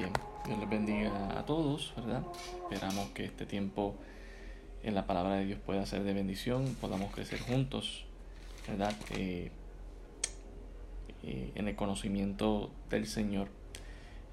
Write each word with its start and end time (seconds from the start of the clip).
Dios 0.00 0.58
les 0.58 0.70
bendiga 0.70 1.38
a 1.38 1.44
todos, 1.44 1.92
¿verdad? 1.96 2.22
Esperamos 2.70 3.10
que 3.10 3.26
este 3.26 3.44
tiempo 3.44 3.94
en 4.82 4.94
la 4.94 5.06
palabra 5.06 5.34
de 5.34 5.44
Dios 5.44 5.58
pueda 5.64 5.84
ser 5.84 6.04
de 6.04 6.14
bendición, 6.14 6.74
podamos 6.80 7.12
crecer 7.12 7.38
juntos, 7.40 8.06
¿verdad? 8.66 8.94
Eh, 9.10 9.50
eh, 11.22 11.52
en 11.54 11.68
el 11.68 11.76
conocimiento 11.76 12.70
del 12.88 13.06
Señor. 13.06 13.48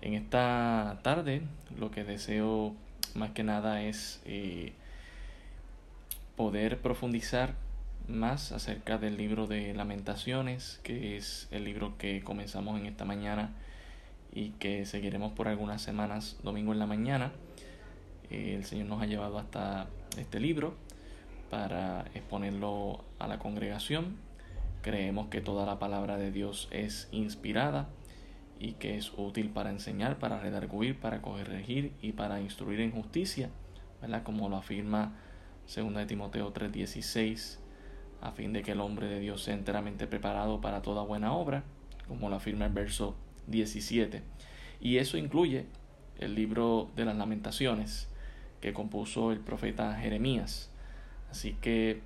En 0.02 0.14
esta 0.14 1.00
tarde 1.04 1.42
lo 1.78 1.92
que 1.92 2.06
deseo 2.06 2.74
más 3.14 3.32
que 3.32 3.44
nada 3.44 3.82
es 3.82 4.22
eh, 4.24 4.72
poder 6.38 6.80
profundizar 6.80 7.56
más 8.08 8.54
acerca 8.54 8.98
del 8.98 9.18
libro 9.18 9.48
de 9.48 9.74
lamentaciones, 9.74 10.80
que 10.84 11.18
es 11.18 11.50
el 11.52 11.66
libro 11.66 11.98
que 11.98 12.24
comenzamos 12.24 12.80
en 12.80 12.86
esta 12.86 13.04
mañana 13.04 13.52
y 14.34 14.52
que 14.52 14.86
seguiremos 14.86 15.34
por 15.34 15.48
algunas 15.48 15.82
semanas 15.82 16.38
domingo 16.44 16.74
en 16.74 16.80
la 16.80 16.86
mañana. 16.86 17.32
Eh, 18.30 18.56
el 18.56 18.66
Señor 18.66 18.88
nos 18.88 19.02
ha 19.02 19.06
llevado 19.06 19.40
hasta 19.40 19.88
este 20.18 20.40
libro 20.40 20.76
para 21.50 22.06
exponerlo 22.14 23.04
a 23.20 23.28
la 23.28 23.40
congregación. 23.40 24.18
Creemos 24.82 25.28
que 25.28 25.42
toda 25.42 25.66
la 25.66 25.80
palabra 25.80 26.18
de 26.18 26.32
Dios 26.32 26.68
es 26.72 27.08
inspirada 27.12 27.90
y 28.60 28.74
que 28.74 28.98
es 28.98 29.12
útil 29.18 29.50
para 29.50 29.70
enseñar, 29.70 30.18
para 30.20 30.40
redarguir, 30.40 31.00
para 31.00 31.22
corregir 31.22 31.94
y 32.02 32.14
para 32.14 32.42
instruir 32.42 32.82
en 32.82 32.92
justicia, 32.92 33.50
¿verdad? 34.02 34.24
Como 34.24 34.50
lo 34.50 34.58
afirma 34.58 35.16
2 35.74 35.94
de 35.94 36.06
Timoteo 36.06 36.54
3:16, 36.54 37.60
a 38.22 38.32
fin 38.32 38.54
de 38.54 38.64
que 38.64 38.72
el 38.72 38.82
hombre 38.82 39.08
de 39.08 39.20
Dios 39.20 39.44
sea 39.44 39.54
enteramente 39.54 40.08
preparado 40.08 40.62
para 40.62 40.82
toda 40.82 41.04
buena 41.04 41.34
obra, 41.34 41.64
como 42.08 42.30
lo 42.30 42.36
afirma 42.36 42.66
el 42.66 42.74
verso 42.74 43.16
17. 43.48 44.22
Y 44.80 44.98
eso 44.98 45.18
incluye 45.18 45.66
el 46.20 46.36
libro 46.36 46.90
de 46.96 47.06
las 47.06 47.16
lamentaciones 47.16 48.08
que 48.62 48.74
compuso 48.74 49.32
el 49.32 49.40
profeta 49.40 49.96
Jeremías. 49.96 50.70
Así 51.32 51.56
que 51.62 52.02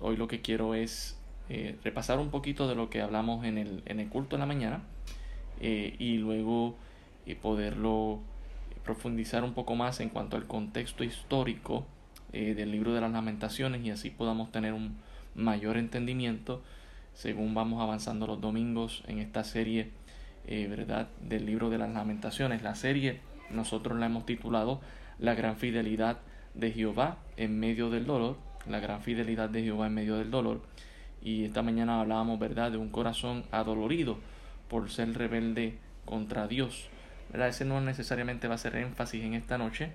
hoy 0.00 0.16
lo 0.16 0.28
que 0.28 0.40
quiero 0.40 0.74
es 0.74 1.16
eh, 1.48 1.76
repasar 1.84 2.18
un 2.18 2.30
poquito 2.30 2.68
de 2.68 2.74
lo 2.74 2.90
que 2.90 3.02
hablamos 3.02 3.44
en 3.44 3.58
el, 3.58 3.82
en 3.86 4.00
el 4.00 4.08
culto 4.08 4.36
de 4.36 4.40
la 4.40 4.46
mañana 4.46 4.82
eh, 5.60 5.94
y 5.98 6.16
luego 6.18 6.76
eh, 7.26 7.34
poderlo 7.34 8.20
profundizar 8.84 9.44
un 9.44 9.52
poco 9.52 9.76
más 9.76 10.00
en 10.00 10.08
cuanto 10.08 10.36
al 10.36 10.46
contexto 10.46 11.04
histórico 11.04 11.86
del 12.32 12.72
libro 12.72 12.94
de 12.94 13.00
las 13.02 13.12
lamentaciones 13.12 13.84
y 13.84 13.90
así 13.90 14.08
podamos 14.08 14.50
tener 14.50 14.72
un 14.72 14.96
mayor 15.34 15.76
entendimiento 15.76 16.62
según 17.12 17.52
vamos 17.52 17.82
avanzando 17.82 18.26
los 18.26 18.40
domingos 18.40 19.04
en 19.06 19.18
esta 19.18 19.44
serie 19.44 19.90
eh, 20.46 20.66
¿verdad? 20.68 21.08
del 21.20 21.46
libro 21.46 21.70
de 21.70 21.78
las 21.78 21.90
lamentaciones. 21.90 22.62
La 22.62 22.74
serie 22.74 23.20
nosotros 23.50 23.98
la 23.98 24.06
hemos 24.06 24.26
titulado 24.26 24.80
La 25.18 25.34
gran 25.34 25.56
fidelidad 25.56 26.18
de 26.54 26.72
Jehová 26.72 27.18
en 27.36 27.58
medio 27.58 27.90
del 27.90 28.06
dolor. 28.06 28.36
La 28.68 28.80
gran 28.80 29.02
fidelidad 29.02 29.50
de 29.50 29.62
Jehová 29.62 29.86
en 29.86 29.94
medio 29.94 30.16
del 30.16 30.30
dolor. 30.30 30.62
Y 31.22 31.44
esta 31.44 31.62
mañana 31.62 32.00
hablábamos, 32.00 32.38
¿verdad?, 32.38 32.72
de 32.72 32.78
un 32.78 32.90
corazón 32.90 33.44
adolorido 33.50 34.18
por 34.68 34.90
ser 34.90 35.12
rebelde 35.16 35.78
contra 36.04 36.48
Dios. 36.48 36.88
¿verdad? 37.30 37.48
Ese 37.48 37.64
no 37.64 37.80
necesariamente 37.80 38.48
va 38.48 38.54
a 38.54 38.58
ser 38.58 38.76
énfasis 38.76 39.22
en 39.24 39.34
esta 39.34 39.58
noche. 39.58 39.90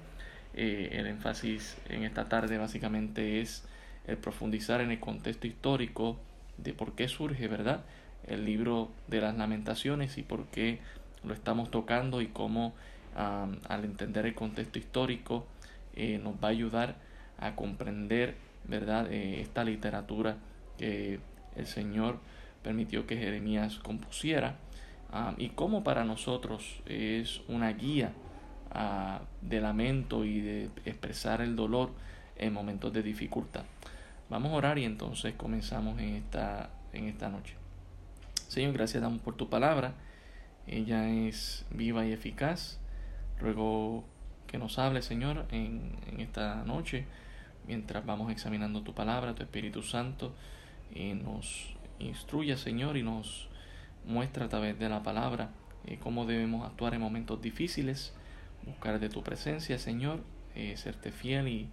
Eh, 0.54 0.90
el 0.94 1.08
énfasis 1.08 1.78
en 1.90 2.04
esta 2.04 2.30
tarde 2.30 2.58
básicamente 2.58 3.42
es 3.42 3.64
el 4.08 4.18
profundizar 4.18 4.82
en 4.82 4.92
el 4.92 5.00
contexto 5.00 5.46
histórico 5.46 6.18
de 6.58 6.74
por 6.74 6.96
qué 6.96 7.08
surge, 7.08 7.48
¿verdad? 7.48 7.84
El 8.28 8.46
libro 8.46 8.90
de 9.08 9.22
las 9.22 9.38
lamentaciones 9.38 10.18
y 10.18 10.24
por 10.24 10.46
qué 10.48 10.80
lo 11.24 11.34
estamos 11.34 11.72
tocando 11.72 12.22
y 12.22 12.28
cómo 12.28 12.74
al 13.16 13.84
entender 13.84 14.28
el 14.28 14.36
contexto 14.36 14.78
histórico 14.78 15.48
eh, 15.96 16.20
nos 16.24 16.36
va 16.36 16.50
a 16.50 16.52
ayudar 16.52 16.96
a 17.40 17.56
comprender 17.56 18.36
verdad 18.66 19.12
eh, 19.12 19.42
esta 19.42 19.64
literatura 19.64 20.38
que 20.78 21.20
el 21.56 21.66
Señor 21.66 22.20
permitió 22.62 23.08
que 23.08 23.18
Jeremías 23.18 23.80
compusiera 23.80 24.58
y 25.38 25.50
cómo 25.50 25.84
para 25.84 26.04
nosotros 26.04 26.82
es 26.86 27.42
una 27.48 27.72
guía 27.72 28.12
de 29.42 29.62
lamento 29.62 30.26
y 30.26 30.42
de 30.42 30.70
expresar 30.86 31.42
el 31.42 31.56
dolor 31.56 31.92
en 32.36 32.54
momentos 32.54 32.94
de 32.94 33.02
dificultad. 33.02 33.64
Vamos 34.30 34.52
a 34.52 34.56
orar 34.56 34.78
y 34.78 34.84
entonces 34.84 35.34
comenzamos 35.36 36.00
en 36.00 36.16
esta, 36.16 36.70
en 36.92 37.06
esta 37.06 37.30
noche. 37.30 37.56
Señor, 38.48 38.72
gracias 38.74 39.04
damos 39.04 39.22
por 39.22 39.36
tu 39.36 39.50
palabra. 39.50 39.94
Ella 40.68 41.10
es 41.10 41.66
viva 41.70 42.06
y 42.06 42.14
eficaz. 42.14 42.80
Ruego 43.40 44.06
que 44.48 44.58
nos 44.58 44.80
hable, 44.80 45.02
Señor, 45.02 45.46
en, 45.52 45.98
esta 46.18 46.64
noche, 46.64 47.06
mientras 47.68 48.06
vamos 48.06 48.32
examinando 48.32 48.84
tu 48.84 48.94
palabra, 48.94 49.36
tu 49.36 49.44
Espíritu 49.44 49.84
Santo, 49.84 50.34
y 50.96 51.14
nos 51.14 51.76
instruya, 52.00 52.56
Señor, 52.56 52.96
y 52.96 53.04
nos 53.04 53.50
muestra 54.06 54.46
a 54.46 54.50
través 54.50 54.80
de 54.80 54.88
la 54.88 55.04
palabra 55.04 55.50
eh, 55.86 56.00
cómo 56.02 56.26
debemos 56.26 56.66
actuar 56.66 56.94
en 56.94 57.02
momentos 57.02 57.42
difíciles, 57.42 58.14
buscar 58.66 59.00
de 59.00 59.10
tu 59.10 59.24
presencia, 59.24 59.78
Señor, 59.78 60.24
eh, 60.56 60.78
serte 60.78 61.12
fiel 61.12 61.50
y 61.50 61.70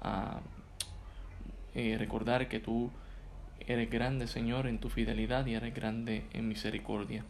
ah, 0.00 0.40
eh, 1.74 1.96
recordar 1.98 2.48
que 2.48 2.60
tú 2.60 2.90
Eres 3.66 3.90
grande, 3.90 4.26
Señor, 4.26 4.66
en 4.66 4.78
tu 4.78 4.90
fidelidad 4.90 5.46
y 5.46 5.54
eres 5.54 5.74
grande 5.74 6.26
en 6.34 6.48
misericordia. 6.48 7.24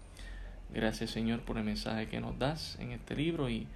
Gracias, 0.73 1.11
Señor, 1.11 1.43
por 1.43 1.59
el 1.59 1.65
mensaje 1.65 2.09
que 2.09 2.21
nos 2.21 2.37
das 2.41 2.77
en 2.81 2.91
este 2.91 3.15
libro 3.15 3.49
y 3.49 3.69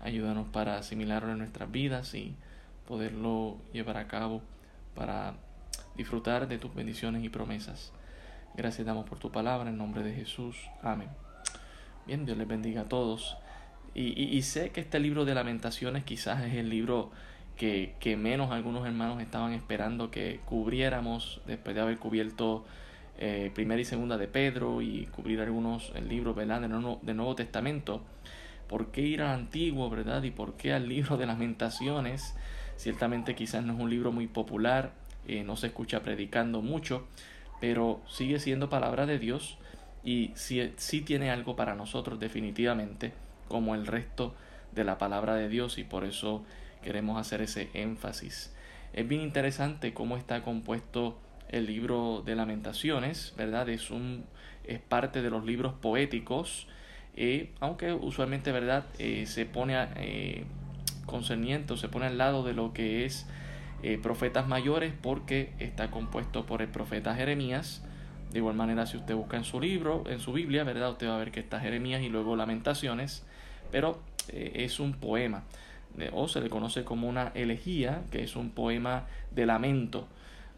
ayúdanos 0.00 0.46
para 0.48 0.78
asimilarlo 0.78 1.32
en 1.32 1.38
nuestras 1.38 1.72
vidas 1.72 2.14
y 2.14 2.36
poderlo 2.86 3.58
llevar 3.72 3.96
a 3.96 4.06
cabo 4.06 4.42
para 4.94 5.34
disfrutar 5.96 6.46
de 6.46 6.58
tus 6.58 6.72
bendiciones 6.72 7.24
y 7.24 7.30
promesas. 7.30 7.92
Gracias 8.56 8.86
damos 8.86 9.08
por 9.08 9.18
tu 9.18 9.32
palabra 9.32 9.70
en 9.70 9.76
nombre 9.76 10.04
de 10.04 10.14
Jesús. 10.14 10.56
Amén. 10.82 11.08
Bien, 12.06 12.24
Dios 12.24 12.38
les 12.38 12.46
bendiga 12.46 12.82
a 12.82 12.88
todos. 12.88 13.36
Y, 13.92 14.22
y 14.22 14.42
sé 14.42 14.70
que 14.70 14.80
este 14.80 15.00
libro 15.00 15.24
de 15.24 15.34
lamentaciones 15.34 16.04
quizás 16.04 16.44
es 16.44 16.54
el 16.54 16.68
libro 16.68 17.10
que, 17.56 17.94
que, 18.00 18.16
menos 18.16 18.50
algunos 18.50 18.86
hermanos 18.86 19.22
estaban 19.22 19.52
esperando 19.52 20.10
que 20.10 20.40
cubriéramos 20.44 21.40
después 21.46 21.74
de 21.74 21.82
haber 21.82 21.98
cubierto 21.98 22.64
eh, 23.16 23.52
primera 23.54 23.80
y 23.80 23.84
segunda 23.84 24.18
de 24.18 24.26
Pedro 24.26 24.82
y 24.82 25.06
cubrir 25.06 25.40
algunos 25.40 25.92
el 25.94 26.08
libro 26.08 26.34
¿verdad? 26.34 26.60
Del, 26.60 26.70
Nuevo, 26.70 27.00
Nuevo 27.02 27.34
Testamento. 27.34 28.02
¿Por 28.68 28.90
qué 28.90 29.02
ir 29.02 29.22
al 29.22 29.30
Antiguo, 29.34 29.88
verdad? 29.88 30.22
¿Y 30.24 30.30
por 30.30 30.54
qué 30.54 30.72
al 30.72 30.88
libro 30.88 31.16
de 31.16 31.26
lamentaciones? 31.26 32.34
Ciertamente 32.76 33.34
quizás 33.34 33.64
no 33.64 33.74
es 33.74 33.80
un 33.80 33.90
libro 33.90 34.10
muy 34.10 34.26
popular, 34.26 34.92
eh, 35.28 35.44
no 35.44 35.56
se 35.56 35.68
escucha 35.68 36.02
predicando 36.02 36.60
mucho, 36.60 37.06
pero 37.60 38.00
sigue 38.08 38.40
siendo 38.40 38.68
palabra 38.68 39.06
de 39.06 39.18
Dios 39.18 39.58
y 40.02 40.32
sí, 40.34 40.72
sí 40.76 41.00
tiene 41.00 41.30
algo 41.30 41.54
para 41.54 41.74
nosotros 41.76 42.18
definitivamente, 42.18 43.12
como 43.48 43.76
el 43.76 43.86
resto 43.86 44.34
de 44.72 44.82
la 44.82 44.98
palabra 44.98 45.36
de 45.36 45.48
Dios 45.48 45.78
y 45.78 45.84
por 45.84 46.04
eso 46.04 46.42
queremos 46.84 47.18
hacer 47.18 47.40
ese 47.42 47.70
énfasis. 47.74 48.54
Es 48.92 49.08
bien 49.08 49.22
interesante 49.22 49.92
cómo 49.92 50.16
está 50.16 50.42
compuesto 50.42 51.18
el 51.48 51.66
libro 51.66 52.22
de 52.24 52.36
lamentaciones, 52.36 53.34
¿verdad? 53.36 53.68
Es, 53.68 53.90
un, 53.90 54.24
es 54.64 54.80
parte 54.80 55.22
de 55.22 55.30
los 55.30 55.44
libros 55.44 55.72
poéticos, 55.72 56.68
eh, 57.16 57.50
aunque 57.60 57.92
usualmente, 57.92 58.52
¿verdad? 58.52 58.84
Eh, 58.98 59.26
se 59.26 59.46
pone 59.46 59.74
eh, 59.96 60.44
concerniente 61.06 61.76
se 61.76 61.88
pone 61.88 62.06
al 62.06 62.18
lado 62.18 62.44
de 62.44 62.54
lo 62.54 62.72
que 62.72 63.04
es 63.04 63.26
eh, 63.82 63.98
profetas 64.02 64.48
mayores 64.48 64.92
porque 65.00 65.52
está 65.58 65.90
compuesto 65.90 66.46
por 66.46 66.62
el 66.62 66.68
profeta 66.68 67.14
Jeremías. 67.14 67.82
De 68.30 68.38
igual 68.38 68.56
manera, 68.56 68.86
si 68.86 68.96
usted 68.96 69.14
busca 69.14 69.36
en 69.36 69.44
su 69.44 69.60
libro, 69.60 70.04
en 70.08 70.18
su 70.18 70.32
Biblia, 70.32 70.64
¿verdad? 70.64 70.90
Usted 70.90 71.08
va 71.08 71.16
a 71.16 71.18
ver 71.18 71.30
que 71.30 71.40
está 71.40 71.60
Jeremías 71.60 72.02
y 72.02 72.08
luego 72.08 72.36
Lamentaciones, 72.36 73.24
pero 73.70 74.02
es 74.28 74.80
un 74.80 74.94
poema 74.94 75.44
o 76.12 76.28
se 76.28 76.40
le 76.40 76.50
conoce 76.50 76.84
como 76.84 77.08
una 77.08 77.28
elegía, 77.34 78.02
que 78.10 78.22
es 78.22 78.36
un 78.36 78.50
poema 78.50 79.06
de 79.30 79.46
lamento. 79.46 80.08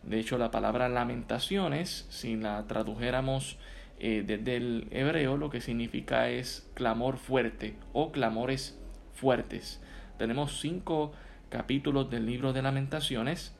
De 0.02 0.18
hecho, 0.18 0.38
la 0.38 0.50
palabra 0.50 0.88
lamentaciones, 0.88 2.06
si 2.10 2.36
la 2.36 2.66
tradujéramos 2.66 3.58
eh, 3.98 4.22
desde 4.26 4.56
el 4.56 4.88
hebreo, 4.90 5.36
lo 5.36 5.50
que 5.50 5.60
significa 5.60 6.28
es 6.30 6.70
clamor 6.74 7.18
fuerte 7.18 7.76
o 7.92 8.12
clamores 8.12 8.78
fuertes. 9.14 9.82
Tenemos 10.18 10.60
cinco 10.60 11.12
capítulos 11.50 12.10
del 12.10 12.26
libro 12.26 12.52
de 12.52 12.62
lamentaciones 12.62 13.54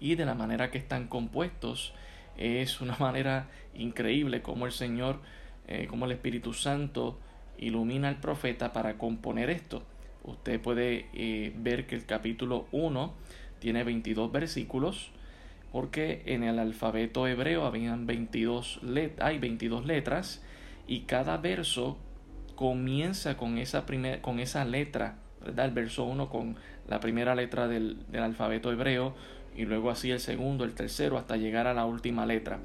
y 0.00 0.16
de 0.16 0.24
la 0.24 0.34
manera 0.34 0.70
que 0.70 0.78
están 0.78 1.06
compuestos 1.06 1.94
es 2.36 2.80
una 2.80 2.96
manera 3.00 3.48
increíble 3.74 4.42
como 4.42 4.66
el 4.66 4.72
Señor, 4.72 5.20
eh, 5.68 5.86
como 5.88 6.06
el 6.06 6.12
Espíritu 6.12 6.52
Santo 6.52 7.18
ilumina 7.58 8.08
al 8.08 8.18
profeta 8.18 8.72
para 8.72 8.98
componer 8.98 9.50
esto 9.50 9.84
usted 10.24 10.60
puede 10.60 11.06
eh, 11.12 11.52
ver 11.56 11.86
que 11.86 11.94
el 11.94 12.06
capítulo 12.06 12.66
1 12.72 13.14
tiene 13.58 13.84
22 13.84 14.32
versículos 14.32 15.10
porque 15.72 16.22
en 16.26 16.42
el 16.42 16.58
alfabeto 16.58 17.26
hebreo 17.26 17.64
habían 17.64 18.06
22 18.06 18.82
let 18.82 19.12
hay 19.20 19.38
22 19.38 19.86
letras 19.86 20.42
y 20.86 21.00
cada 21.00 21.36
verso 21.36 21.98
comienza 22.56 23.36
con 23.36 23.56
esa, 23.58 23.86
con 24.20 24.40
esa 24.40 24.64
letra, 24.64 25.16
¿verdad? 25.40 25.66
El 25.66 25.70
verso 25.72 26.04
1 26.04 26.28
con 26.28 26.56
la 26.88 27.00
primera 27.00 27.34
letra 27.34 27.68
del, 27.68 28.04
del 28.08 28.22
alfabeto 28.22 28.72
hebreo 28.72 29.14
y 29.56 29.64
luego 29.64 29.90
así 29.90 30.10
el 30.10 30.20
segundo, 30.20 30.64
el 30.64 30.74
tercero, 30.74 31.16
hasta 31.16 31.36
llegar 31.36 31.66
a 31.66 31.74
la 31.74 31.86
última 31.86 32.26
letra. 32.26 32.58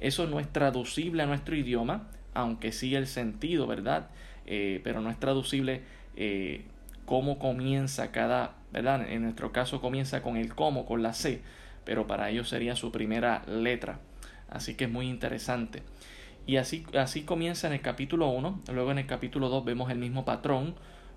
Eso 0.00 0.26
no 0.26 0.40
es 0.40 0.52
traducible 0.52 1.22
a 1.22 1.26
nuestro 1.26 1.56
idioma, 1.56 2.08
aunque 2.32 2.72
sí 2.72 2.94
el 2.94 3.06
sentido, 3.06 3.66
¿verdad? 3.66 4.08
Eh, 4.46 4.80
pero 4.84 5.00
no 5.00 5.10
es 5.10 5.18
traducible 5.18 5.82
eh, 6.16 6.64
cómo 7.06 7.38
comienza 7.38 8.10
cada, 8.10 8.54
¿verdad? 8.72 9.08
En 9.08 9.22
nuestro 9.22 9.52
caso 9.52 9.80
comienza 9.80 10.22
con 10.22 10.36
el 10.36 10.54
cómo, 10.54 10.86
con 10.86 11.02
la 11.02 11.12
C, 11.12 11.42
pero 11.84 12.06
para 12.06 12.30
ellos 12.30 12.48
sería 12.48 12.76
su 12.76 12.90
primera 12.92 13.42
letra. 13.46 13.98
Así 14.48 14.74
que 14.74 14.84
es 14.84 14.90
muy 14.90 15.08
interesante. 15.08 15.82
Y 16.46 16.56
así, 16.56 16.84
así 16.98 17.22
comienza 17.22 17.66
en 17.66 17.72
el 17.72 17.80
capítulo 17.80 18.28
1, 18.28 18.60
luego 18.72 18.90
en 18.90 18.98
el 18.98 19.06
capítulo 19.06 19.48
2 19.48 19.64
vemos 19.64 19.90
el 19.90 19.98
mismo 19.98 20.24
patrón, 20.24 20.74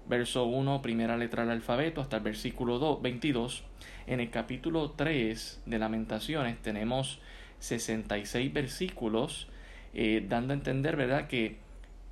verso 0.07 0.45
1, 0.45 0.81
primera 0.81 1.17
letra 1.17 1.43
del 1.43 1.51
alfabeto, 1.51 2.01
hasta 2.01 2.17
el 2.17 2.23
versículo 2.23 2.79
2, 2.79 3.01
22. 3.01 3.63
En 4.07 4.21
el 4.21 4.29
capítulo 4.29 4.91
3 4.91 5.63
de 5.65 5.79
Lamentaciones 5.79 6.57
tenemos 6.61 7.19
66 7.59 8.53
versículos, 8.53 9.47
eh, 9.93 10.25
dando 10.27 10.53
a 10.53 10.55
entender, 10.55 10.95
¿verdad?, 10.95 11.27
que 11.27 11.57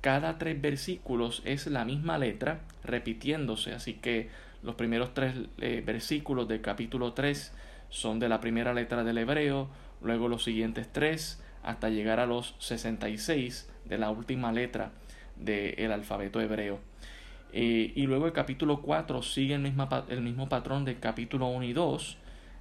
cada 0.06 0.38
tres 0.38 0.62
versículos 0.62 1.42
es 1.44 1.66
la 1.66 1.84
misma 1.84 2.16
letra 2.16 2.60
repitiéndose, 2.84 3.72
así 3.72 3.94
que 3.94 4.28
los 4.62 4.76
primeros 4.76 5.14
tres 5.14 5.34
eh, 5.58 5.82
versículos 5.84 6.46
del 6.46 6.60
capítulo 6.60 7.12
3 7.12 7.52
son 7.88 8.20
de 8.20 8.28
la 8.28 8.40
primera 8.40 8.72
letra 8.72 9.02
del 9.02 9.18
hebreo, 9.18 9.68
luego 10.00 10.28
los 10.28 10.44
siguientes 10.44 10.88
tres 10.92 11.42
hasta 11.64 11.88
llegar 11.88 12.20
a 12.20 12.26
los 12.26 12.54
66 12.60 13.68
de 13.84 13.98
la 13.98 14.10
última 14.10 14.52
letra 14.52 14.92
del 15.34 15.90
alfabeto 15.90 16.40
hebreo. 16.40 16.78
Eh, 17.52 17.90
y 17.96 18.06
luego 18.06 18.26
el 18.26 18.32
capítulo 18.32 18.82
4 18.82 19.22
sigue 19.22 19.54
el 19.54 19.62
mismo, 19.62 19.88
el 20.08 20.20
mismo 20.20 20.48
patrón 20.48 20.84
del 20.84 21.00
capítulo 21.00 21.48
1 21.48 21.64
y 21.64 21.72
2, 21.72 22.16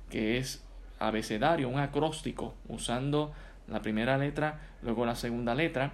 que 0.09 0.39
es 0.39 0.65
abecedario, 0.97 1.69
un 1.69 1.77
acróstico, 1.77 2.55
usando 2.67 3.33
la 3.67 3.83
primera 3.83 4.17
letra, 4.17 4.61
luego 4.81 5.05
la 5.05 5.13
segunda 5.13 5.53
letra. 5.53 5.91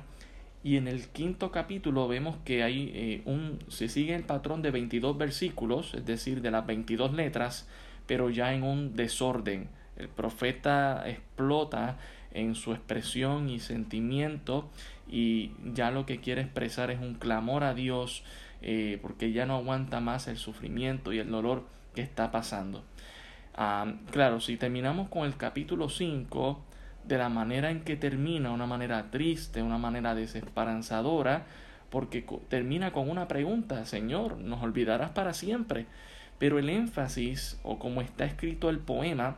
Y 0.64 0.78
en 0.78 0.88
el 0.88 1.08
quinto 1.08 1.52
capítulo 1.52 2.08
vemos 2.08 2.38
que 2.46 2.62
hay 2.64 2.92
eh, 2.94 3.22
un, 3.26 3.60
se 3.68 3.90
sigue 3.90 4.14
el 4.14 4.24
patrón 4.24 4.62
de 4.62 4.70
22 4.70 5.18
versículos, 5.18 5.94
es 5.96 6.06
decir, 6.06 6.42
de 6.42 6.52
las 6.52 6.66
22 6.68 7.14
letras, 7.14 7.68
pero 8.06 8.30
ya 8.30 8.54
en 8.54 8.64
un 8.64 8.96
desorden. 8.96 9.70
El 9.98 10.08
profeta 10.08 11.04
explota 11.10 11.98
en 12.32 12.56
su 12.56 12.74
expresión 12.74 13.50
y 13.50 13.60
sentimiento 13.60 14.70
y 15.10 15.52
ya 15.74 15.92
lo 15.92 16.06
que 16.06 16.20
quiere 16.20 16.42
expresar 16.42 16.92
es 16.92 17.00
un 17.00 17.16
clamor 17.16 17.64
a 17.64 17.74
Dios 17.74 18.24
eh, 18.62 19.00
porque 19.02 19.32
ya 19.32 19.46
no 19.46 19.56
aguanta 19.56 20.00
más 20.00 20.28
el 20.28 20.38
sufrimiento 20.38 21.12
y 21.12 21.20
el 21.20 21.30
dolor 21.30 21.66
que 21.96 22.02
está 22.02 22.32
pasando. 22.32 22.84
Ah, 23.56 23.94
claro, 24.12 24.40
si 24.40 24.58
terminamos 24.58 25.10
con 25.10 25.26
el 25.26 25.36
capítulo 25.36 25.90
5 25.90 26.64
de 27.04 27.18
la 27.18 27.30
manera 27.30 27.72
en 27.72 27.82
que 27.82 27.96
termina, 27.96 28.52
una 28.52 28.66
manera 28.66 29.12
triste, 29.12 29.62
una 29.62 29.78
manera 29.78 30.16
desesperanzadora, 30.16 31.46
porque 31.90 32.26
termina 32.48 32.92
con 32.92 33.10
una 33.10 33.28
pregunta, 33.28 33.86
Señor, 33.86 34.38
¿nos 34.38 34.62
olvidarás 34.64 35.12
para 35.12 35.34
siempre? 35.34 35.86
Pero 36.38 36.58
el 36.58 36.70
énfasis, 36.70 37.60
o 37.64 37.80
como 37.80 38.02
está 38.02 38.26
escrito 38.26 38.70
el 38.70 38.80
poema, 38.80 39.38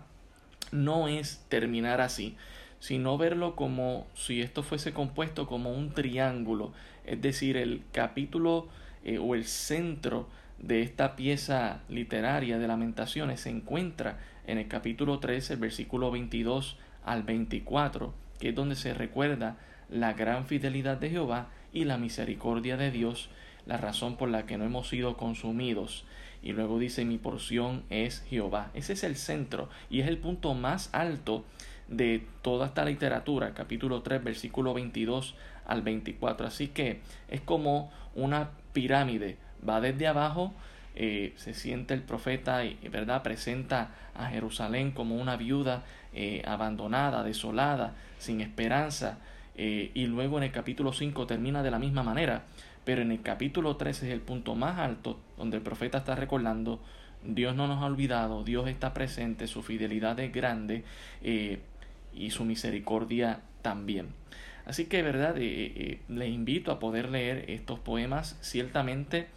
no 0.72 1.08
es 1.08 1.44
terminar 1.50 2.00
así, 2.02 2.36
sino 2.80 3.18
verlo 3.18 3.56
como 3.56 4.08
si 4.14 4.42
esto 4.42 4.62
fuese 4.62 4.94
compuesto 4.94 5.48
como 5.48 5.72
un 5.72 5.94
triángulo, 5.94 6.74
es 7.06 7.22
decir, 7.22 7.58
el 7.58 7.84
capítulo 7.92 8.68
eh, 9.04 9.18
o 9.18 9.36
el 9.36 9.46
centro 9.46 10.28
de 10.60 10.82
esta 10.82 11.16
pieza 11.16 11.82
literaria 11.90 12.58
de 12.58 12.68
lamentaciones 12.68 13.42
se 13.42 13.50
encuentra 13.50 14.20
en 14.48 14.58
el 14.58 14.68
capítulo 14.68 15.20
13, 15.20 15.56
versículo 15.58 16.12
22 16.12 16.78
al 17.06 17.24
24, 17.24 18.14
que 18.40 18.50
es 18.50 18.56
donde 18.56 18.76
se 18.76 18.94
recuerda 18.94 19.58
la 19.90 20.14
gran 20.14 20.46
fidelidad 20.46 20.98
de 20.98 21.10
Jehová 21.10 21.50
y 21.72 21.86
la 21.86 21.98
misericordia 21.98 22.78
de 22.78 22.92
Dios, 22.92 23.30
la 23.66 23.78
razón 23.78 24.18
por 24.18 24.30
la 24.30 24.46
que 24.46 24.58
no 24.58 24.66
hemos 24.66 24.90
sido 24.90 25.18
consumidos. 25.18 26.06
Y 26.42 26.52
luego 26.52 26.78
dice, 26.78 27.06
mi 27.06 27.18
porción 27.18 27.84
es 27.90 28.22
Jehová. 28.30 28.72
Ese 28.74 28.94
es 28.94 29.04
el 29.04 29.16
centro 29.16 29.70
y 29.90 30.02
es 30.02 30.08
el 30.08 30.18
punto 30.18 30.54
más 30.54 30.90
alto 30.94 31.46
de 31.88 32.26
toda 32.42 32.68
esta 32.68 32.86
literatura, 32.86 33.54
capítulo 33.54 34.02
3, 34.02 34.24
versículo 34.24 34.74
22 34.74 35.36
al 35.66 35.82
24. 35.82 36.48
Así 36.48 36.68
que 36.68 37.02
es 37.30 37.42
como 37.42 37.92
una 38.16 38.52
pirámide, 38.74 39.38
va 39.68 39.80
desde 39.80 40.08
abajo, 40.08 40.54
eh, 40.96 41.34
se 41.38 41.54
siente 41.54 41.94
el 41.94 42.02
profeta 42.02 42.66
y 42.66 42.78
verdad 42.90 43.24
presenta 43.24 43.96
a 44.16 44.28
Jerusalén 44.28 44.92
como 44.92 45.16
una 45.16 45.36
viuda 45.36 45.84
eh, 46.14 46.44
abandonada, 46.46 47.24
desolada, 47.24 47.96
sin 48.20 48.42
esperanza, 48.42 49.18
eh, 49.56 49.92
y 49.94 50.06
luego 50.06 50.38
en 50.38 50.44
el 50.44 50.52
capítulo 50.52 50.94
5 50.94 51.28
termina 51.28 51.64
de 51.64 51.72
la 51.72 51.80
misma 51.80 52.04
manera, 52.04 52.44
pero 52.86 53.02
en 53.02 53.12
el 53.12 53.22
capítulo 53.22 53.76
3 53.76 54.04
es 54.04 54.10
el 54.10 54.22
punto 54.22 54.56
más 54.56 54.80
alto 54.80 55.20
donde 55.38 55.58
el 55.58 55.64
profeta 55.64 56.00
está 56.00 56.16
recordando 56.16 56.82
Dios 57.24 57.56
no 57.56 57.68
nos 57.68 57.82
ha 57.82 57.86
olvidado, 57.86 58.44
Dios 58.44 58.68
está 58.68 58.94
presente, 58.94 59.48
su 59.48 59.64
fidelidad 59.64 60.20
es 60.20 60.34
grande, 60.34 60.84
y 61.22 62.32
su 62.32 62.44
misericordia 62.44 63.40
también. 63.62 64.10
Así 64.66 64.86
que, 64.86 65.02
verdad, 65.02 65.38
eh, 65.38 65.74
eh, 65.76 66.00
le 66.08 66.28
invito 66.28 66.72
a 66.72 66.80
poder 66.80 67.10
leer 67.10 67.50
estos 67.50 67.80
poemas. 67.80 68.38
Ciertamente 68.42 69.28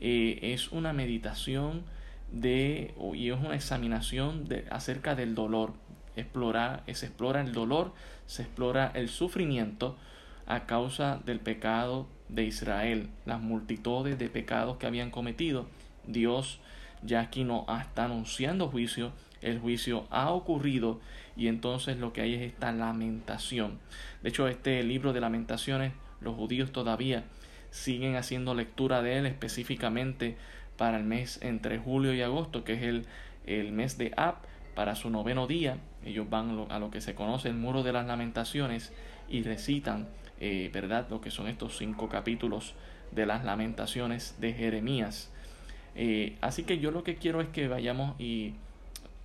eh, 0.00 0.38
es 0.42 0.70
una 0.72 0.92
meditación 0.92 1.84
de, 2.30 2.94
y 3.14 3.30
es 3.30 3.38
una 3.38 3.54
examinación 3.54 4.46
de, 4.46 4.66
acerca 4.70 5.14
del 5.14 5.34
dolor. 5.34 5.72
Explorar, 6.16 6.82
se 6.92 7.06
explora 7.06 7.40
el 7.40 7.52
dolor, 7.52 7.92
se 8.26 8.42
explora 8.42 8.90
el 8.94 9.08
sufrimiento 9.08 9.96
a 10.46 10.66
causa 10.66 11.20
del 11.24 11.40
pecado 11.40 12.08
de 12.28 12.44
Israel, 12.44 13.08
las 13.24 13.40
multitudes 13.40 14.18
de 14.18 14.28
pecados 14.28 14.78
que 14.78 14.86
habían 14.86 15.10
cometido. 15.10 15.66
Dios 16.06 16.60
ya 17.02 17.20
aquí 17.20 17.44
no 17.44 17.66
está 17.80 18.06
anunciando 18.06 18.68
juicio, 18.68 19.12
el 19.40 19.60
juicio 19.60 20.06
ha 20.10 20.30
ocurrido 20.30 21.00
y 21.36 21.46
entonces 21.46 21.98
lo 21.98 22.12
que 22.12 22.22
hay 22.22 22.34
es 22.34 22.42
esta 22.42 22.72
lamentación. 22.72 23.78
De 24.22 24.30
hecho, 24.30 24.48
este 24.48 24.82
libro 24.82 25.12
de 25.12 25.20
lamentaciones, 25.20 25.92
los 26.20 26.34
judíos 26.34 26.72
todavía 26.72 27.24
siguen 27.70 28.16
haciendo 28.16 28.54
lectura 28.54 29.02
de 29.02 29.18
él 29.18 29.26
específicamente 29.26 30.36
para 30.76 30.96
el 30.96 31.04
mes 31.04 31.38
entre 31.42 31.78
julio 31.78 32.14
y 32.14 32.22
agosto, 32.22 32.64
que 32.64 32.74
es 32.74 32.82
el, 32.82 33.06
el 33.46 33.72
mes 33.72 33.98
de 33.98 34.12
Ab, 34.16 34.36
para 34.74 34.94
su 34.94 35.10
noveno 35.10 35.48
día. 35.48 35.78
Ellos 36.04 36.30
van 36.30 36.66
a 36.70 36.78
lo 36.78 36.90
que 36.92 37.00
se 37.00 37.16
conoce 37.16 37.48
el 37.48 37.56
muro 37.56 37.82
de 37.82 37.92
las 37.92 38.06
lamentaciones 38.06 38.92
y 39.28 39.42
recitan, 39.42 40.06
eh, 40.38 40.70
¿verdad?, 40.72 41.08
lo 41.10 41.20
que 41.20 41.32
son 41.32 41.48
estos 41.48 41.76
cinco 41.76 42.08
capítulos 42.08 42.74
de 43.10 43.26
las 43.26 43.44
lamentaciones 43.44 44.36
de 44.38 44.52
Jeremías. 44.52 45.32
Eh, 45.96 46.36
así 46.40 46.62
que 46.62 46.78
yo 46.78 46.92
lo 46.92 47.02
que 47.02 47.16
quiero 47.16 47.40
es 47.40 47.48
que 47.48 47.66
vayamos 47.66 48.18
y 48.20 48.54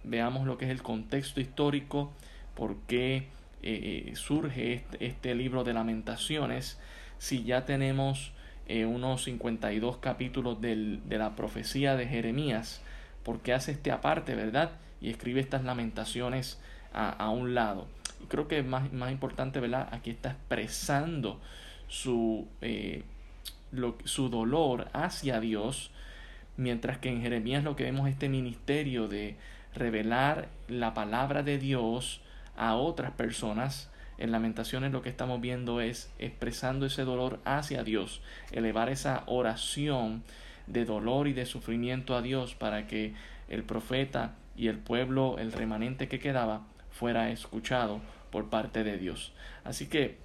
veamos 0.03 0.47
lo 0.47 0.57
que 0.57 0.65
es 0.65 0.71
el 0.71 0.81
contexto 0.81 1.39
histórico, 1.39 2.12
por 2.55 2.77
qué 2.88 3.27
eh, 3.62 4.12
surge 4.15 4.73
este, 4.73 5.05
este, 5.05 5.35
libro 5.35 5.63
de 5.63 5.73
lamentaciones, 5.73 6.79
si 7.24 7.46
ya 7.46 7.63
tenemos 7.63 8.34
eh, 8.68 8.84
unos 8.84 9.24
52 9.24 9.96
capítulos 10.00 10.60
del, 10.60 11.00
de 11.08 11.18
la 11.18 11.38
profecía 11.38 11.96
de 11.96 12.06
Jeremías, 12.06 12.82
por 13.24 13.39
qué 13.39 13.53
hace 13.53 13.72
este 13.72 13.94
aparte, 13.94 14.36
¿verdad? 14.36 14.72
Y 15.00 15.10
escribe 15.10 15.39
estas 15.39 15.63
lamentaciones 15.63 16.60
a, 16.92 17.10
a 17.12 17.30
un 17.30 17.56
lado. 17.56 17.88
Y 18.22 18.25
creo 18.25 18.50
que 18.50 18.60
es 18.60 18.65
más, 18.65 18.92
más 18.92 19.10
importante, 19.10 19.62
¿verdad? 19.62 19.88
Aquí 19.94 20.10
está 20.10 20.32
expresando 20.32 21.39
su, 21.88 22.46
lo, 23.72 23.96
su 24.03 24.27
dolor 24.27 24.89
hacia 24.92 25.39
Dios, 25.39 25.92
mientras 26.58 26.98
que 26.98 27.08
en 27.08 27.22
Jeremías 27.22 27.63
lo 27.63 27.77
que 27.77 27.86
vemos 27.86 28.06
es 28.10 28.15
este 28.15 28.27
ministerio 28.27 29.08
de 29.08 29.38
revelar 29.74 30.50
la 30.68 30.94
palabra 30.94 31.42
de 31.42 31.58
Dios 31.58 32.20
a 32.58 32.75
otras 32.75 33.12
personas. 33.12 33.92
En 34.17 34.32
Lamentaciones 34.32 34.91
lo 34.91 35.01
que 35.01 35.10
estamos 35.10 35.41
viendo 35.41 35.82
es 35.82 36.12
expresando 36.20 36.86
ese 36.86 37.03
dolor 37.03 37.39
hacia 37.46 37.84
Dios, 37.84 38.22
elevar 38.51 38.89
esa 38.89 39.24
oración 39.25 40.24
de 40.67 40.86
dolor 40.86 41.27
y 41.27 41.34
de 41.34 41.46
sufrimiento 41.46 42.15
a 42.15 42.22
Dios 42.22 42.55
para 42.55 42.88
que 42.88 43.13
el 43.50 43.63
profeta 43.63 44.36
y 44.55 44.67
el 44.67 44.77
pueblo, 44.77 45.38
el 45.39 45.51
remanente 45.51 46.08
que 46.08 46.20
quedaba, 46.20 46.65
fuera 46.91 47.32
escuchado 47.32 48.01
por 48.32 48.50
parte 48.50 48.84
de 48.84 48.98
Dios. 48.98 49.34
Así 49.63 49.88
que 49.88 50.17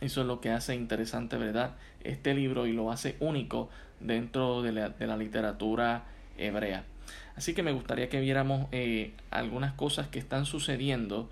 eso 0.00 0.20
es 0.20 0.26
lo 0.26 0.40
que 0.40 0.50
hace 0.50 0.74
interesante, 0.74 1.36
¿verdad? 1.36 1.76
Este 2.02 2.34
libro 2.34 2.66
y 2.66 2.72
lo 2.72 2.90
hace 2.90 3.16
único 3.20 3.70
dentro 4.00 4.62
de 4.62 4.72
la, 4.72 4.88
de 4.90 5.06
la 5.06 5.16
literatura 5.16 6.04
hebrea. 6.36 6.84
Así 7.36 7.54
que 7.54 7.62
me 7.62 7.72
gustaría 7.72 8.08
que 8.08 8.20
viéramos 8.20 8.66
eh, 8.72 9.12
algunas 9.30 9.72
cosas 9.72 10.08
que 10.08 10.18
están 10.18 10.46
sucediendo 10.46 11.30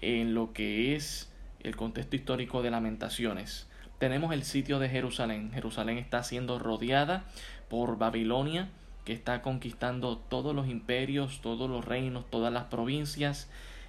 en 0.00 0.34
lo 0.34 0.52
que 0.52 0.94
es 0.94 1.32
el 1.60 1.76
contexto 1.76 2.16
histórico 2.16 2.62
de 2.62 2.70
lamentaciones. 2.70 3.66
tenemos 3.98 4.32
el 4.32 4.44
sitio 4.44 4.78
de 4.78 4.88
Jerusalén. 4.88 5.50
Jerusalén 5.52 5.98
está 5.98 6.22
siendo 6.22 6.60
rodeada 6.60 7.24
por 7.68 7.98
Babilonia, 7.98 8.68
que 9.04 9.12
está 9.12 9.42
conquistando 9.42 10.18
todos 10.18 10.54
los 10.54 10.68
imperios, 10.68 11.40
todos 11.40 11.68
los 11.68 11.84
reinos, 11.84 12.30
todas 12.30 12.52
las 12.52 12.64
provincias 12.64 13.48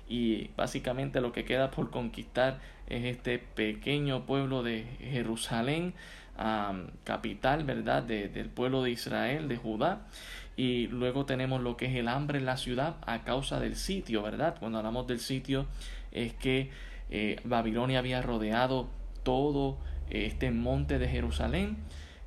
y 0.09 0.49
básicamente 0.57 1.21
lo 1.21 1.31
que 1.31 1.45
queda 1.45 1.69
por 1.69 1.91
conquistar 1.91 2.59
es 2.87 3.05
este 3.05 3.37
pequeño 3.37 4.25
pueblo 4.25 4.63
de 4.63 4.85
Jerusalén, 4.99 5.93
capital, 7.03 7.63
¿verdad?, 7.63 8.01
del 8.01 8.49
pueblo 8.49 8.81
de 8.81 8.91
Israel, 8.91 9.47
de 9.47 9.57
Judá. 9.57 10.07
Y 10.57 10.87
luego 10.87 11.25
tenemos 11.25 11.61
lo 11.61 11.77
que 11.77 11.85
es 11.85 11.95
el 11.95 12.07
hambre 12.07 12.39
en 12.39 12.45
la 12.45 12.57
ciudad 12.57 12.95
a 13.05 13.23
causa 13.23 13.59
del 13.59 13.75
sitio, 13.75 14.23
¿verdad? 14.23 14.57
Cuando 14.59 14.79
hablamos 14.79 15.05
del 15.05 15.19
sitio 15.19 15.67
es 16.11 16.33
que 16.33 16.69
eh, 17.09 17.37
Babilonia 17.43 17.99
había 17.99 18.21
rodeado 18.21 18.89
todo 19.23 19.77
este 20.09 20.51
monte 20.51 20.99
de 20.99 21.07
Jerusalén 21.07 21.77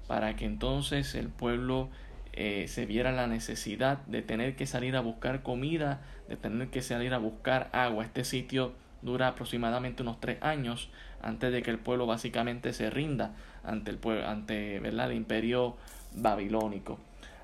para 0.07 0.37
que 0.37 0.45
entonces 0.45 1.15
el 1.15 1.29
pueblo 1.29 1.89
eh, 2.33 2.67
se 2.69 2.87
viera 2.87 3.12
la 3.12 3.27
necesidad 3.27 3.99
de 4.07 4.23
tener 4.23 4.57
que 4.57 4.67
salir 4.67 4.97
a 4.97 5.01
buscar 5.01 5.43
comida, 5.43 6.01
de 6.29 6.37
tener 6.37 6.69
que 6.69 6.83
salir 6.83 7.12
a 7.15 7.19
buscar 7.19 7.69
agua. 7.73 8.05
Este 8.05 8.25
sitio 8.25 8.73
dura 9.03 9.29
aproximadamente 9.29 10.03
unos 10.03 10.21
tres 10.21 10.39
años 10.43 10.91
antes 11.21 11.53
de 11.53 11.62
que 11.62 11.71
el 11.71 11.79
pueblo 11.79 12.07
básicamente 12.07 12.73
se 12.73 12.89
rinda 12.91 13.35
ante 13.65 13.91
el 13.91 13.99
pueblo, 13.99 14.27
ante 14.27 14.81
¿verdad? 14.81 15.11
el 15.11 15.17
imperio 15.17 15.77
babilónico. 16.15 16.99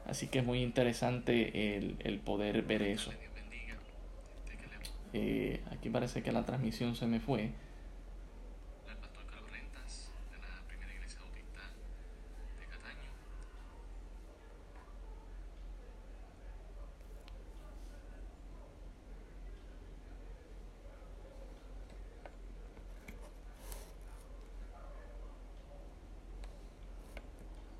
Así 0.06 0.28
que 0.28 0.38
es 0.38 0.44
muy 0.44 0.62
interesante 0.62 1.76
el, 1.76 2.18
poder 2.20 2.62
ver 2.62 2.82
eso. 2.82 3.12
Eh, 5.12 5.62
aquí 5.72 5.90
parece 5.90 6.22
que 6.22 6.32
la 6.32 6.44
transmisión 6.44 6.94
se 6.94 7.06
me 7.06 7.20
fue. 7.20 7.52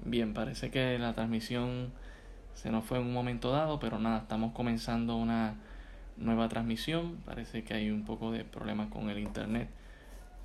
Bien, 0.09 0.33
parece 0.33 0.71
que 0.71 0.99
la 0.99 1.13
transmisión 1.13 1.93
se 2.55 2.71
nos 2.71 2.85
fue 2.85 2.99
en 2.99 3.05
un 3.05 3.13
momento 3.13 3.51
dado, 3.53 3.79
pero 3.79 3.99
nada, 3.99 4.21
estamos 4.21 4.53
comenzando 4.53 5.17
una 5.17 5.57
nueva 6.19 6.49
transmisión. 6.49 7.17
Parece 7.25 7.65
que 7.65 7.75
hay 7.75 7.91
un 7.91 8.05
poco 8.05 8.31
de 8.31 8.45
problemas 8.45 8.89
con 8.89 9.11
el 9.11 9.19
internet, 9.19 9.69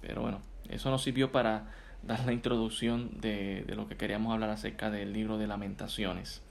pero 0.02 0.22
bueno, 0.22 0.42
eso 0.70 0.90
nos 0.90 1.04
sirvió 1.04 1.32
para 1.32 1.66
dar 2.04 2.26
la 2.26 2.34
introducción 2.34 3.10
de, 3.22 3.64
de 3.66 3.76
lo 3.76 3.88
que 3.88 3.96
queríamos 3.96 4.34
hablar 4.34 4.50
acerca 4.50 4.90
del 4.90 5.14
libro 5.14 5.38
de 5.38 5.48
lamentaciones. 5.48 6.42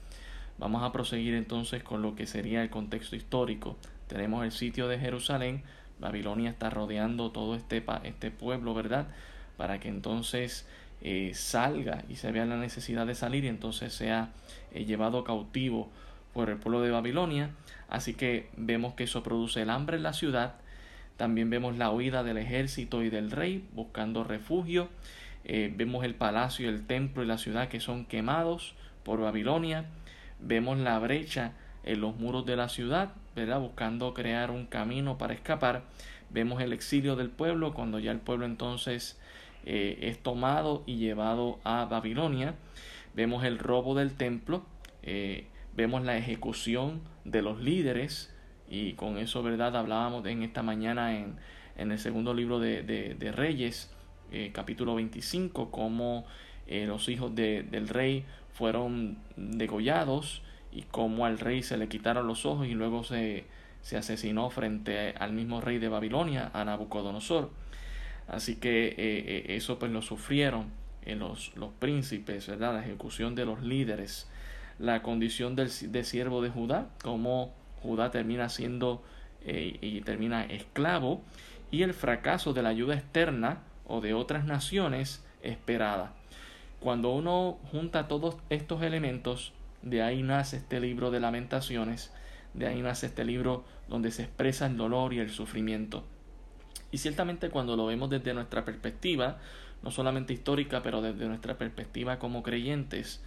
Vamos 0.57 0.83
a 0.83 0.91
proseguir 0.91 1.33
entonces 1.33 1.83
con 1.83 2.01
lo 2.01 2.15
que 2.15 2.27
sería 2.27 2.61
el 2.61 2.69
contexto 2.69 3.15
histórico. 3.15 3.77
Tenemos 4.07 4.43
el 4.43 4.51
sitio 4.51 4.87
de 4.87 4.99
Jerusalén, 4.99 5.63
Babilonia 5.99 6.49
está 6.49 6.69
rodeando 6.69 7.31
todo 7.31 7.55
este, 7.55 7.83
este 8.03 8.31
pueblo, 8.31 8.73
¿verdad? 8.73 9.07
Para 9.57 9.79
que 9.79 9.89
entonces 9.89 10.67
eh, 11.01 11.31
salga 11.33 12.03
y 12.09 12.15
se 12.15 12.31
vea 12.31 12.45
la 12.45 12.57
necesidad 12.57 13.05
de 13.05 13.15
salir 13.15 13.45
y 13.45 13.47
entonces 13.47 13.93
sea 13.93 14.31
eh, 14.71 14.85
llevado 14.85 15.23
cautivo 15.23 15.89
por 16.33 16.49
el 16.49 16.57
pueblo 16.57 16.81
de 16.81 16.91
Babilonia. 16.91 17.51
Así 17.89 18.13
que 18.13 18.49
vemos 18.57 18.95
que 18.95 19.03
eso 19.03 19.23
produce 19.23 19.61
el 19.61 19.69
hambre 19.69 19.97
en 19.97 20.03
la 20.03 20.13
ciudad. 20.13 20.55
También 21.17 21.49
vemos 21.49 21.77
la 21.77 21.91
huida 21.91 22.23
del 22.23 22.37
ejército 22.37 23.03
y 23.03 23.09
del 23.09 23.31
rey 23.31 23.67
buscando 23.73 24.23
refugio. 24.23 24.89
Eh, 25.45 25.71
vemos 25.75 26.03
el 26.03 26.15
palacio, 26.15 26.69
el 26.69 26.85
templo 26.85 27.23
y 27.23 27.27
la 27.27 27.37
ciudad 27.37 27.67
que 27.67 27.79
son 27.79 28.05
quemados 28.05 28.75
por 29.03 29.19
Babilonia. 29.19 29.85
Vemos 30.39 30.77
la 30.77 30.97
brecha 30.99 31.53
en 31.83 32.01
los 32.01 32.15
muros 32.15 32.45
de 32.45 32.55
la 32.55 32.69
ciudad, 32.69 33.13
¿verdad? 33.35 33.59
Buscando 33.59 34.13
crear 34.13 34.51
un 34.51 34.65
camino 34.65 35.17
para 35.17 35.33
escapar. 35.33 35.83
Vemos 36.29 36.61
el 36.61 36.73
exilio 36.73 37.15
del 37.15 37.29
pueblo 37.29 37.73
cuando 37.73 37.99
ya 37.99 38.11
el 38.11 38.19
pueblo 38.19 38.45
entonces 38.45 39.19
eh, 39.65 39.99
es 40.01 40.21
tomado 40.21 40.83
y 40.85 40.97
llevado 40.97 41.59
a 41.63 41.85
Babilonia. 41.85 42.55
Vemos 43.13 43.43
el 43.43 43.59
robo 43.59 43.95
del 43.95 44.13
templo, 44.13 44.65
eh, 45.03 45.47
vemos 45.75 46.03
la 46.03 46.17
ejecución 46.17 47.01
de 47.25 47.41
los 47.41 47.61
líderes 47.61 48.33
y 48.69 48.93
con 48.93 49.17
eso, 49.17 49.43
¿verdad? 49.43 49.75
Hablábamos 49.75 50.25
en 50.25 50.43
esta 50.43 50.63
mañana 50.63 51.17
en, 51.17 51.35
en 51.77 51.91
el 51.91 51.99
segundo 51.99 52.33
libro 52.33 52.59
de, 52.59 52.83
de, 52.83 53.31
Reyes, 53.31 53.91
eh, 54.31 54.51
capítulo 54.53 54.95
25, 54.95 55.71
cómo 55.71 56.25
los 56.67 57.09
hijos 57.09 57.35
del 57.35 57.89
rey 57.89 58.25
fueron 58.53 59.17
degollados 59.35 60.41
y 60.71 60.83
cómo 60.83 61.25
al 61.25 61.39
rey 61.39 61.61
se 61.61 61.77
le 61.77 61.87
quitaron 61.87 62.25
los 62.25 62.45
ojos 62.45 62.67
y 62.67 62.73
luego 62.73 63.03
se, 63.03 63.45
se 63.83 63.97
asesinó 63.97 64.49
frente 64.49 65.13
al 65.19 65.33
mismo 65.33 65.61
rey 65.61 65.77
de 65.77 65.89
Babilonia, 65.89 66.49
a 66.53 66.63
Nabucodonosor. 66.65 67.51
Así 68.27 68.55
que 68.55 68.87
eh, 68.87 68.95
eh, 68.97 69.45
eso 69.49 69.77
pues 69.77 69.91
lo 69.91 70.01
sufrieron 70.01 70.71
en 71.03 71.19
los, 71.19 71.55
los 71.57 71.71
príncipes, 71.73 72.47
¿verdad? 72.47 72.73
La 72.73 72.81
ejecución 72.81 73.35
de 73.35 73.45
los 73.45 73.61
líderes, 73.61 74.29
la 74.79 75.01
condición 75.01 75.55
del, 75.55 75.69
de 75.91 76.03
siervo 76.03 76.41
de 76.41 76.49
Judá, 76.49 76.89
como 77.03 77.53
Judá 77.81 78.11
termina 78.11 78.49
siendo 78.49 79.03
eh, 79.45 79.77
y 79.81 80.01
termina 80.01 80.43
esclavo, 80.45 81.21
y 81.71 81.83
el 81.83 81.93
fracaso 81.93 82.53
de 82.53 82.61
la 82.61 82.69
ayuda 82.69 82.95
externa 82.95 83.63
o 83.85 84.01
de 84.01 84.13
otras 84.13 84.45
naciones 84.45 85.23
esperada. 85.41 86.13
Cuando 86.79 87.11
uno 87.11 87.59
junta 87.71 88.07
todos 88.07 88.37
estos 88.49 88.81
elementos, 88.83 89.53
de 89.81 90.01
ahí 90.01 90.23
nace 90.23 90.57
este 90.57 90.79
libro 90.79 91.11
de 91.11 91.19
lamentaciones, 91.19 92.13
de 92.53 92.67
ahí 92.67 92.81
nace 92.81 93.07
este 93.07 93.25
libro 93.25 93.63
donde 93.87 94.11
se 94.11 94.23
expresa 94.23 94.65
el 94.65 94.77
dolor 94.77 95.13
y 95.13 95.19
el 95.19 95.29
sufrimiento. 95.29 96.03
Y 96.91 96.99
ciertamente 96.99 97.49
cuando 97.49 97.75
lo 97.75 97.85
vemos 97.85 98.09
desde 98.09 98.33
nuestra 98.33 98.65
perspectiva, 98.65 99.39
no 99.81 99.91
solamente 99.91 100.33
histórica, 100.33 100.83
pero 100.83 101.01
desde 101.01 101.27
nuestra 101.27 101.57
perspectiva 101.57 102.19
como 102.19 102.43
creyentes, 102.43 103.23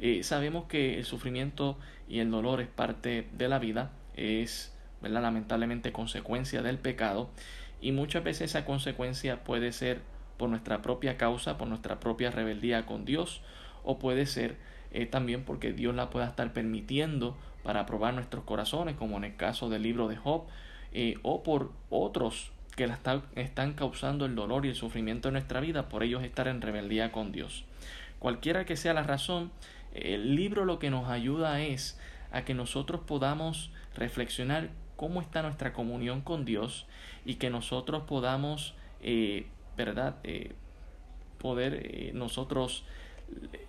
eh, 0.00 0.22
sabemos 0.22 0.64
que 0.64 0.98
el 0.98 1.04
sufrimiento 1.04 1.78
y 2.08 2.20
el 2.20 2.30
dolor 2.30 2.60
es 2.60 2.68
parte 2.68 3.28
de 3.32 3.48
la 3.48 3.58
vida, 3.58 3.90
es 4.16 4.74
¿verdad? 5.00 5.22
lamentablemente 5.22 5.92
consecuencia 5.92 6.62
del 6.62 6.78
pecado, 6.78 7.30
y 7.80 7.92
muchas 7.92 8.24
veces 8.24 8.50
esa 8.50 8.64
consecuencia 8.64 9.44
puede 9.44 9.72
ser 9.72 10.00
por 10.36 10.48
nuestra 10.48 10.82
propia 10.82 11.16
causa, 11.16 11.58
por 11.58 11.68
nuestra 11.68 12.00
propia 12.00 12.30
rebeldía 12.30 12.86
con 12.86 13.04
Dios, 13.04 13.42
o 13.84 13.98
puede 13.98 14.26
ser 14.26 14.56
eh, 14.92 15.06
también 15.06 15.44
porque 15.44 15.72
Dios 15.72 15.94
la 15.94 16.10
pueda 16.10 16.26
estar 16.26 16.52
permitiendo 16.52 17.36
para 17.62 17.86
probar 17.86 18.14
nuestros 18.14 18.44
corazones, 18.44 18.96
como 18.96 19.18
en 19.18 19.24
el 19.24 19.36
caso 19.36 19.68
del 19.68 19.82
libro 19.82 20.08
de 20.08 20.16
Job, 20.16 20.44
eh, 20.92 21.18
o 21.22 21.42
por 21.42 21.72
otros 21.90 22.52
que 22.76 22.86
la 22.86 22.98
están 23.36 23.74
causando 23.74 24.24
el 24.24 24.34
dolor 24.34 24.64
y 24.64 24.70
el 24.70 24.74
sufrimiento 24.74 25.28
en 25.28 25.34
nuestra 25.34 25.60
vida 25.60 25.88
por 25.88 26.02
ellos 26.02 26.22
estar 26.22 26.48
en 26.48 26.62
rebeldía 26.62 27.12
con 27.12 27.32
Dios. 27.32 27.64
Cualquiera 28.18 28.64
que 28.64 28.76
sea 28.76 28.94
la 28.94 29.02
razón, 29.02 29.50
el 29.94 30.36
libro 30.36 30.64
lo 30.64 30.78
que 30.78 30.90
nos 30.90 31.08
ayuda 31.08 31.60
es 31.62 31.98
a 32.32 32.44
que 32.44 32.54
nosotros 32.54 33.00
podamos 33.06 33.70
reflexionar 33.94 34.70
cómo 34.96 35.20
está 35.20 35.42
nuestra 35.42 35.72
comunión 35.72 36.20
con 36.20 36.44
Dios 36.44 36.86
y 37.24 37.36
que 37.36 37.50
nosotros 37.50 38.02
podamos, 38.04 38.74
eh, 39.02 39.46
¿verdad?, 39.76 40.16
eh, 40.24 40.52
poder 41.38 41.80
eh, 41.86 42.12
nosotros 42.14 42.84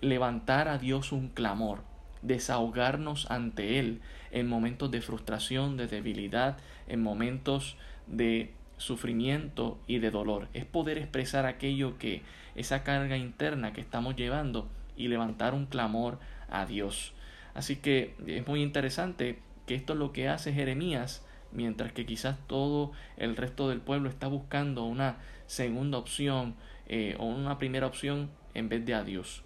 levantar 0.00 0.68
a 0.68 0.78
Dios 0.78 1.12
un 1.12 1.28
clamor, 1.28 1.82
desahogarnos 2.20 3.30
ante 3.30 3.78
Él 3.78 4.00
en 4.30 4.48
momentos 4.48 4.90
de 4.90 5.00
frustración, 5.00 5.76
de 5.76 5.86
debilidad, 5.86 6.58
en 6.86 7.02
momentos 7.02 7.76
de 8.06 8.52
sufrimiento 8.76 9.78
y 9.86 9.98
de 9.98 10.10
dolor. 10.10 10.48
Es 10.52 10.64
poder 10.66 10.98
expresar 10.98 11.46
aquello 11.46 11.98
que, 11.98 12.22
esa 12.54 12.82
carga 12.82 13.16
interna 13.16 13.72
que 13.72 13.80
estamos 13.80 14.16
llevando 14.16 14.68
y 14.96 15.08
levantar 15.08 15.54
un 15.54 15.66
clamor 15.66 16.18
a 16.48 16.66
Dios. 16.66 17.12
Así 17.54 17.76
que 17.76 18.14
es 18.26 18.46
muy 18.46 18.62
interesante 18.62 19.38
que 19.66 19.74
esto 19.74 19.92
es 19.92 19.98
lo 19.98 20.12
que 20.12 20.28
hace 20.28 20.52
Jeremías, 20.52 21.24
mientras 21.52 21.92
que 21.92 22.06
quizás 22.06 22.38
todo 22.46 22.92
el 23.16 23.36
resto 23.36 23.68
del 23.68 23.80
pueblo 23.80 24.08
está 24.08 24.26
buscando 24.26 24.84
una 24.84 25.16
segunda 25.46 25.98
opción 25.98 26.54
eh, 26.86 27.16
o 27.18 27.26
una 27.26 27.58
primera 27.58 27.86
opción 27.86 28.30
en 28.54 28.68
vez 28.68 28.84
de 28.84 28.94
a 28.94 29.04
Dios. 29.04 29.42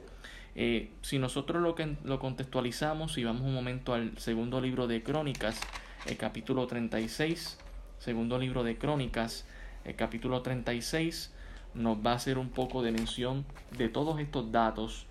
Eh, 0.54 0.90
si 1.02 1.18
nosotros 1.18 1.62
lo, 1.62 1.74
que, 1.74 1.96
lo 2.04 2.18
contextualizamos 2.18 3.18
y 3.18 3.24
vamos 3.24 3.42
un 3.42 3.54
momento 3.54 3.92
al 3.92 4.16
segundo 4.18 4.60
libro 4.60 4.86
de 4.86 5.02
Crónicas, 5.02 5.60
el 6.06 6.16
capítulo 6.16 6.66
36, 6.66 7.58
segundo 7.98 8.38
libro 8.38 8.64
de 8.64 8.78
Crónicas, 8.78 9.46
el 9.84 9.96
capítulo 9.96 10.40
36, 10.40 11.34
nos 11.74 11.98
va 11.98 12.12
a 12.12 12.14
hacer 12.14 12.38
un 12.38 12.48
poco 12.48 12.82
de 12.82 12.90
mención 12.90 13.44
de 13.76 13.88
todos 13.88 14.18
estos 14.18 14.50
datos. 14.50 15.06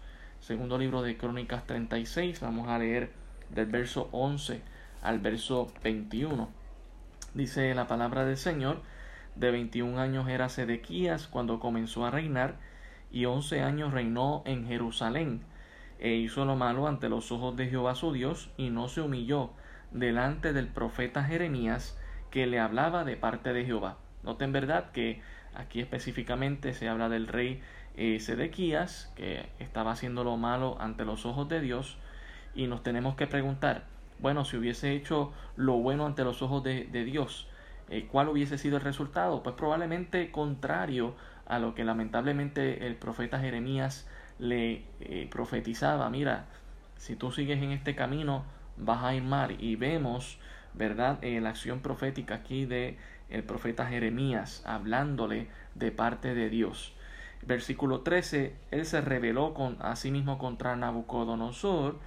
Segundo 0.45 0.77
libro 0.77 1.01
de 1.01 1.17
Crónicas 1.17 1.65
36, 1.65 2.39
vamos 2.41 2.67
a 2.67 2.77
leer 2.77 3.09
del 3.49 3.65
verso 3.65 4.09
11 4.11 4.61
al 5.01 5.17
verso 5.17 5.73
21. 5.83 6.47
Dice 7.33 7.73
la 7.73 7.87
palabra 7.87 8.25
del 8.25 8.37
Señor, 8.37 8.83
de 9.33 9.49
21 9.49 9.99
años 9.99 10.29
era 10.29 10.49
Sedequías 10.49 11.25
cuando 11.25 11.59
comenzó 11.59 12.05
a 12.05 12.11
reinar 12.11 12.57
y 13.11 13.25
once 13.25 13.63
años 13.63 13.91
reinó 13.91 14.43
en 14.45 14.67
Jerusalén, 14.67 15.41
e 15.97 16.13
hizo 16.13 16.45
lo 16.45 16.55
malo 16.55 16.87
ante 16.87 17.09
los 17.09 17.31
ojos 17.31 17.55
de 17.55 17.65
Jehová 17.65 17.95
su 17.95 18.13
Dios, 18.13 18.51
y 18.55 18.69
no 18.69 18.87
se 18.87 19.01
humilló 19.01 19.49
delante 19.89 20.53
del 20.53 20.67
profeta 20.67 21.23
Jeremías, 21.23 21.99
que 22.29 22.45
le 22.45 22.59
hablaba 22.59 23.03
de 23.03 23.17
parte 23.17 23.51
de 23.51 23.65
Jehová. 23.65 23.97
Noten 24.21 24.51
verdad 24.51 24.91
que 24.91 25.23
aquí 25.55 25.79
específicamente 25.79 26.75
se 26.75 26.87
habla 26.87 27.09
del 27.09 27.25
rey 27.25 27.63
eh, 27.97 28.19
Sedequías, 28.19 29.11
que 29.15 29.49
estaba 29.59 29.91
haciendo 29.91 30.23
lo 30.23 30.37
malo 30.37 30.77
ante 30.79 31.05
los 31.05 31.25
ojos 31.25 31.47
de 31.49 31.61
Dios, 31.61 31.97
y 32.53 32.67
nos 32.67 32.83
tenemos 32.83 33.15
que 33.15 33.27
preguntar, 33.27 33.83
bueno, 34.19 34.45
si 34.45 34.57
hubiese 34.57 34.93
hecho 34.93 35.33
lo 35.55 35.73
bueno 35.73 36.05
ante 36.05 36.23
los 36.23 36.41
ojos 36.41 36.63
de, 36.63 36.85
Dios, 36.85 37.47
eh, 37.89 38.07
¿cuál 38.11 38.29
hubiese 38.29 38.57
sido 38.57 38.77
el 38.77 38.83
resultado? 38.83 39.43
Pues 39.43 39.55
probablemente 39.55 40.31
contrario 40.31 41.15
a 41.45 41.59
lo 41.59 41.75
que 41.75 41.83
lamentablemente 41.83 42.87
el 42.87 42.95
profeta 42.95 43.39
Jeremías 43.39 44.07
le 44.39 44.83
eh, 45.01 45.27
profetizaba. 45.29 46.09
Mira, 46.09 46.45
si 46.97 47.15
tú 47.15 47.31
sigues 47.31 47.61
en 47.61 47.71
este 47.71 47.95
camino, 47.95 48.45
vas 48.77 49.03
a 49.03 49.13
ir 49.13 49.23
mal. 49.23 49.55
Y 49.61 49.75
vemos, 49.75 50.39
¿verdad?, 50.73 51.19
en 51.21 51.43
la 51.43 51.49
acción 51.49 51.81
profética 51.81 52.35
aquí 52.35 52.65
de 52.65 52.97
el 53.29 53.43
profeta 53.43 53.85
Jeremías, 53.85 54.63
hablándole 54.65 55.47
de 55.75 55.91
parte 55.91 56.33
de 56.33 56.49
Dios. 56.49 56.94
Versículo 57.45 58.01
13, 58.01 58.55
él 58.71 58.85
se 58.85 59.01
rebeló 59.01 59.53
con, 59.53 59.77
a 59.79 59.95
sí 59.95 60.11
contra 60.39 60.75
Nabucodonosor, 60.75 61.99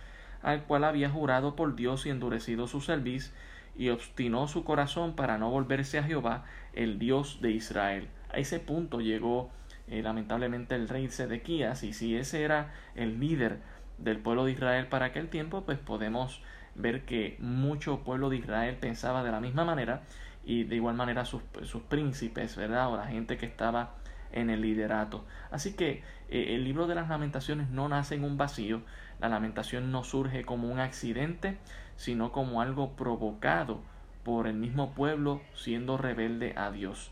al 0.43 0.65
cual 0.65 0.85
había 0.85 1.11
jurado 1.11 1.55
por 1.55 1.77
Dios 1.77 2.07
y 2.07 2.11
endurecido 2.11 2.67
su 2.67 2.81
cerviz, 2.81 3.33
y 3.77 3.91
obstinó 3.91 4.49
su 4.49 4.65
corazón 4.65 5.15
para 5.15 5.39
no 5.39 5.51
volverse 5.51 5.99
a 5.99 6.03
Jehová, 6.03 6.45
el 6.73 6.99
Dios 6.99 7.39
de 7.41 7.53
Israel. 7.53 8.09
A 8.31 8.39
ese 8.39 8.59
punto 8.59 9.01
llegó 9.01 9.51
eh, 9.87 10.03
lamentablemente 10.03 10.75
el 10.75 10.89
rey 10.89 11.09
Sedequías, 11.09 11.85
y 11.85 11.93
si 11.93 12.17
ese 12.17 12.43
era 12.43 12.73
el 12.97 13.21
líder 13.21 13.61
del 13.99 14.19
pueblo 14.19 14.45
de 14.45 14.53
Israel 14.53 14.89
para 14.89 15.07
aquel 15.07 15.29
tiempo, 15.29 15.63
pues 15.65 15.79
podemos 15.79 16.43
ver 16.75 17.05
que 17.05 17.37
mucho 17.39 18.01
pueblo 18.01 18.29
de 18.29 18.37
Israel 18.37 18.77
pensaba 18.81 19.23
de 19.23 19.31
la 19.31 19.41
misma 19.41 19.65
manera 19.65 20.03
y 20.45 20.65
de 20.65 20.77
igual 20.77 20.95
manera 20.95 21.25
sus, 21.25 21.43
sus 21.65 21.83
príncipes, 21.83 22.57
¿verdad? 22.57 22.93
O 22.93 22.97
la 22.97 23.07
gente 23.07 23.37
que 23.37 23.47
estaba 23.47 23.95
en 24.33 24.51
el 24.51 24.63
liderato. 24.63 25.25
Así 25.51 25.75
que 25.75 26.03
eh, 26.29 26.55
el 26.55 26.65
libro 26.65 26.87
de 26.87 26.95
las 26.95 27.09
lamentaciones 27.09 27.71
no 27.71 27.89
nace 27.89 28.15
en 28.15 28.25
un 28.25 28.37
vacío, 28.37 28.83
la 29.21 29.29
lamentación 29.29 29.91
no 29.91 30.05
surge 30.05 30.45
como 30.45 30.69
un 30.69 30.79
accidente, 30.79 31.59
sino 31.97 32.33
como 32.33 32.61
algo 32.61 32.93
provocado 32.93 33.81
por 34.23 34.47
el 34.47 34.55
mismo 34.55 34.93
pueblo 34.93 35.41
siendo 35.55 35.97
rebelde 35.97 36.55
a 36.57 36.71
Dios. 36.71 37.11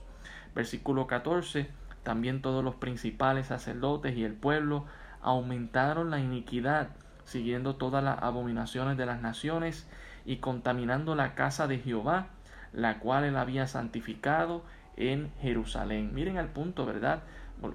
Versículo 0.54 1.06
14, 1.06 1.68
también 2.02 2.42
todos 2.42 2.62
los 2.62 2.76
principales 2.76 3.48
sacerdotes 3.48 4.16
y 4.16 4.24
el 4.24 4.34
pueblo 4.34 4.84
aumentaron 5.22 6.10
la 6.10 6.20
iniquidad, 6.20 6.90
siguiendo 7.24 7.74
todas 7.74 8.04
las 8.04 8.22
abominaciones 8.22 8.96
de 8.96 9.06
las 9.06 9.20
naciones 9.20 9.88
y 10.24 10.36
contaminando 10.36 11.14
la 11.14 11.34
casa 11.34 11.66
de 11.66 11.78
Jehová, 11.78 12.28
la 12.72 13.00
cual 13.00 13.24
él 13.24 13.36
había 13.36 13.66
santificado 13.66 14.62
en 14.96 15.30
Jerusalén. 15.40 16.14
Miren 16.14 16.38
al 16.38 16.48
punto, 16.48 16.86
¿verdad? 16.86 17.22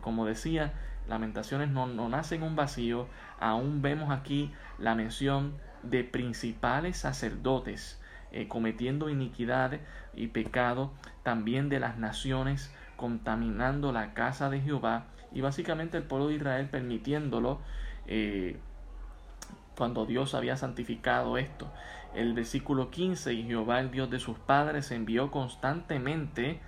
Como 0.01 0.25
decía, 0.25 0.74
lamentaciones 1.08 1.70
no, 1.70 1.88
no 1.88 2.10
nacen 2.10 2.42
en 2.42 2.48
un 2.50 2.56
vacío. 2.56 3.08
Aún 3.40 3.82
vemos 3.82 4.12
aquí 4.12 4.51
la 4.78 4.96
mención 4.96 5.54
de 5.84 6.04
principales 6.04 6.98
sacerdotes 6.98 8.00
eh, 8.32 8.48
cometiendo 8.48 9.10
iniquidad 9.10 9.80
y 10.13 10.28
pecado, 10.28 10.92
también 11.24 11.68
de 11.68 11.80
las 11.80 11.98
naciones 11.98 12.74
contaminando 12.96 13.92
la 13.92 14.13
casa 14.13 14.50
de 14.50 14.62
Jehová 14.62 15.08
y 15.34 15.42
básicamente 15.42 15.98
el 15.98 16.04
pueblo 16.04 16.28
de 16.28 16.36
Israel 16.36 16.70
permitiéndolo 16.70 17.60
eh, 18.08 18.58
cuando 19.75 20.06
Dios 20.06 20.34
había 20.34 20.56
santificado 20.56 21.38
esto. 21.38 21.72
El 22.14 22.34
versículo 22.34 22.90
15, 22.90 23.34
y 23.34 23.44
Jehová 23.44 23.79
el 23.79 23.92
Dios 23.92 24.10
de 24.10 24.20
sus 24.20 24.38
padres 24.38 24.92
envió 24.92 25.31
constantemente 25.31 26.62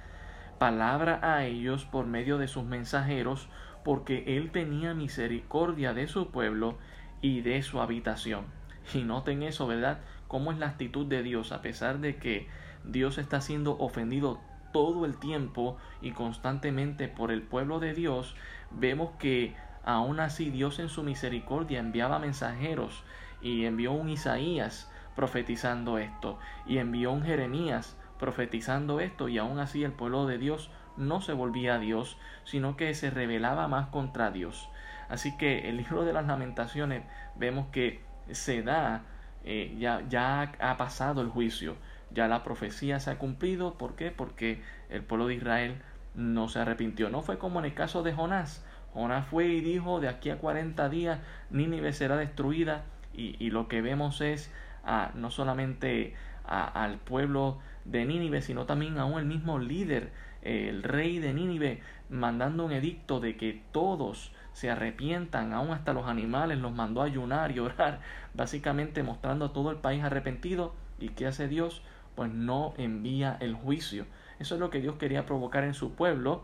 palabra 0.57 1.19
a 1.21 1.45
ellos 1.45 1.85
por 1.85 2.05
medio 2.05 2.37
de 2.37 2.47
sus 2.47 2.63
mensajeros, 2.63 3.49
porque 3.83 4.37
él 4.37 4.51
tenía 4.51 4.93
misericordia 4.93 5.93
de 5.93 6.07
su 6.07 6.31
pueblo 6.31 6.77
y 7.21 7.41
de 7.41 7.61
su 7.61 7.81
habitación. 7.81 8.45
Y 8.93 9.03
noten 9.03 9.43
eso, 9.43 9.67
¿verdad? 9.67 9.99
Cómo 10.27 10.51
es 10.51 10.57
la 10.57 10.67
actitud 10.67 11.05
de 11.05 11.23
Dios, 11.23 11.51
a 11.51 11.61
pesar 11.61 11.99
de 11.99 12.17
que 12.17 12.47
Dios 12.83 13.17
está 13.17 13.41
siendo 13.41 13.77
ofendido 13.77 14.39
todo 14.71 15.05
el 15.05 15.17
tiempo 15.17 15.77
y 16.01 16.11
constantemente 16.11 17.07
por 17.07 17.31
el 17.31 17.41
pueblo 17.43 17.79
de 17.79 17.93
Dios, 17.93 18.35
vemos 18.71 19.11
que 19.19 19.55
aún 19.85 20.19
así 20.19 20.49
Dios 20.49 20.79
en 20.79 20.89
su 20.89 21.03
misericordia 21.03 21.79
enviaba 21.79 22.19
mensajeros 22.19 23.03
y 23.41 23.65
envió 23.65 23.91
un 23.91 24.09
Isaías 24.09 24.89
profetizando 25.15 25.97
esto 25.97 26.39
y 26.65 26.79
envió 26.79 27.11
un 27.11 27.23
Jeremías 27.23 27.95
profetizando 28.23 29.01
esto 29.01 29.27
y 29.27 29.37
aún 29.37 29.59
así 29.59 29.83
el 29.83 29.91
pueblo 29.91 30.25
de 30.25 30.37
Dios 30.37 30.71
no 30.95 31.19
se 31.19 31.33
volvía 31.33 31.75
a 31.75 31.79
Dios, 31.79 32.17
sino 32.45 32.77
que 32.77 32.93
se 32.93 33.09
rebelaba 33.09 33.67
más 33.67 33.87
contra 33.87 34.31
Dios. 34.31 34.69
Así 35.09 35.35
que 35.35 35.67
el 35.67 35.75
libro 35.75 36.05
de 36.05 36.13
las 36.13 36.25
lamentaciones 36.25 37.03
vemos 37.35 37.67
que 37.73 37.99
se 38.31 38.63
da, 38.63 39.01
eh, 39.43 39.75
ya, 39.77 40.03
ya 40.07 40.53
ha 40.61 40.77
pasado 40.77 41.19
el 41.21 41.27
juicio, 41.27 41.75
ya 42.11 42.29
la 42.29 42.45
profecía 42.45 43.01
se 43.01 43.11
ha 43.11 43.17
cumplido. 43.17 43.77
¿Por 43.77 43.97
qué? 43.97 44.09
Porque 44.09 44.61
el 44.89 45.03
pueblo 45.03 45.27
de 45.27 45.35
Israel 45.35 45.81
no 46.15 46.47
se 46.47 46.59
arrepintió. 46.59 47.09
No 47.09 47.23
fue 47.23 47.37
como 47.37 47.59
en 47.59 47.65
el 47.65 47.73
caso 47.73 48.03
de 48.03 48.13
Jonás. 48.13 48.65
Jonás 48.93 49.27
fue 49.27 49.47
y 49.47 49.59
dijo, 49.59 49.99
de 49.99 50.07
aquí 50.07 50.29
a 50.29 50.37
40 50.37 50.87
días 50.87 51.19
Nínive 51.49 51.91
será 51.91 52.15
destruida. 52.15 52.85
Y, 53.13 53.35
y 53.45 53.49
lo 53.49 53.67
que 53.67 53.81
vemos 53.81 54.21
es 54.21 54.49
a, 54.85 55.11
no 55.13 55.29
solamente 55.29 56.15
al 56.43 56.97
pueblo 56.99 57.59
de 57.85 58.05
Nínive, 58.05 58.41
sino 58.41 58.65
también 58.65 58.97
aún 58.97 59.19
el 59.19 59.25
mismo 59.25 59.59
líder, 59.59 60.11
el 60.41 60.83
rey 60.83 61.19
de 61.19 61.33
Nínive, 61.33 61.81
mandando 62.09 62.65
un 62.65 62.71
edicto 62.71 63.19
de 63.19 63.37
que 63.37 63.61
todos 63.71 64.31
se 64.53 64.69
arrepientan, 64.69 65.53
aún 65.53 65.71
hasta 65.71 65.93
los 65.93 66.07
animales 66.07 66.59
los 66.59 66.73
mandó 66.73 67.01
ayunar 67.01 67.51
y 67.51 67.59
orar, 67.59 68.01
básicamente 68.33 69.03
mostrando 69.03 69.45
a 69.45 69.53
todo 69.53 69.71
el 69.71 69.77
país 69.77 70.03
arrepentido. 70.03 70.73
¿Y 70.99 71.09
qué 71.09 71.27
hace 71.27 71.47
Dios? 71.47 71.81
Pues 72.15 72.31
no 72.31 72.73
envía 72.77 73.37
el 73.39 73.55
juicio. 73.55 74.05
Eso 74.39 74.55
es 74.55 74.61
lo 74.61 74.69
que 74.69 74.81
Dios 74.81 74.95
quería 74.95 75.25
provocar 75.25 75.63
en 75.63 75.73
su 75.73 75.93
pueblo 75.95 76.43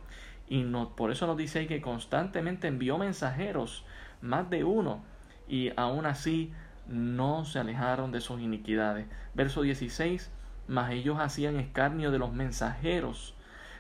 y 0.50 0.64
no, 0.64 0.96
por 0.96 1.12
eso 1.12 1.28
nos 1.28 1.38
dice 1.38 1.68
que 1.68 1.80
constantemente 1.80 2.68
envió 2.68 2.98
mensajeros, 2.98 3.86
más 4.22 4.50
de 4.50 4.64
uno, 4.64 5.04
y 5.48 5.72
aún 5.78 6.08
así 6.08 6.52
no 6.90 7.46
se 7.46 7.60
alejaron 7.60 8.12
de 8.12 8.20
sus 8.20 8.42
iniquidades. 8.42 9.08
Verso 9.34 9.62
16, 9.62 10.32
mas 10.68 10.92
ellos 10.92 11.20
hacían 11.20 11.56
escarnio 11.56 12.12
de 12.12 12.20
los 12.20 12.34
mensajeros 12.34 13.36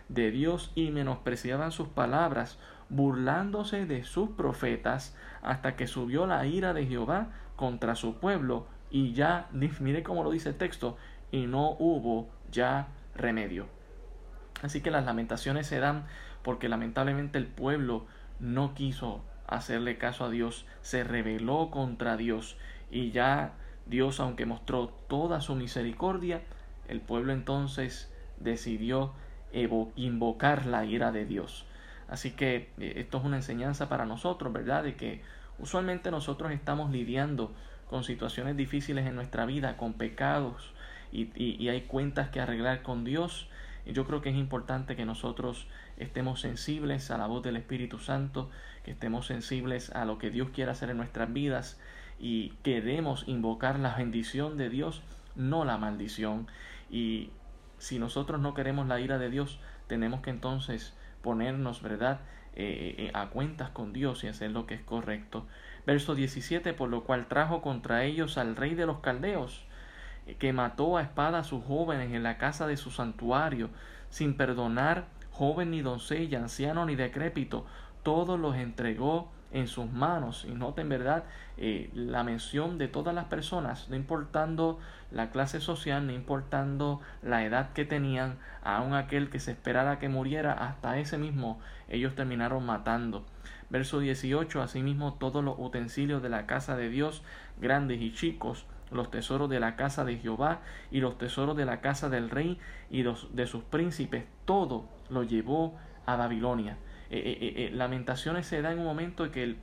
de 0.08 0.32
Dios 0.32 0.72
y 0.76 0.92
menospreciaban 0.92 1.72
sus 1.72 1.88
palabras, 1.88 2.58
burlándose 2.90 3.86
de 3.86 4.04
sus 4.04 4.30
profetas, 4.32 5.16
hasta 5.42 5.76
que 5.76 5.88
subió 5.88 6.26
la 6.26 6.46
ira 6.46 6.74
de 6.74 6.86
Jehová 6.86 7.28
contra 7.56 7.96
su 7.96 8.20
pueblo, 8.20 8.66
y 8.90 9.14
ya, 9.14 9.48
mire 9.52 10.02
cómo 10.04 10.24
lo 10.24 10.32
dice 10.32 10.50
el 10.50 10.56
texto, 10.56 10.98
y 11.32 11.46
no 11.46 11.72
hubo 11.80 12.30
ya 12.52 12.88
remedio. 13.16 13.68
Así 14.64 14.82
que 14.82 14.92
las 14.92 15.06
lamentaciones 15.06 15.68
se 15.68 15.80
dan 15.80 16.06
porque 16.44 16.70
lamentablemente 16.70 17.38
el 17.38 17.48
pueblo 17.48 18.06
no 18.40 18.74
quiso 18.74 19.24
hacerle 19.48 19.98
caso 19.98 20.26
a 20.26 20.30
Dios, 20.30 20.66
se 20.82 21.04
rebeló 21.04 21.70
contra 21.72 22.18
Dios 22.18 22.58
y 22.92 23.12
ya 23.12 23.54
Dios, 23.86 24.20
aunque 24.20 24.46
mostró 24.46 24.88
toda 25.08 25.42
su 25.42 25.56
misericordia, 25.56 26.42
el 26.88 27.02
pueblo 27.02 27.34
entonces 27.34 28.12
decidió 28.40 29.14
invocar 29.96 30.66
la 30.66 30.86
ira 30.86 31.12
de 31.12 31.26
Dios. 31.26 31.66
Así 32.08 32.32
que 32.32 32.70
eh, 32.80 32.94
esto 32.98 33.18
es 33.20 33.24
una 33.24 33.38
enseñanza 33.38 33.90
para 33.90 34.06
nosotros, 34.06 34.52
¿verdad? 34.54 34.84
De 34.84 34.96
que 34.96 35.22
usualmente 35.60 36.12
nosotros 36.12 36.52
estamos 36.52 36.92
lidiando 36.92 37.54
con 37.90 38.04
situaciones 38.04 38.56
difíciles 38.56 39.08
en 39.08 39.16
nuestra 39.16 39.46
vida, 39.46 39.78
con 39.78 39.94
pecados, 39.94 40.74
y, 41.12 41.32
y, 41.36 41.70
hay 41.70 41.82
cuentas 41.82 42.30
que 42.30 42.40
arreglar 42.40 42.84
con 42.84 43.04
Dios. 43.04 43.48
Y 43.88 43.94
yo 43.94 44.06
creo 44.06 44.22
que 44.22 44.30
es 44.30 44.36
importante 44.36 44.96
que 44.96 45.06
nosotros 45.06 45.66
estemos 45.98 46.40
sensibles 46.40 47.10
a 47.10 47.18
la 47.18 47.26
voz 47.26 47.42
del 47.42 47.56
Espíritu 47.56 47.98
Santo, 47.98 48.52
que 48.84 48.92
estemos 48.92 49.26
sensibles 49.26 49.90
a 49.96 50.06
lo 50.06 50.20
que 50.20 50.30
Dios 50.30 50.50
quiere 50.54 50.70
hacer 50.70 50.92
en 50.92 50.98
nuestras 50.98 51.34
vidas 51.34 51.80
y 52.20 52.50
queremos 52.64 53.24
invocar 53.28 53.80
la 53.80 53.96
bendición 53.96 54.58
de 54.58 54.70
Dios, 54.70 55.02
no 55.36 55.66
la 55.66 55.78
maldición. 55.78 56.48
Y 56.90 57.32
si 57.78 57.98
nosotros 57.98 58.42
no 58.42 58.54
queremos 58.54 58.88
la 58.88 59.00
ira 59.00 59.18
de 59.18 59.30
Dios, 59.30 59.60
tenemos 59.88 60.22
que 60.22 60.30
entonces 60.30 60.94
ponernos, 61.22 61.82
¿verdad?, 61.82 62.20
eh, 62.56 62.96
eh, 62.98 63.12
a 63.14 63.28
cuentas 63.30 63.70
con 63.70 63.94
Dios 63.94 64.24
y 64.24 64.28
hacer 64.28 64.52
lo 64.52 64.66
que 64.66 64.74
es 64.74 64.82
correcto. 64.82 65.46
Verso 65.86 66.14
17, 66.14 66.74
por 66.74 66.90
lo 66.90 67.04
cual 67.04 67.28
trajo 67.28 67.62
contra 67.62 68.04
ellos 68.04 68.38
al 68.38 68.56
rey 68.56 68.76
de 68.76 68.86
los 68.86 69.00
caldeos, 69.00 69.64
eh, 70.28 70.36
que 70.36 70.52
mató 70.52 70.98
a 70.98 71.04
espada 71.04 71.40
a 71.40 71.44
sus 71.44 71.64
jóvenes 71.64 72.12
en 72.12 72.24
la 72.24 72.38
casa 72.38 72.68
de 72.68 72.76
su 72.76 72.92
santuario, 72.92 73.70
sin 74.10 74.36
perdonar 74.36 75.06
joven 75.32 75.72
ni 75.72 75.82
doncella, 75.82 76.40
anciano 76.40 76.86
ni 76.86 76.96
decrépito, 76.96 77.66
todos 78.04 78.38
los 78.38 78.56
entregó 78.56 79.32
en 79.52 79.68
sus 79.68 79.92
manos. 79.92 80.46
Y 80.48 80.54
noten, 80.54 80.90
¿verdad? 80.90 81.24
Eh, 81.58 81.90
la 81.94 82.24
mención 82.24 82.78
de 82.78 82.88
todas 82.88 83.14
las 83.14 83.26
personas, 83.26 83.90
no 83.90 83.96
importando 83.96 84.80
la 85.12 85.32
clase 85.32 85.60
social, 85.60 86.06
no 86.06 86.14
importando 86.14 87.02
la 87.22 87.44
edad 87.44 87.74
que 87.74 87.86
tenían, 87.86 88.38
aun 88.64 88.94
aquel 88.94 89.30
que 89.30 89.40
se 89.40 89.52
esperara 89.52 90.00
que 90.00 90.10
muriera, 90.10 90.54
hasta 90.54 90.98
ese 91.00 91.18
mismo 91.18 91.60
ellos 91.88 92.16
terminaron 92.16 92.66
matando. 92.66 93.26
Verso 93.70 94.00
18, 94.00 94.62
asimismo 94.62 95.14
todos 95.16 95.44
los 95.44 95.56
utensilios 95.58 96.24
de 96.24 96.30
la 96.30 96.46
casa 96.46 96.76
de 96.76 96.90
Dios, 96.90 97.24
grandes 97.60 98.02
y 98.02 98.14
chicos, 98.14 98.66
los 98.92 99.12
tesoros 99.12 99.50
de 99.50 99.60
la 99.60 99.76
casa 99.76 100.04
de 100.04 100.18
Jehová 100.18 100.62
y 100.90 101.00
los 101.00 101.18
tesoros 101.18 101.56
de 101.56 101.66
la 101.66 101.82
casa 101.82 102.10
del 102.10 102.30
rey 102.30 102.58
y 102.90 103.04
los 103.04 103.36
de 103.36 103.46
sus 103.46 103.64
príncipes, 103.64 104.26
todo 104.46 104.86
lo 105.10 105.24
llevó 105.24 105.78
a 106.06 106.16
Babilonia. 106.16 106.78
Eh, 107.12 107.38
eh, 107.42 107.54
eh, 107.66 107.72
lamentaciones 107.74 108.46
se 108.46 108.62
da 108.62 108.72
en 108.72 108.80
un 108.80 108.86
momento 108.86 109.26
en 109.26 109.32
que 109.32 109.44
el, 109.44 109.58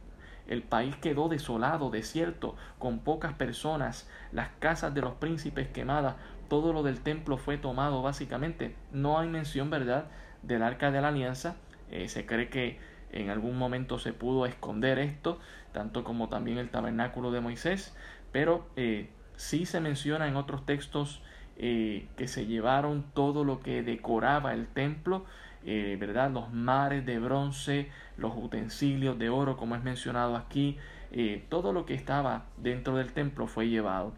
el 0.48 0.62
país 0.62 0.96
quedó 0.96 1.28
desolado, 1.28 1.90
desierto, 1.90 2.56
con 2.78 2.98
pocas 2.98 3.34
personas, 3.34 4.08
las 4.32 4.48
casas 4.58 4.94
de 4.94 5.00
los 5.00 5.14
príncipes 5.14 5.68
quemadas, 5.68 6.16
todo 6.48 6.72
lo 6.72 6.82
del 6.82 7.00
templo 7.00 7.36
fue 7.36 7.56
tomado 7.56 8.02
básicamente. 8.02 8.74
No 8.92 9.18
hay 9.18 9.28
mención, 9.28 9.70
¿verdad?, 9.70 10.06
del 10.42 10.62
arca 10.62 10.90
de 10.90 11.00
la 11.00 11.08
alianza. 11.08 11.56
se 12.06 12.26
cree 12.26 12.48
que 12.48 12.78
en 13.12 13.30
algún 13.30 13.56
momento 13.58 13.98
se 13.98 14.12
pudo 14.12 14.46
esconder 14.46 14.98
esto, 14.98 15.38
tanto 15.72 16.04
como 16.04 16.28
también 16.28 16.58
el 16.58 16.70
tabernáculo 16.70 17.30
de 17.30 17.40
Moisés, 17.40 17.96
pero 18.32 18.68
sí 19.36 19.66
se 19.66 19.80
menciona 19.80 20.28
en 20.28 20.36
otros 20.36 20.64
textos 20.66 21.22
que 21.56 22.28
se 22.28 22.46
llevaron 22.46 23.04
todo 23.14 23.42
lo 23.44 23.60
que 23.60 23.82
decoraba 23.82 24.52
el 24.54 24.68
templo 24.68 25.24
eh, 25.66 25.96
¿verdad? 25.98 26.30
Los 26.30 26.52
mares 26.52 27.04
de 27.04 27.18
bronce, 27.18 27.90
los 28.16 28.32
utensilios 28.36 29.18
de 29.18 29.28
oro, 29.28 29.56
como 29.56 29.74
es 29.74 29.82
mencionado 29.82 30.36
aquí, 30.36 30.78
eh, 31.10 31.44
todo 31.48 31.72
lo 31.72 31.86
que 31.86 31.94
estaba 31.94 32.46
dentro 32.56 32.96
del 32.96 33.12
templo 33.12 33.48
fue 33.48 33.68
llevado. 33.68 34.14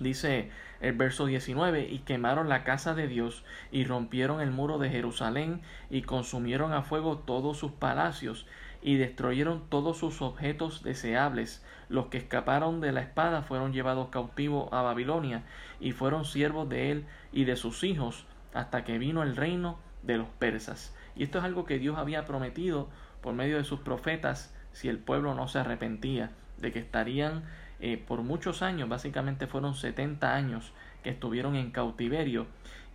Dice 0.00 0.50
el 0.80 0.94
verso 0.94 1.24
19, 1.24 1.88
y 1.88 2.00
quemaron 2.00 2.50
la 2.50 2.62
casa 2.62 2.94
de 2.94 3.08
Dios, 3.08 3.42
y 3.72 3.84
rompieron 3.84 4.42
el 4.42 4.50
muro 4.50 4.78
de 4.78 4.90
Jerusalén, 4.90 5.62
y 5.88 6.02
consumieron 6.02 6.74
a 6.74 6.82
fuego 6.82 7.18
todos 7.18 7.56
sus 7.56 7.72
palacios, 7.72 8.46
y 8.82 8.96
destruyeron 8.96 9.62
todos 9.70 9.96
sus 9.96 10.20
objetos 10.20 10.82
deseables. 10.82 11.64
Los 11.88 12.06
que 12.06 12.18
escaparon 12.18 12.82
de 12.82 12.92
la 12.92 13.00
espada 13.00 13.42
fueron 13.42 13.72
llevados 13.72 14.08
cautivos 14.10 14.70
a 14.72 14.82
Babilonia, 14.82 15.42
y 15.80 15.92
fueron 15.92 16.26
siervos 16.26 16.68
de 16.68 16.90
él 16.90 17.06
y 17.32 17.44
de 17.44 17.56
sus 17.56 17.82
hijos, 17.82 18.26
hasta 18.52 18.84
que 18.84 18.98
vino 18.98 19.22
el 19.22 19.36
reino 19.36 19.78
de 20.02 20.18
los 20.18 20.28
persas. 20.28 20.94
Y 21.16 21.22
esto 21.22 21.38
es 21.38 21.44
algo 21.44 21.64
que 21.64 21.78
Dios 21.78 21.98
había 21.98 22.24
prometido 22.24 22.88
por 23.20 23.34
medio 23.34 23.56
de 23.56 23.64
sus 23.64 23.80
profetas 23.80 24.54
si 24.72 24.88
el 24.88 24.98
pueblo 24.98 25.34
no 25.34 25.48
se 25.48 25.58
arrepentía, 25.58 26.30
de 26.58 26.72
que 26.72 26.78
estarían 26.78 27.44
eh, 27.80 27.96
por 27.96 28.22
muchos 28.22 28.62
años, 28.62 28.88
básicamente 28.88 29.46
fueron 29.46 29.74
70 29.74 30.34
años 30.34 30.72
que 31.02 31.10
estuvieron 31.10 31.56
en 31.56 31.70
cautiverio 31.70 32.46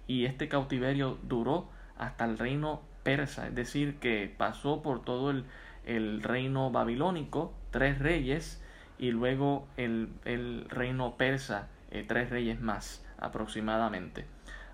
y 0.07 0.25
este 0.25 0.47
cautiverio 0.47 1.17
duró 1.23 1.67
hasta 1.97 2.25
el 2.25 2.37
reino 2.37 2.81
persa, 3.03 3.47
es 3.47 3.55
decir, 3.55 3.97
que 3.99 4.33
pasó 4.35 4.81
por 4.81 5.03
todo 5.03 5.31
el, 5.31 5.45
el 5.85 6.21
reino 6.21 6.71
babilónico, 6.71 7.53
tres 7.71 7.99
reyes, 7.99 8.61
y 8.97 9.11
luego 9.11 9.67
el, 9.77 10.09
el 10.23 10.65
reino 10.69 11.17
persa, 11.17 11.67
eh, 11.91 12.05
tres 12.07 12.29
reyes 12.29 12.59
más 12.61 13.05
aproximadamente. 13.17 14.25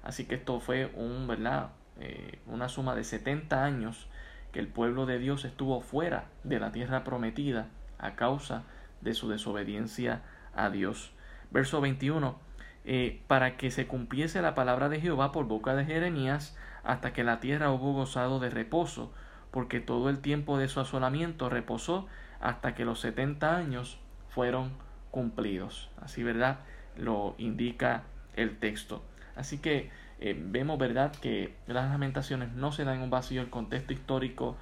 Así 0.03 0.25
que 0.25 0.35
esto 0.35 0.59
fue 0.59 0.91
un, 0.95 1.27
¿verdad? 1.27 1.71
Eh, 1.99 2.39
una 2.47 2.69
suma 2.69 2.95
de 2.95 3.03
70 3.03 3.63
años 3.63 4.07
que 4.51 4.59
el 4.59 4.67
pueblo 4.67 5.05
de 5.05 5.19
Dios 5.19 5.45
estuvo 5.45 5.81
fuera 5.81 6.25
de 6.43 6.59
la 6.59 6.71
tierra 6.71 7.03
prometida 7.03 7.67
a 7.99 8.15
causa 8.15 8.63
de 9.01 9.13
su 9.13 9.29
desobediencia 9.29 10.21
a 10.55 10.69
Dios. 10.69 11.11
Verso 11.51 11.81
21. 11.81 12.39
Eh, 12.83 13.21
para 13.27 13.57
que 13.57 13.69
se 13.69 13.85
cumpliese 13.85 14.41
la 14.41 14.55
palabra 14.55 14.89
de 14.89 14.99
Jehová 14.99 15.31
por 15.31 15.45
boca 15.45 15.75
de 15.75 15.85
Jeremías 15.85 16.57
hasta 16.83 17.13
que 17.13 17.23
la 17.23 17.39
tierra 17.39 17.71
hubo 17.71 17.93
gozado 17.93 18.39
de 18.39 18.49
reposo, 18.49 19.13
porque 19.51 19.79
todo 19.79 20.09
el 20.09 20.19
tiempo 20.19 20.57
de 20.57 20.67
su 20.67 20.79
asolamiento 20.79 21.47
reposó 21.49 22.07
hasta 22.39 22.73
que 22.73 22.85
los 22.85 22.99
setenta 22.99 23.55
años 23.55 23.99
fueron 24.29 24.71
cumplidos. 25.11 25.91
Así, 26.01 26.23
¿verdad? 26.23 26.59
Lo 26.97 27.35
indica 27.37 28.03
el 28.35 28.57
texto. 28.57 29.03
Así 29.35 29.59
que 29.59 29.91
eh, 30.21 30.35
vemos, 30.39 30.77
¿verdad?, 30.77 31.11
que 31.11 31.53
las 31.67 31.89
lamentaciones 31.89 32.53
no 32.53 32.71
se 32.71 32.83
dan 32.83 32.97
en 32.97 33.01
un 33.01 33.09
vacío, 33.09 33.41
el 33.41 33.49
contexto 33.49 33.91
histórico, 33.91 34.55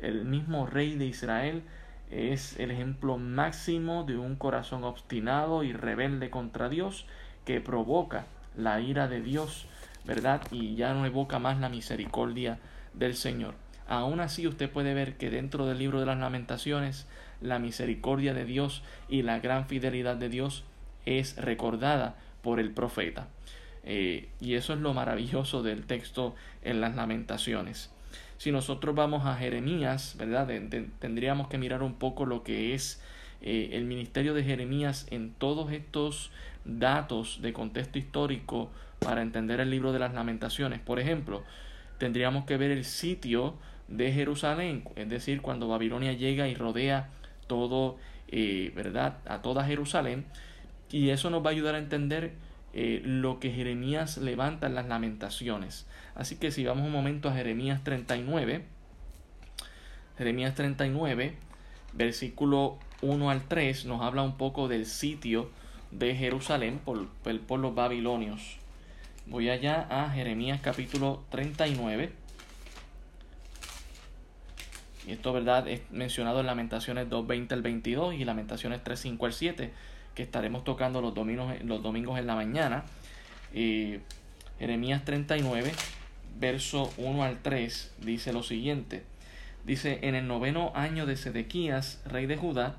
el 0.00 0.24
mismo 0.24 0.66
rey 0.66 0.96
de 0.96 1.06
Israel 1.06 1.62
es 2.10 2.58
el 2.58 2.70
ejemplo 2.70 3.18
máximo 3.18 4.04
de 4.04 4.18
un 4.18 4.36
corazón 4.36 4.84
obstinado 4.84 5.64
y 5.64 5.72
rebelde 5.72 6.28
contra 6.30 6.68
Dios 6.68 7.06
que 7.44 7.60
provoca 7.60 8.26
la 8.56 8.80
ira 8.80 9.06
de 9.08 9.22
Dios, 9.22 9.66
¿verdad? 10.04 10.42
Y 10.50 10.74
ya 10.76 10.92
no 10.92 11.06
evoca 11.06 11.38
más 11.38 11.58
la 11.58 11.68
misericordia 11.68 12.58
del 12.92 13.14
Señor. 13.14 13.54
Aún 13.88 14.20
así 14.20 14.46
usted 14.46 14.70
puede 14.70 14.94
ver 14.94 15.16
que 15.16 15.30
dentro 15.30 15.66
del 15.66 15.78
libro 15.78 16.00
de 16.00 16.06
las 16.06 16.18
lamentaciones 16.18 17.06
la 17.40 17.58
misericordia 17.58 18.34
de 18.34 18.44
Dios 18.44 18.82
y 19.08 19.22
la 19.22 19.40
gran 19.40 19.66
fidelidad 19.66 20.16
de 20.16 20.28
Dios 20.28 20.64
es 21.06 21.36
recordada 21.36 22.14
por 22.42 22.60
el 22.60 22.70
profeta. 22.70 23.28
Eh, 23.84 24.28
y 24.40 24.54
eso 24.54 24.72
es 24.72 24.80
lo 24.80 24.94
maravilloso 24.94 25.62
del 25.62 25.84
texto 25.86 26.34
en 26.62 26.80
las 26.80 26.94
lamentaciones. 26.94 27.90
Si 28.38 28.52
nosotros 28.52 28.94
vamos 28.94 29.26
a 29.26 29.36
Jeremías, 29.36 30.16
¿verdad? 30.18 30.48
tendríamos 30.98 31.48
que 31.48 31.58
mirar 31.58 31.82
un 31.82 31.94
poco 31.94 32.26
lo 32.26 32.42
que 32.42 32.74
es 32.74 33.00
eh, 33.40 33.70
el 33.72 33.84
ministerio 33.84 34.34
de 34.34 34.44
Jeremías 34.44 35.06
en 35.10 35.32
todos 35.32 35.72
estos 35.72 36.30
datos 36.64 37.40
de 37.42 37.52
contexto 37.52 37.98
histórico 37.98 38.70
para 38.98 39.22
entender 39.22 39.60
el 39.60 39.70
libro 39.70 39.92
de 39.92 39.98
las 39.98 40.14
lamentaciones. 40.14 40.80
Por 40.80 41.00
ejemplo, 41.00 41.42
tendríamos 41.98 42.44
que 42.44 42.56
ver 42.56 42.70
el 42.70 42.84
sitio 42.84 43.54
de 43.88 44.12
Jerusalén, 44.12 44.84
es 44.96 45.08
decir, 45.08 45.42
cuando 45.42 45.68
Babilonia 45.68 46.12
llega 46.12 46.48
y 46.48 46.54
rodea 46.54 47.10
todo, 47.46 47.96
eh, 48.28 48.72
¿verdad? 48.74 49.18
A 49.26 49.42
toda 49.42 49.64
Jerusalén. 49.64 50.24
Y 50.90 51.10
eso 51.10 51.30
nos 51.30 51.44
va 51.44 51.50
a 51.50 51.52
ayudar 51.52 51.74
a 51.74 51.78
entender 51.78 52.32
eh, 52.74 53.02
lo 53.04 53.38
que 53.38 53.50
Jeremías 53.50 54.16
levanta 54.16 54.66
en 54.66 54.74
las 54.74 54.86
lamentaciones. 54.86 55.86
Así 56.14 56.36
que 56.36 56.50
si 56.50 56.64
vamos 56.64 56.86
un 56.86 56.92
momento 56.92 57.28
a 57.28 57.34
Jeremías 57.34 57.84
39, 57.84 58.64
Jeremías 60.16 60.54
39, 60.54 61.34
versículo 61.92 62.78
1 63.02 63.30
al 63.30 63.42
3, 63.42 63.84
nos 63.84 64.00
habla 64.00 64.22
un 64.22 64.36
poco 64.36 64.68
del 64.68 64.86
sitio 64.86 65.50
de 65.90 66.14
Jerusalén 66.14 66.80
por, 66.82 67.08
por 67.08 67.60
los 67.60 67.74
babilonios. 67.74 68.56
Voy 69.26 69.50
allá 69.50 69.86
a 69.90 70.10
Jeremías 70.10 70.60
capítulo 70.62 71.24
39. 71.30 72.12
Y 75.06 75.12
esto, 75.12 75.32
¿verdad? 75.32 75.68
Es 75.68 75.82
mencionado 75.90 76.40
en 76.40 76.46
Lamentaciones 76.46 77.08
2.20 77.08 77.52
al 77.52 77.62
22 77.62 78.14
y 78.14 78.24
Lamentaciones 78.24 78.82
3.5 78.82 79.26
al 79.26 79.32
7 79.32 79.72
que 80.14 80.22
estaremos 80.22 80.64
tocando 80.64 81.00
los 81.00 81.14
domingos, 81.14 81.54
los 81.64 81.82
domingos 81.82 82.18
en 82.18 82.26
la 82.26 82.34
mañana. 82.34 82.84
Jeremías 84.58 85.04
39, 85.04 85.72
verso 86.38 86.92
1 86.96 87.22
al 87.22 87.42
3, 87.42 87.94
dice 88.00 88.32
lo 88.32 88.42
siguiente. 88.42 89.02
Dice, 89.64 90.00
en 90.02 90.14
el 90.14 90.26
noveno 90.26 90.72
año 90.74 91.06
de 91.06 91.16
Sedequías, 91.16 92.02
rey 92.04 92.26
de 92.26 92.36
Judá, 92.36 92.76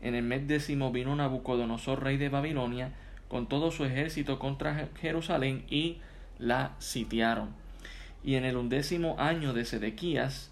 en 0.00 0.14
el 0.14 0.22
mes 0.22 0.46
décimo 0.46 0.92
vino 0.92 1.14
Nabucodonosor, 1.16 2.02
rey 2.02 2.16
de 2.16 2.28
Babilonia, 2.28 2.92
con 3.28 3.48
todo 3.48 3.70
su 3.70 3.84
ejército 3.84 4.38
contra 4.38 4.88
Jerusalén 5.00 5.64
y 5.68 5.98
la 6.38 6.72
sitiaron. 6.78 7.50
Y 8.24 8.34
en 8.34 8.44
el 8.44 8.56
undécimo 8.56 9.16
año 9.18 9.52
de 9.52 9.64
Sedequías, 9.64 10.50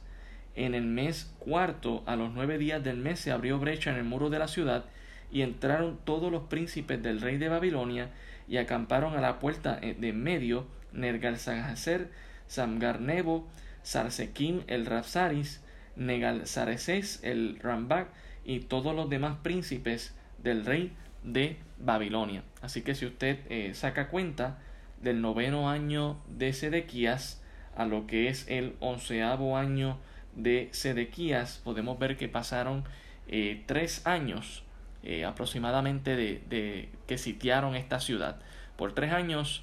en 0.55 0.75
el 0.75 0.85
mes 0.85 1.33
cuarto, 1.39 2.03
a 2.07 2.17
los 2.17 2.33
nueve 2.33 2.59
días 2.59 2.83
del 2.83 2.97
mes, 2.97 3.21
se 3.21 3.31
abrió 3.31 3.59
brecha 3.59 3.91
en 3.91 3.97
el 3.97 4.05
muro 4.05 4.31
de 4.31 4.39
la 4.39 4.49
ciudad, 4.49 4.85
y 5.31 5.43
entraron 5.43 5.99
todos 6.05 6.33
los 6.33 6.45
príncipes 6.45 7.03
del 7.03 7.21
rey 7.21 7.37
de 7.37 7.49
Babilonia 7.49 8.11
y 8.49 8.57
acamparon 8.57 9.17
a 9.17 9.21
la 9.21 9.39
puerta 9.39 9.79
eh, 9.83 9.95
de 9.99 10.13
medio 10.13 10.67
Nergal-Sahaser, 10.93 12.09
Samgar-Nebo, 12.47 13.47
Sarsekim 13.83 14.63
el 14.67 14.87
Rapsaris, 14.87 15.63
Negal-Sareses 15.97 17.21
el 17.23 17.59
Rambak 17.61 18.09
y 18.45 18.61
todos 18.61 18.95
los 18.95 19.11
demás 19.11 19.39
príncipes 19.43 20.15
del 20.43 20.65
rey 20.65 20.93
de 21.25 21.59
Babilonia. 21.79 22.43
Así 22.63 22.83
que 22.83 22.95
si 22.95 23.07
usted 23.07 23.41
eh, 23.51 23.75
saca 23.75 24.09
cuenta 24.09 24.59
del 25.03 25.21
noveno 25.21 25.69
año 25.69 26.21
de 26.29 26.53
Sedequías 26.53 27.43
a 27.77 27.85
lo 27.85 28.07
que 28.07 28.29
es 28.29 28.47
el 28.49 28.75
onceavo 28.81 29.57
año 29.57 29.99
de 30.35 30.69
Sedequías, 30.73 31.61
podemos 31.63 31.99
ver 31.99 32.17
que 32.17 32.29
pasaron 32.29 32.85
eh, 33.29 33.63
tres 33.67 34.07
años 34.07 34.65
eh, 35.03 35.25
aproximadamente 35.25 36.17
de, 36.17 36.89
que 37.07 37.19
sitiaron 37.19 37.77
esta 37.77 38.01
ciudad. 38.01 38.41
Por 38.77 38.95
tres 38.95 39.13
años 39.13 39.63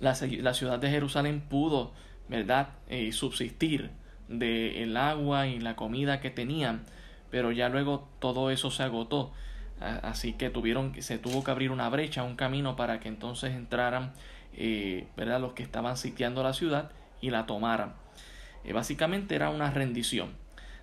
la, 0.00 0.14
ciudad 0.14 0.78
de 0.78 0.90
Jerusalén 0.90 1.40
pudo, 1.40 1.92
¿verdad?, 2.28 2.68
eh, 2.88 3.12
subsistir 3.12 3.90
del 4.28 4.96
agua 4.96 5.46
y 5.46 5.58
la 5.58 5.74
comida 5.74 6.20
que 6.20 6.30
tenían, 6.30 6.84
pero 7.30 7.50
ya 7.50 7.68
luego 7.68 8.08
todo 8.18 8.50
eso 8.50 8.70
se 8.70 8.82
agotó. 8.82 9.32
Así 9.80 10.32
que 10.32 10.48
tuvieron, 10.48 10.94
se 11.02 11.18
tuvo 11.18 11.44
que 11.44 11.50
abrir 11.50 11.70
una 11.70 11.88
brecha, 11.90 12.22
un 12.22 12.36
camino 12.36 12.76
para 12.76 12.98
que 12.98 13.08
entonces 13.08 13.54
entraran 13.54 14.12
eh, 14.54 15.06
¿verdad? 15.16 15.38
los 15.40 15.52
que 15.52 15.62
estaban 15.62 15.98
sitiando 15.98 16.42
la 16.42 16.54
ciudad 16.54 16.90
y 17.20 17.30
la 17.30 17.46
tomaran. 17.46 17.94
Básicamente 18.72 19.34
era 19.34 19.50
una 19.50 19.70
rendición. 19.70 20.30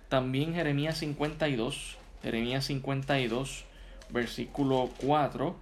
También 0.08 0.54
Jeremías 0.54 0.98
52, 0.98 1.98
Jeremías 2.24 2.64
52, 2.64 3.66
versículo 4.08 4.88
4, 4.96 5.56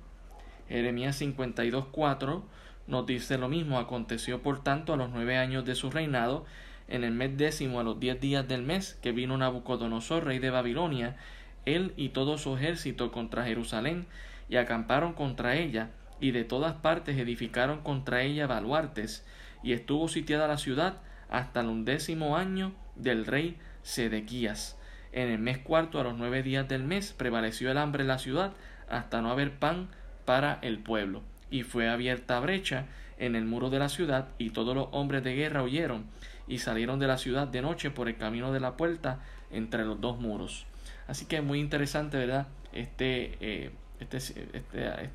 Jeremías 0.69 1.17
52, 1.17 1.87
4 1.91 2.45
nos 2.87 3.05
dice 3.05 3.37
lo 3.37 3.49
mismo. 3.49 3.81
Aconteció 3.81 4.43
por 4.43 4.63
tanto 4.63 4.93
a 4.93 4.97
los 4.97 5.11
nueve 5.11 5.37
años 5.39 5.65
de 5.65 5.75
su 5.75 5.91
reinado, 5.91 6.45
en 6.87 7.03
el 7.03 7.11
mes 7.11 7.37
décimo, 7.37 7.81
a 7.81 7.83
los 7.83 7.99
diez 7.99 8.21
días 8.21 8.47
del 8.47 8.63
mes, 8.63 8.97
que 9.03 9.11
vino 9.11 9.37
Nabucodonosor, 9.37 10.25
rey 10.25 10.39
de 10.39 10.51
Babilonia, 10.51 11.17
él 11.65 11.95
y 11.97 12.11
todo 12.11 12.39
su 12.39 12.57
ejército 12.57 13.11
contra 13.11 13.45
Jerusalén, 13.45 14.07
y 14.49 14.55
acamparon 14.55 15.15
contra 15.15 15.57
ella, 15.57 15.91
y 16.21 16.31
de 16.31 16.45
todas 16.45 16.75
partes 16.75 17.19
edificaron 17.19 17.81
contra 17.81 18.23
ella 18.23 18.47
baluartes, 18.47 19.27
y 19.65 19.73
estuvo 19.73 20.07
sitiada 20.07 20.47
la 20.47 20.59
ciudad 20.59 20.99
hasta 21.29 21.63
el 21.63 21.67
undécimo 21.67 22.37
año 22.37 22.73
del 22.95 23.27
rey 23.27 23.59
Sedequías. 23.83 24.79
En 25.13 25.29
el 25.29 25.39
mes 25.39 25.59
cuarto, 25.59 26.01
a 26.01 26.05
los 26.05 26.17
nueve 26.17 26.43
días 26.43 26.67
del 26.69 26.85
mes, 26.85 27.13
prevaleció 27.13 27.71
el 27.71 27.79
hambre 27.79 28.03
en 28.03 28.09
la 28.09 28.19
ciudad, 28.19 28.53
hasta 28.89 29.21
no 29.21 29.31
haber 29.31 29.53
pan 29.53 29.89
para 30.25 30.59
el 30.63 30.79
pueblo. 30.79 31.23
Y 31.51 31.63
fue 31.63 31.89
abierta 31.89 32.41
brecha 32.41 32.87
en 33.19 33.37
el 33.37 33.45
muro 33.45 33.69
de 33.69 33.79
la 33.79 33.89
ciudad, 33.89 34.29
y 34.39 34.51
todos 34.51 34.75
los 34.75 34.89
hombres 34.93 35.23
de 35.23 35.35
guerra 35.35 35.63
huyeron, 35.63 36.07
y 36.49 36.59
salieron 36.59 36.99
de 36.99 37.07
la 37.07 37.19
ciudad 37.19 37.47
de 37.47 37.63
noche 37.63 37.91
por 37.91 38.09
el 38.09 38.17
camino 38.17 38.53
de 38.53 38.61
la 38.61 38.77
puerta 38.77 39.21
entre 39.51 39.85
los 39.85 40.01
dos 40.01 40.19
muros. 40.19 40.67
Así 41.07 41.27
que 41.27 41.37
es 41.37 41.45
muy 41.45 41.61
interesante, 41.61 42.17
¿verdad? 42.17 42.47
Este, 42.73 43.37
eh, 43.41 43.71
este, 44.01 44.17
este 44.17 45.11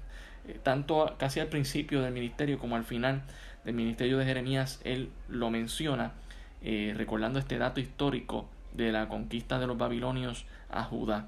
eh, 0.48 0.60
tanto 0.64 1.16
casi 1.18 1.40
al 1.40 1.48
principio 1.48 2.02
del 2.02 2.14
ministerio 2.14 2.60
como 2.60 2.76
al 2.76 2.86
final 2.86 3.24
del 3.66 3.74
ministerio 3.74 4.18
de 4.18 4.26
Jeremías, 4.26 4.80
él 4.84 5.10
lo 5.28 5.50
menciona, 5.50 6.14
eh, 6.62 6.94
recordando 6.96 7.40
este 7.40 7.58
dato 7.58 7.80
histórico 7.80 8.50
de 8.78 8.92
la 8.92 9.10
conquista 9.10 9.60
de 9.60 9.68
los 9.68 9.78
babilonios 9.78 10.46
a 10.70 10.84
Judá. 10.84 11.28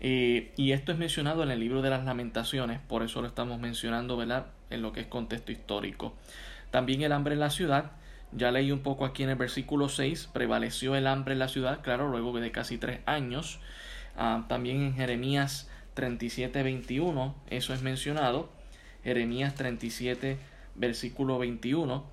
y 0.00 0.72
esto 0.72 0.90
es 0.92 0.98
mencionado 0.98 1.42
en 1.42 1.50
el 1.50 1.60
libro 1.60 1.82
de 1.82 1.90
las 1.90 2.04
lamentaciones, 2.04 2.80
por 2.80 3.02
eso 3.02 3.20
lo 3.20 3.28
estamos 3.28 3.60
mencionando, 3.60 4.16
¿verdad? 4.16 4.46
En 4.70 4.82
lo 4.82 4.92
que 4.92 5.00
es 5.00 5.06
contexto 5.06 5.52
histórico. 5.52 6.14
También 6.72 7.02
el 7.02 7.12
hambre 7.12 7.34
en 7.34 7.40
la 7.40 7.50
ciudad, 7.50 7.92
ya 8.32 8.50
leí 8.50 8.72
un 8.72 8.80
poco 8.80 9.04
aquí 9.04 9.22
en 9.22 9.28
el 9.28 9.36
versículo 9.36 9.88
6, 9.88 10.30
prevaleció 10.32 10.96
el 10.96 11.06
hambre 11.06 11.34
en 11.34 11.38
la 11.38 11.48
ciudad, 11.48 11.82
claro, 11.82 12.08
luego 12.08 12.32
de 12.40 12.50
casi 12.50 12.78
tres 12.78 13.00
años. 13.04 13.60
Ah, 14.16 14.46
también 14.48 14.82
en 14.82 14.94
Jeremías 14.94 15.68
37, 15.94 16.62
21, 16.62 17.34
eso 17.50 17.74
es 17.74 17.82
mencionado. 17.82 18.50
Jeremías 19.04 19.54
37, 19.54 20.38
versículo 20.74 21.38
21, 21.38 22.04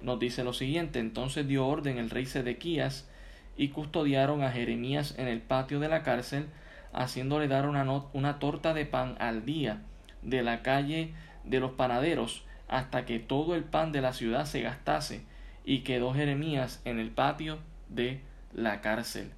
nos 0.00 0.18
dice 0.20 0.44
lo 0.44 0.52
siguiente, 0.52 1.00
entonces 1.00 1.48
dio 1.48 1.66
orden 1.66 1.98
el 1.98 2.10
rey 2.10 2.26
Sedequías 2.26 3.08
y 3.56 3.68
custodiaron 3.68 4.42
a 4.42 4.50
Jeremías 4.50 5.14
en 5.18 5.28
el 5.28 5.40
patio 5.40 5.80
de 5.80 5.88
la 5.88 6.02
cárcel, 6.02 6.46
haciéndole 6.92 7.48
dar 7.48 7.68
una, 7.68 7.84
una 8.12 8.38
torta 8.38 8.74
de 8.74 8.86
pan 8.86 9.16
al 9.18 9.44
día 9.44 9.82
de 10.22 10.42
la 10.42 10.62
calle 10.62 11.12
de 11.44 11.60
los 11.60 11.72
panaderos, 11.72 12.44
hasta 12.68 13.04
que 13.04 13.18
todo 13.18 13.54
el 13.54 13.64
pan 13.64 13.92
de 13.92 14.00
la 14.00 14.12
ciudad 14.12 14.46
se 14.46 14.62
gastase 14.62 15.22
y 15.64 15.80
quedó 15.80 16.12
Jeremías 16.12 16.80
en 16.84 16.98
el 16.98 17.10
patio 17.10 17.58
de 17.88 18.20
la 18.52 18.80
cárcel. 18.80 19.30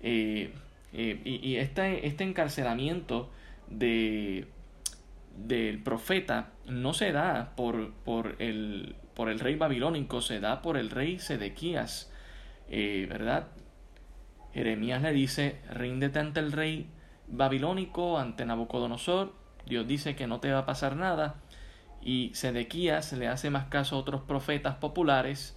Eh, 0.00 0.52
eh, 0.92 1.20
y, 1.24 1.56
este, 1.56 2.06
este, 2.06 2.24
encarcelamiento 2.24 3.30
de, 3.68 4.46
del 5.36 5.82
profeta 5.82 6.50
no 6.66 6.94
se 6.94 7.12
da 7.12 7.54
por, 7.56 7.92
por, 8.04 8.36
el, 8.38 8.94
por 9.14 9.28
el 9.28 9.40
rey 9.40 9.56
babilónico, 9.56 10.20
se 10.22 10.40
da 10.40 10.62
por 10.62 10.76
el 10.76 10.90
rey 10.90 11.18
Sedequías, 11.18 12.12
eh, 12.68 13.06
¿verdad? 13.08 13.48
Jeremías 14.54 15.02
le 15.02 15.12
dice, 15.12 15.58
ríndete 15.68 16.20
ante 16.20 16.38
el 16.40 16.52
rey 16.52 16.88
babilónico, 17.26 18.18
ante 18.18 18.46
Nabucodonosor, 18.46 19.32
Dios 19.66 19.86
dice 19.86 20.14
que 20.14 20.28
no 20.28 20.38
te 20.38 20.52
va 20.52 20.60
a 20.60 20.66
pasar 20.66 20.94
nada, 20.94 21.34
y 22.00 22.30
Sedequías 22.34 23.12
le 23.14 23.26
hace 23.26 23.50
más 23.50 23.64
caso 23.64 23.96
a 23.96 23.98
otros 23.98 24.20
profetas 24.22 24.76
populares, 24.76 25.56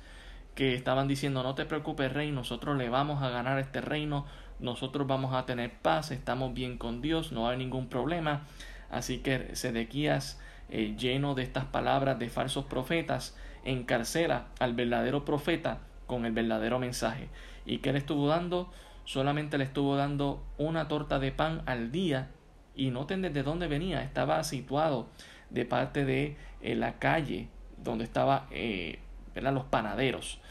que 0.56 0.74
estaban 0.74 1.08
diciendo 1.08 1.44
no 1.44 1.54
te 1.54 1.66
preocupes 1.66 2.12
rey, 2.12 2.32
nosotros 2.32 2.76
le 2.76 2.90
vamos 2.90 3.22
a 3.22 3.30
ganar 3.30 3.60
este 3.60 3.82
reino, 3.82 4.26
nosotros 4.60 5.06
vamos 5.06 5.36
a 5.36 5.46
tener 5.46 5.72
paz, 5.72 6.10
estamos 6.10 6.56
bien 6.56 6.80
con 6.80 7.00
Dios, 7.00 7.32
no 7.32 7.48
hay 7.48 7.58
ningún 7.58 7.90
problema. 7.90 8.48
Así 8.90 9.20
que 9.20 9.56
Sedequías, 9.56 10.42
eh, 10.70 10.96
lleno 10.98 11.36
de 11.36 11.44
estas 11.44 11.66
palabras 11.66 12.18
de 12.18 12.30
falsos 12.30 12.66
profetas, 12.66 13.38
encarcela 13.64 14.48
al 14.60 14.74
verdadero 14.74 15.26
profeta 15.26 15.80
con 16.08 16.26
el 16.26 16.32
verdadero 16.32 16.80
mensaje. 16.80 17.30
¿Y 17.68 17.80
que 17.80 17.94
le 17.94 18.00
estuvo 18.00 18.28
dando? 18.28 18.72
Solamente 19.08 19.58
le 19.58 19.64
estuvo 19.64 19.96
dando 19.96 20.44
una 20.58 20.90
torta 20.90 21.18
de 21.18 21.32
pan 21.32 21.62
al 21.66 21.94
día 21.94 22.28
y 22.76 22.92
noten 22.92 23.22
desde 23.22 23.42
dónde 23.42 23.70
venía, 23.70 24.04
estaba 24.04 24.44
situado 24.44 25.08
de 25.50 25.64
parte 25.64 26.04
de 26.04 26.36
eh, 26.62 26.76
la 26.76 27.00
calle 27.00 27.48
donde 27.78 28.04
estaba 28.04 28.48
eh, 28.52 29.00
los 29.34 29.64
panaderos. 29.64 30.42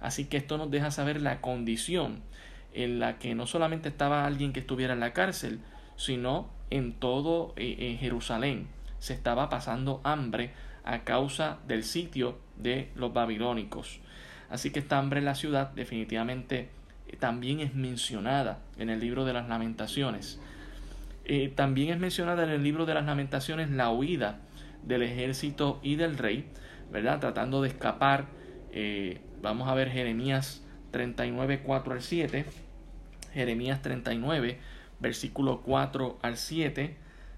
Así 0.00 0.24
que 0.24 0.38
esto 0.38 0.56
nos 0.56 0.70
deja 0.70 0.90
saber 0.90 1.20
la 1.20 1.42
condición 1.42 2.22
en 2.72 3.00
la 3.00 3.18
que 3.18 3.34
no 3.34 3.46
solamente 3.46 3.90
estaba 3.90 4.24
alguien 4.24 4.54
que 4.54 4.60
estuviera 4.60 4.94
en 4.94 5.00
la 5.00 5.12
cárcel, 5.12 5.60
sino 5.96 6.48
en 6.70 6.94
todo 6.94 7.52
eh, 7.58 7.98
Jerusalén 8.00 8.66
se 8.98 9.12
estaba 9.12 9.50
pasando 9.50 10.00
hambre 10.04 10.52
a 10.84 11.04
causa 11.04 11.58
del 11.68 11.84
sitio 11.84 12.38
de 12.56 12.90
los 12.94 13.12
babilónicos. 13.12 14.00
Así 14.48 14.70
que 14.70 14.78
esta 14.78 14.98
hambre 14.98 15.18
en 15.18 15.26
la 15.26 15.34
ciudad 15.34 15.72
definitivamente 15.72 16.70
también 17.18 17.60
es 17.60 17.74
mencionada 17.74 18.58
en 18.78 18.90
el 18.90 19.00
libro 19.00 19.24
de 19.24 19.32
las 19.32 19.48
lamentaciones. 19.48 20.40
Eh, 21.24 21.52
también 21.54 21.90
es 21.90 21.98
mencionada 21.98 22.44
en 22.44 22.50
el 22.50 22.62
libro 22.62 22.86
de 22.86 22.94
las 22.94 23.04
lamentaciones 23.04 23.70
la 23.70 23.90
huida 23.90 24.38
del 24.84 25.02
ejército 25.02 25.80
y 25.82 25.96
del 25.96 26.18
rey, 26.18 26.46
¿verdad? 26.92 27.18
Tratando 27.20 27.62
de 27.62 27.68
escapar 27.68 28.26
eh, 28.78 29.20
vamos 29.40 29.68
a 29.68 29.74
ver 29.74 29.90
Jeremías 29.90 30.62
39, 30.90 31.62
4 31.64 31.94
al 31.94 32.02
7. 32.02 32.44
Jeremías 33.32 33.80
39, 33.80 34.58
versículo 35.00 35.62
4 35.62 36.18
al 36.20 36.36
7, 36.36 36.94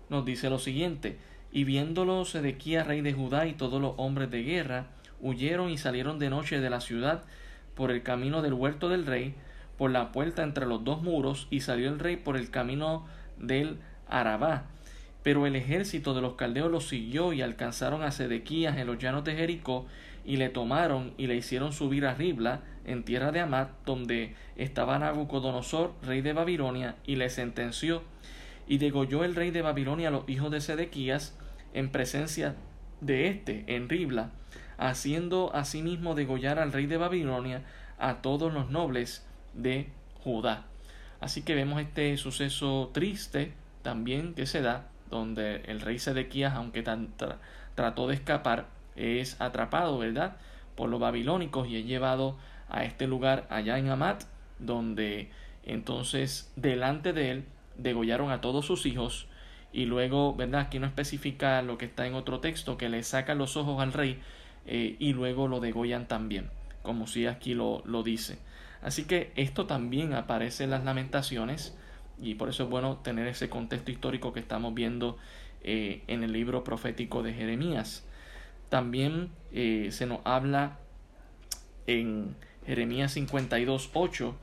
nos 0.09 0.25
dice 0.25 0.51
lo 0.51 0.59
siguiente. 0.59 1.17
Y 1.53 1.63
viéndolo 1.63 2.25
Sedequías, 2.25 2.89
rey 2.89 3.03
de 3.03 3.13
Judá, 3.13 3.47
y 3.47 3.53
todos 3.53 3.81
los 3.81 3.95
hombres 3.99 4.33
de 4.33 4.43
guerra, 4.43 4.87
huyeron 5.21 5.71
y 5.71 5.79
salieron 5.79 6.19
de 6.19 6.29
noche 6.29 6.61
de 6.61 6.71
la 6.71 6.81
ciudad 6.81 7.23
por 7.77 7.93
el 7.93 8.03
camino 8.03 8.43
del 8.43 8.55
huerto 8.55 8.89
del 8.89 9.07
rey, 9.07 9.35
por 9.79 9.91
la 9.91 10.13
puerta 10.13 10.43
entre 10.43 10.67
los 10.67 10.85
dos 10.85 11.03
muros, 11.03 11.47
y 11.51 11.61
salió 11.61 11.89
el 11.89 11.99
rey 11.99 12.17
por 12.17 12.37
el 12.37 12.51
camino 12.51 13.07
del 13.39 13.79
Arabá. 14.09 14.65
Pero 15.23 15.47
el 15.47 15.57
ejército 15.57 16.15
de 16.15 16.21
los 16.21 16.35
caldeos 16.35 16.71
los 16.71 16.89
siguió 16.89 17.33
y 17.33 17.43
alcanzaron 17.43 18.03
a 18.03 18.11
Sedequías 18.11 18.77
en 18.77 18.87
los 18.87 18.99
llanos 18.99 19.25
de 19.25 19.37
Jericó, 19.37 19.87
y 20.25 20.37
le 20.37 20.49
tomaron 20.49 21.15
y 21.17 21.27
le 21.27 21.37
hicieron 21.37 21.73
subir 21.73 22.05
a 22.05 22.15
Ribla, 22.15 22.61
en 22.85 23.05
tierra 23.05 23.33
de 23.33 23.41
Amat, 23.41 23.71
donde 23.87 24.35
estaba 24.57 24.99
Nabucodonosor, 24.99 25.95
rey 26.03 26.21
de 26.23 26.33
Babilonia, 26.33 26.97
y 27.07 27.17
le 27.17 27.31
sentenció, 27.31 28.03
y 28.67 28.79
degolló 28.79 29.25
el 29.25 29.35
rey 29.35 29.51
de 29.51 29.63
Babilonia 29.63 30.09
a 30.09 30.11
los 30.11 30.29
hijos 30.29 30.51
de 30.51 30.61
Sedequías, 30.61 31.39
en 31.73 31.91
presencia 31.91 32.57
de 33.01 33.29
éste, 33.29 33.65
en 33.69 33.89
Ribla, 33.89 34.31
haciendo 34.77 35.55
asimismo 35.55 36.15
degollar 36.15 36.59
al 36.59 36.73
rey 36.73 36.87
de 36.87 36.97
Babilonia 36.97 37.63
a 37.99 38.23
todos 38.23 38.53
los 38.53 38.71
nobles 38.71 39.28
de 39.59 39.89
Judá. 40.23 40.65
Así 41.21 41.43
que 41.43 41.55
vemos 41.55 41.81
este 41.81 42.17
suceso 42.17 42.91
triste 42.95 43.53
también 43.83 44.35
que 44.35 44.47
se 44.47 44.63
da, 44.63 44.87
donde 45.11 45.63
el 45.67 45.81
rey 45.81 45.99
Sedequías, 45.99 46.55
aunque 46.55 46.85
trató 47.75 48.07
de 48.07 48.15
escapar, 48.15 48.67
es 48.97 49.41
atrapado, 49.41 49.99
¿verdad? 49.99 50.37
Por 50.77 50.89
los 50.89 51.01
babilónicos 51.01 51.69
y 51.69 51.77
es 51.77 51.87
llevado 51.87 52.37
a 52.69 52.85
este 52.85 53.07
lugar 53.07 53.47
allá 53.51 53.79
en 53.79 53.89
Amat, 53.89 54.25
donde 54.59 55.31
entonces 55.65 56.53
delante 56.57 57.13
de 57.13 57.31
él 57.31 57.45
degollaron 57.77 58.31
a 58.31 58.41
todos 58.41 58.67
sus 58.67 58.87
hijos 58.87 59.27
y 59.73 59.87
luego, 59.87 60.35
¿verdad? 60.35 60.63
Aquí 60.63 60.79
no 60.79 60.87
especifica 60.87 61.63
lo 61.63 61.79
que 61.79 61.87
está 61.87 62.07
en 62.07 62.15
otro 62.15 62.41
texto, 62.41 62.77
que 62.77 62.89
le 62.89 63.03
sacan 63.03 63.39
los 63.39 63.57
ojos 63.57 63.81
al 63.81 63.93
rey 63.93 64.21
eh, 64.67 64.97
y 64.99 65.13
luego 65.13 65.49
lo 65.49 65.61
degollan 65.61 66.07
también, 66.07 66.51
como 66.83 67.07
si 67.07 67.27
aquí 67.27 67.55
lo 67.55 68.03
dice. 68.05 68.39
Así 68.83 69.05
que 69.05 69.33
esto 69.37 69.67
también 69.67 70.15
aparece 70.15 70.65
en 70.65 70.71
las 70.71 70.85
lamentaciones 70.85 71.77
y 72.21 72.35
por 72.35 72.49
eso 72.49 72.65
es 72.65 72.71
bueno 72.71 72.99
tener 72.99 73.27
ese 73.27 73.49
contexto 73.49 73.91
histórico 73.91 74.33
que 74.33 74.41
estamos 74.41 74.75
viendo 74.75 75.17
eh, 75.63 76.03
en 76.07 76.23
el 76.23 76.33
libro 76.33 76.65
profético 76.65 77.23
de 77.23 77.33
Jeremías. 77.33 78.05
También 78.69 79.31
eh, 79.53 79.89
se 79.93 80.07
nos 80.07 80.21
habla 80.25 80.79
en 81.87 82.37
Jeremías 82.67 83.17
52.8, 83.17 84.35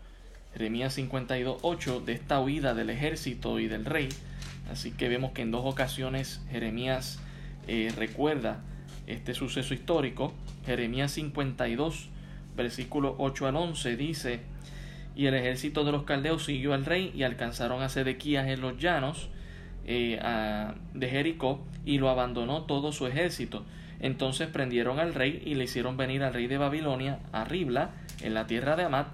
Jeremías 0.54 0.98
52.8 0.98 2.04
de 2.04 2.14
esta 2.14 2.40
huida 2.40 2.74
del 2.74 2.90
ejército 2.90 3.60
y 3.60 3.68
del 3.68 3.86
rey. 3.86 4.10
Así 4.72 4.92
que 4.92 5.10
vemos 5.10 5.32
que 5.32 5.44
en 5.44 5.52
dos 5.52 5.62
ocasiones 5.66 6.42
Jeremías 6.50 7.20
eh, 7.68 7.94
recuerda 7.96 8.64
este 9.06 9.34
suceso 9.34 9.74
histórico. 9.74 10.34
Jeremías 10.66 11.12
52, 11.12 12.10
versículo 12.56 13.16
8 13.18 13.48
al 13.48 13.56
11 13.56 13.98
dice, 13.98 14.40
y 15.16 15.28
el 15.28 15.34
ejército 15.34 15.84
de 15.84 15.92
los 15.92 16.04
caldeos 16.04 16.44
siguió 16.44 16.74
al 16.74 16.86
rey 16.86 17.12
y 17.16 17.24
alcanzaron 17.24 17.82
a 17.82 17.90
Sedequías 17.90 18.48
en 18.48 18.62
los 18.62 18.78
llanos 18.78 19.30
eh, 19.86 20.20
de 20.94 21.10
Jericó 21.10 21.64
y 21.86 22.00
lo 22.00 22.10
abandonó 22.10 22.64
todo 22.64 22.92
su 22.92 23.08
ejército. 23.08 23.64
Entonces 24.00 24.48
prendieron 24.48 25.00
al 25.00 25.14
rey 25.14 25.42
y 25.46 25.56
le 25.56 25.66
hicieron 25.66 25.96
venir 25.96 26.24
al 26.24 26.34
rey 26.34 26.48
de 26.48 26.58
Babilonia 26.58 27.20
a 27.32 27.46
Ribla, 27.46 27.92
en 28.22 28.34
la 28.34 28.48
tierra 28.48 28.76
de 28.76 28.84
Amat, 28.84 29.08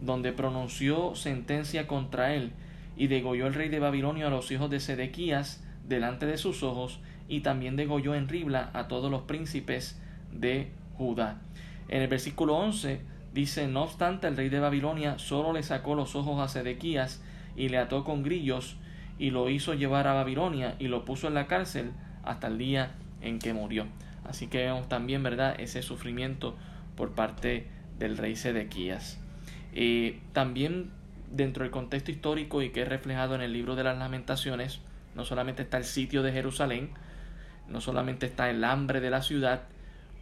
donde 0.00 0.32
pronunció 0.32 1.14
sentencia 1.14 1.86
contra 1.86 2.34
él, 2.34 2.52
y 2.96 3.06
degolló 3.06 3.46
el 3.46 3.54
rey 3.54 3.68
de 3.68 3.80
Babilonia 3.80 4.26
a 4.26 4.30
los 4.30 4.50
hijos 4.50 4.70
de 4.70 4.80
Sedequías 4.80 5.62
delante 5.86 6.26
de 6.26 6.36
sus 6.36 6.62
ojos, 6.62 7.00
y 7.28 7.40
también 7.40 7.76
degolló 7.76 8.14
en 8.14 8.28
Ribla 8.28 8.70
a 8.74 8.88
todos 8.88 9.10
los 9.10 9.22
príncipes 9.22 10.00
de 10.32 10.70
Judá. 10.96 11.40
En 11.88 12.02
el 12.02 12.08
versículo 12.08 12.56
11 12.56 13.00
dice, 13.32 13.66
no 13.66 13.82
obstante, 13.82 14.26
el 14.26 14.36
rey 14.36 14.48
de 14.48 14.60
Babilonia 14.60 15.18
solo 15.18 15.52
le 15.52 15.62
sacó 15.62 15.94
los 15.94 16.14
ojos 16.14 16.40
a 16.40 16.48
Sedequías 16.48 17.22
y 17.56 17.68
le 17.68 17.78
ató 17.78 18.04
con 18.04 18.22
grillos 18.22 18.76
y 19.18 19.30
lo 19.30 19.48
hizo 19.48 19.74
llevar 19.74 20.06
a 20.06 20.14
Babilonia 20.14 20.76
y 20.78 20.88
lo 20.88 21.04
puso 21.04 21.28
en 21.28 21.34
la 21.34 21.46
cárcel 21.46 21.92
hasta 22.22 22.46
el 22.48 22.58
día 22.58 22.92
en 23.20 23.38
que 23.38 23.52
murió. 23.52 23.86
Así 24.24 24.46
que 24.46 24.64
vemos 24.64 24.88
también, 24.88 25.22
¿verdad?, 25.22 25.54
ese 25.58 25.82
sufrimiento 25.82 26.56
por 26.96 27.12
parte 27.12 27.66
del 27.98 28.16
rey 28.16 28.36
Sedequías. 28.36 29.18
Eh, 29.72 30.20
también 30.32 30.90
dentro 31.30 31.64
del 31.64 31.72
contexto 31.72 32.10
histórico 32.10 32.62
y 32.62 32.70
que 32.70 32.82
es 32.82 32.88
reflejado 32.88 33.34
en 33.34 33.42
el 33.42 33.52
libro 33.52 33.76
de 33.76 33.84
las 33.84 33.98
lamentaciones, 33.98 34.80
no 35.14 35.24
solamente 35.24 35.62
está 35.62 35.76
el 35.76 35.84
sitio 35.84 36.22
de 36.22 36.32
Jerusalén, 36.32 36.90
no 37.68 37.80
solamente 37.80 38.26
está 38.26 38.50
el 38.50 38.62
hambre 38.64 39.00
de 39.00 39.10
la 39.10 39.22
ciudad 39.22 39.62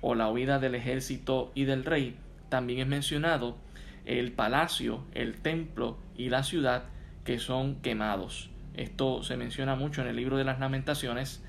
o 0.02 0.14
la 0.14 0.28
huida 0.28 0.58
del 0.58 0.74
ejército 0.74 1.50
y 1.54 1.64
del 1.64 1.86
rey, 1.86 2.16
también 2.50 2.80
es 2.80 2.86
mencionado 2.86 3.56
el 4.04 4.32
palacio, 4.32 5.04
el 5.14 5.36
templo 5.36 5.96
y 6.16 6.28
la 6.28 6.42
ciudad 6.42 6.84
que 7.24 7.38
son 7.38 7.76
quemados. 7.76 8.50
Esto 8.74 9.22
se 9.22 9.36
menciona 9.36 9.74
mucho 9.74 10.02
en 10.02 10.08
el 10.08 10.16
libro 10.16 10.36
de 10.36 10.44
las 10.44 10.58
lamentaciones. 10.58 11.42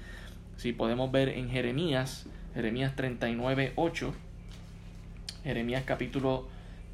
Si 0.56 0.72
podemos 0.72 1.12
ver 1.12 1.30
en 1.30 1.50
Jeremías, 1.50 2.28
Jeremías 2.54 2.96
39, 2.96 3.74
8, 3.76 4.14
Jeremías 5.44 5.84
capítulo 5.86 6.48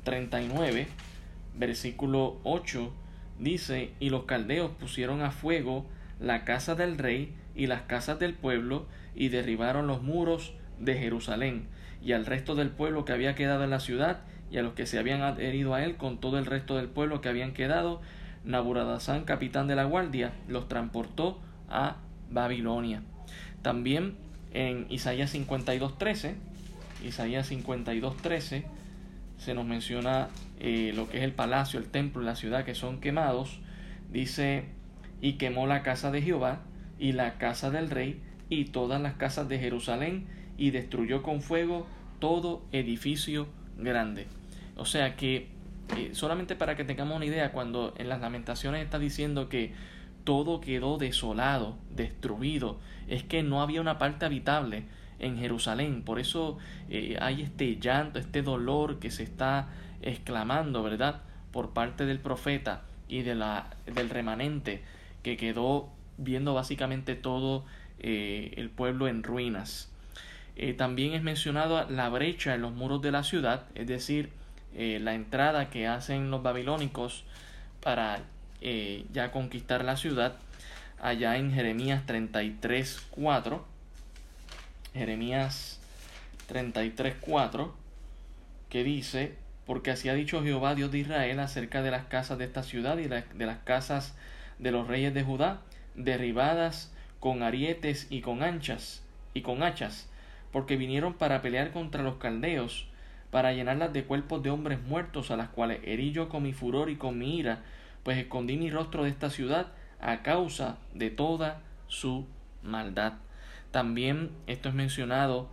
39, 0.05 0.87
versículo 1.57 2.37
8, 2.43 2.91
dice, 3.37 3.91
y 3.99 4.09
los 4.09 4.23
caldeos 4.23 4.71
pusieron 4.71 5.21
a 5.21 5.31
fuego 5.31 5.85
la 6.19 6.45
casa 6.45 6.75
del 6.75 6.97
rey 6.97 7.35
y 7.55 7.67
las 7.67 7.81
casas 7.81 8.17
del 8.19 8.33
pueblo, 8.33 8.85
y 9.15 9.27
derribaron 9.27 9.87
los 9.87 10.01
muros 10.01 10.53
de 10.79 10.95
Jerusalén, 10.97 11.67
y 12.03 12.13
al 12.13 12.25
resto 12.25 12.55
del 12.55 12.69
pueblo 12.69 13.05
que 13.05 13.13
había 13.13 13.35
quedado 13.35 13.63
en 13.63 13.69
la 13.69 13.79
ciudad, 13.79 14.21
y 14.51 14.57
a 14.57 14.63
los 14.63 14.73
que 14.73 14.85
se 14.85 14.97
habían 14.97 15.21
adherido 15.21 15.73
a 15.73 15.83
él 15.83 15.95
con 15.97 16.19
todo 16.19 16.39
el 16.39 16.45
resto 16.45 16.77
del 16.77 16.87
pueblo 16.87 17.21
que 17.21 17.29
habían 17.29 17.53
quedado, 17.53 18.01
Naburadazán, 18.43 19.25
capitán 19.25 19.67
de 19.67 19.75
la 19.75 19.83
guardia, 19.83 20.31
los 20.47 20.67
transportó 20.67 21.39
a 21.69 21.97
Babilonia. 22.31 23.03
También 23.61 24.15
en 24.53 24.87
Isaías 24.89 25.35
52.13, 25.35 26.35
Isaías 27.05 27.51
52.13, 27.51 28.63
se 29.37 29.53
nos 29.53 29.65
menciona 29.65 30.29
eh, 30.59 30.91
lo 30.95 31.09
que 31.09 31.17
es 31.17 31.23
el 31.23 31.33
palacio, 31.33 31.79
el 31.79 31.85
templo 31.85 32.21
la 32.21 32.35
ciudad 32.35 32.65
que 32.65 32.75
son 32.75 32.99
quemados. 32.99 33.59
Dice, 34.11 34.65
y 35.21 35.33
quemó 35.33 35.67
la 35.67 35.83
casa 35.83 36.11
de 36.11 36.21
Jehová 36.21 36.61
y 36.97 37.13
la 37.13 37.37
casa 37.37 37.69
del 37.69 37.89
rey 37.89 38.21
y 38.49 38.65
todas 38.65 39.01
las 39.01 39.13
casas 39.13 39.47
de 39.47 39.59
Jerusalén 39.59 40.27
y 40.59 40.71
destruyó 40.71 41.23
con 41.23 41.41
fuego 41.41 41.87
todo 42.19 42.61
edificio 42.73 43.47
grande. 43.77 44.27
O 44.75 44.85
sea 44.85 45.15
que, 45.15 45.47
eh, 45.97 46.09
solamente 46.13 46.55
para 46.55 46.75
que 46.75 46.83
tengamos 46.83 47.15
una 47.15 47.25
idea, 47.25 47.51
cuando 47.51 47.93
en 47.97 48.09
las 48.09 48.19
lamentaciones 48.19 48.83
está 48.83 48.99
diciendo 48.99 49.49
que 49.49 49.73
todo 50.25 50.59
quedó 50.59 50.97
desolado, 50.97 51.77
destruido, 51.95 52.77
es 53.07 53.23
que 53.23 53.41
no 53.41 53.61
había 53.61 53.81
una 53.81 53.97
parte 53.97 54.25
habitable 54.25 54.83
en 55.17 55.37
Jerusalén. 55.37 56.03
Por 56.03 56.19
eso 56.19 56.57
eh, 56.89 57.17
hay 57.21 57.41
este 57.41 57.77
llanto, 57.79 58.19
este 58.19 58.41
dolor 58.41 58.99
que 58.99 59.11
se 59.11 59.23
está 59.23 59.69
exclamando, 60.01 60.83
¿verdad? 60.83 61.21
Por 61.51 61.71
parte 61.71 62.05
del 62.05 62.19
profeta 62.19 62.83
y 63.07 63.21
de 63.21 63.35
la, 63.35 63.69
del 63.93 64.09
remanente 64.09 64.83
que 65.23 65.37
quedó 65.37 65.89
viendo 66.17 66.53
básicamente 66.53 67.15
todo 67.15 67.65
eh, 67.99 68.53
el 68.57 68.69
pueblo 68.69 69.07
en 69.07 69.23
ruinas. 69.23 69.88
Eh, 70.59 70.73
también 70.73 71.13
es 71.13 71.23
mencionado 71.23 71.89
la 71.89 72.09
brecha 72.09 72.53
en 72.53 72.61
los 72.61 72.73
muros 72.73 73.01
de 73.01 73.11
la 73.11 73.23
ciudad, 73.23 73.63
es 73.75 73.87
decir, 73.87 74.29
la 74.75 75.15
entrada 75.15 75.71
que 75.71 75.87
hacen 75.87 76.29
los 76.29 76.43
babilónicos 76.43 77.23
para 77.81 78.19
ya 78.61 79.31
conquistar 79.31 79.83
la 79.83 79.97
ciudad, 79.97 80.35
allá 81.01 81.37
en 81.37 81.51
Jeremías 81.51 82.05
33, 82.05 83.07
4 83.09 83.65
Jeremías 84.93 85.79
33:4, 86.49 87.71
que 88.69 88.83
dice, 88.83 89.35
porque 89.65 89.91
así 89.91 90.09
ha 90.09 90.13
dicho 90.13 90.43
Jehová 90.43 90.75
Dios 90.75 90.91
de 90.91 90.99
Israel 90.99 91.39
acerca 91.39 91.81
de 91.81 91.91
las 91.91 92.05
casas 92.05 92.37
de 92.37 92.45
esta 92.45 92.63
ciudad 92.63 92.97
y 92.97 93.07
de 93.07 93.45
las 93.45 93.59
casas 93.59 94.15
de 94.57 94.71
los 94.71 94.87
reyes 94.87 95.13
de 95.13 95.23
Judá, 95.23 95.61
derribadas 95.95 96.91
con 97.19 97.43
arietes 97.43 98.07
y 98.09 98.21
con 98.21 98.43
anchas 98.43 99.01
y 99.33 99.41
con 99.41 99.63
hachas, 99.63 100.08
porque 100.51 100.77
vinieron 100.77 101.13
para 101.13 101.41
pelear 101.41 101.71
contra 101.71 102.03
los 102.03 102.15
caldeos, 102.15 102.87
para 103.31 103.53
llenarlas 103.53 103.93
de 103.93 104.03
cuerpos 104.03 104.41
de 104.41 104.49
hombres 104.49 104.81
muertos, 104.81 105.31
a 105.31 105.37
las 105.37 105.49
cuales 105.49 105.79
herí 105.83 106.11
yo 106.11 106.29
con 106.29 106.43
mi 106.43 106.53
furor 106.53 106.89
y 106.89 106.95
con 106.95 107.17
mi 107.17 107.37
ira, 107.37 107.63
pues 108.03 108.17
escondí 108.17 108.57
mi 108.57 108.69
rostro 108.69 109.03
de 109.03 109.09
esta 109.09 109.29
ciudad 109.29 109.67
a 109.99 110.23
causa 110.23 110.77
de 110.93 111.09
toda 111.09 111.61
su 111.87 112.25
maldad. 112.63 113.13
También 113.71 114.31
esto 114.47 114.69
es 114.69 114.75
mencionado 114.75 115.49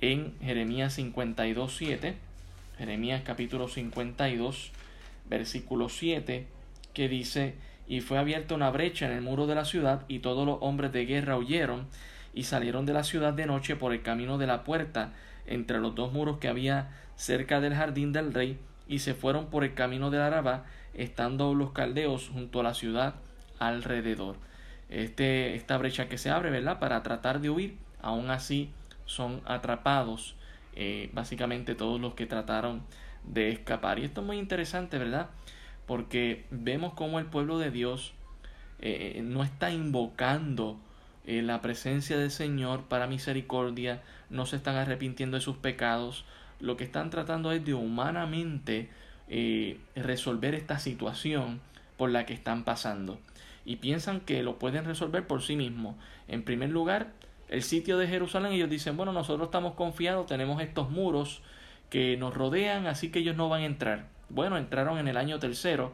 en 0.00 0.38
Jeremías 0.40 0.94
52, 0.94 1.76
7, 1.76 2.14
Jeremías 2.78 3.22
capítulo 3.24 3.68
52, 3.68 4.70
versículo 5.28 5.88
7, 5.88 6.46
que 6.94 7.08
dice, 7.08 7.56
y 7.88 8.00
fue 8.00 8.18
abierta 8.18 8.54
una 8.54 8.70
brecha 8.70 9.06
en 9.06 9.12
el 9.12 9.22
muro 9.22 9.46
de 9.46 9.54
la 9.54 9.64
ciudad, 9.64 10.04
y 10.08 10.20
todos 10.20 10.46
los 10.46 10.58
hombres 10.60 10.92
de 10.92 11.04
guerra 11.04 11.36
huyeron, 11.36 11.88
y 12.34 12.44
salieron 12.44 12.86
de 12.86 12.92
la 12.92 13.04
ciudad 13.04 13.32
de 13.32 13.46
noche 13.46 13.76
por 13.76 13.92
el 13.92 14.02
camino 14.02 14.38
de 14.38 14.46
la 14.46 14.64
puerta, 14.64 15.12
entre 15.46 15.78
los 15.78 15.94
dos 15.94 16.12
muros 16.12 16.38
que 16.38 16.48
había 16.48 16.90
cerca 17.16 17.60
del 17.60 17.74
jardín 17.74 18.12
del 18.12 18.32
rey, 18.34 18.58
y 18.86 19.00
se 19.00 19.14
fueron 19.14 19.46
por 19.46 19.64
el 19.64 19.74
camino 19.74 20.10
del 20.10 20.22
Arabá, 20.22 20.64
estando 20.94 21.54
los 21.54 21.72
caldeos 21.72 22.28
junto 22.28 22.60
a 22.60 22.62
la 22.62 22.74
ciudad 22.74 23.14
alrededor 23.58 24.36
este, 24.88 25.54
esta 25.54 25.76
brecha 25.78 26.08
que 26.08 26.18
se 26.18 26.30
abre, 26.30 26.50
¿verdad? 26.50 26.78
Para 26.78 27.02
tratar 27.02 27.40
de 27.40 27.50
huir, 27.50 27.76
aún 28.00 28.30
así 28.30 28.70
son 29.04 29.42
atrapados 29.44 30.34
eh, 30.74 31.10
básicamente 31.12 31.74
todos 31.74 32.00
los 32.00 32.14
que 32.14 32.26
trataron 32.26 32.82
de 33.24 33.50
escapar. 33.50 33.98
Y 33.98 34.04
esto 34.04 34.20
es 34.20 34.26
muy 34.26 34.38
interesante, 34.38 34.98
¿verdad? 34.98 35.28
Porque 35.86 36.46
vemos 36.50 36.94
cómo 36.94 37.18
el 37.18 37.26
pueblo 37.26 37.58
de 37.58 37.70
Dios 37.70 38.14
eh, 38.80 39.20
no 39.24 39.42
está 39.42 39.70
invocando 39.70 40.78
eh, 41.28 41.42
la 41.42 41.60
presencia 41.60 42.18
del 42.18 42.32
Señor 42.32 42.84
para 42.84 43.06
misericordia, 43.06 44.02
no 44.30 44.46
se 44.46 44.56
están 44.56 44.74
arrepintiendo 44.74 45.36
de 45.36 45.42
sus 45.42 45.56
pecados, 45.56 46.24
lo 46.58 46.76
que 46.76 46.84
están 46.84 47.10
tratando 47.10 47.52
es 47.52 47.64
de 47.64 47.74
humanamente 47.74 48.88
resolver 49.94 50.54
esta 50.54 50.78
situación 50.78 51.60
por 51.98 52.08
la 52.10 52.24
que 52.24 52.32
están 52.32 52.64
pasando 52.64 53.18
y 53.68 53.76
piensan 53.76 54.20
que 54.20 54.42
lo 54.42 54.58
pueden 54.58 54.86
resolver 54.86 55.26
por 55.26 55.42
sí 55.42 55.54
mismos. 55.54 55.94
En 56.26 56.42
primer 56.42 56.70
lugar, 56.70 57.08
el 57.50 57.62
sitio 57.62 57.98
de 57.98 58.08
Jerusalén, 58.08 58.52
ellos 58.52 58.70
dicen, 58.70 58.96
bueno, 58.96 59.12
nosotros 59.12 59.48
estamos 59.48 59.74
confiados, 59.74 60.26
tenemos 60.26 60.62
estos 60.62 60.88
muros 60.88 61.42
que 61.90 62.16
nos 62.16 62.32
rodean, 62.32 62.86
así 62.86 63.10
que 63.10 63.18
ellos 63.18 63.36
no 63.36 63.50
van 63.50 63.60
a 63.60 63.66
entrar. 63.66 64.06
Bueno, 64.30 64.56
entraron 64.56 64.96
en 64.96 65.06
el 65.06 65.18
año 65.18 65.38
tercero. 65.38 65.92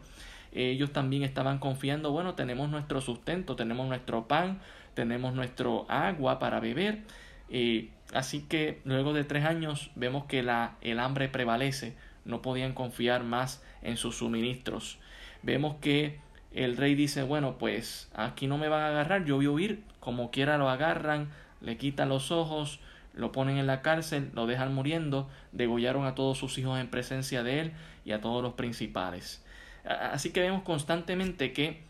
Ellos 0.52 0.92
también 0.92 1.24
estaban 1.24 1.58
confiando, 1.58 2.12
bueno, 2.12 2.34
tenemos 2.34 2.68
nuestro 2.68 3.00
sustento, 3.00 3.56
tenemos 3.56 3.88
nuestro 3.88 4.28
pan, 4.28 4.60
tenemos 4.94 5.34
nuestro 5.34 5.86
agua 5.88 6.38
para 6.38 6.60
beber. 6.60 7.02
Eh, 7.50 7.90
así 8.12 8.42
que 8.42 8.80
luego 8.84 9.12
de 9.12 9.24
tres 9.24 9.44
años 9.44 9.90
vemos 9.94 10.24
que 10.24 10.42
la, 10.42 10.76
el 10.80 10.98
hambre 10.98 11.28
prevalece, 11.28 11.94
no 12.24 12.42
podían 12.42 12.72
confiar 12.72 13.24
más 13.24 13.62
en 13.82 13.96
sus 13.96 14.16
suministros. 14.16 14.98
Vemos 15.42 15.76
que 15.80 16.18
el 16.52 16.76
rey 16.76 16.94
dice, 16.94 17.22
bueno, 17.22 17.58
pues 17.58 18.08
aquí 18.14 18.46
no 18.46 18.58
me 18.58 18.68
van 18.68 18.82
a 18.82 18.88
agarrar, 18.88 19.24
yo 19.24 19.36
voy 19.36 19.46
a 19.46 19.50
huir, 19.50 19.82
como 20.00 20.30
quiera 20.30 20.56
lo 20.56 20.70
agarran, 20.70 21.28
le 21.60 21.76
quitan 21.76 22.08
los 22.08 22.30
ojos, 22.30 22.80
lo 23.14 23.32
ponen 23.32 23.58
en 23.58 23.66
la 23.66 23.82
cárcel, 23.82 24.30
lo 24.34 24.46
dejan 24.46 24.74
muriendo, 24.74 25.28
degollaron 25.52 26.06
a 26.06 26.14
todos 26.14 26.38
sus 26.38 26.58
hijos 26.58 26.78
en 26.80 26.88
presencia 26.88 27.42
de 27.42 27.60
él 27.60 27.72
y 28.04 28.12
a 28.12 28.20
todos 28.20 28.42
los 28.42 28.54
principales. 28.54 29.44
Así 29.84 30.30
que 30.30 30.40
vemos 30.40 30.62
constantemente 30.62 31.52
que 31.52 31.82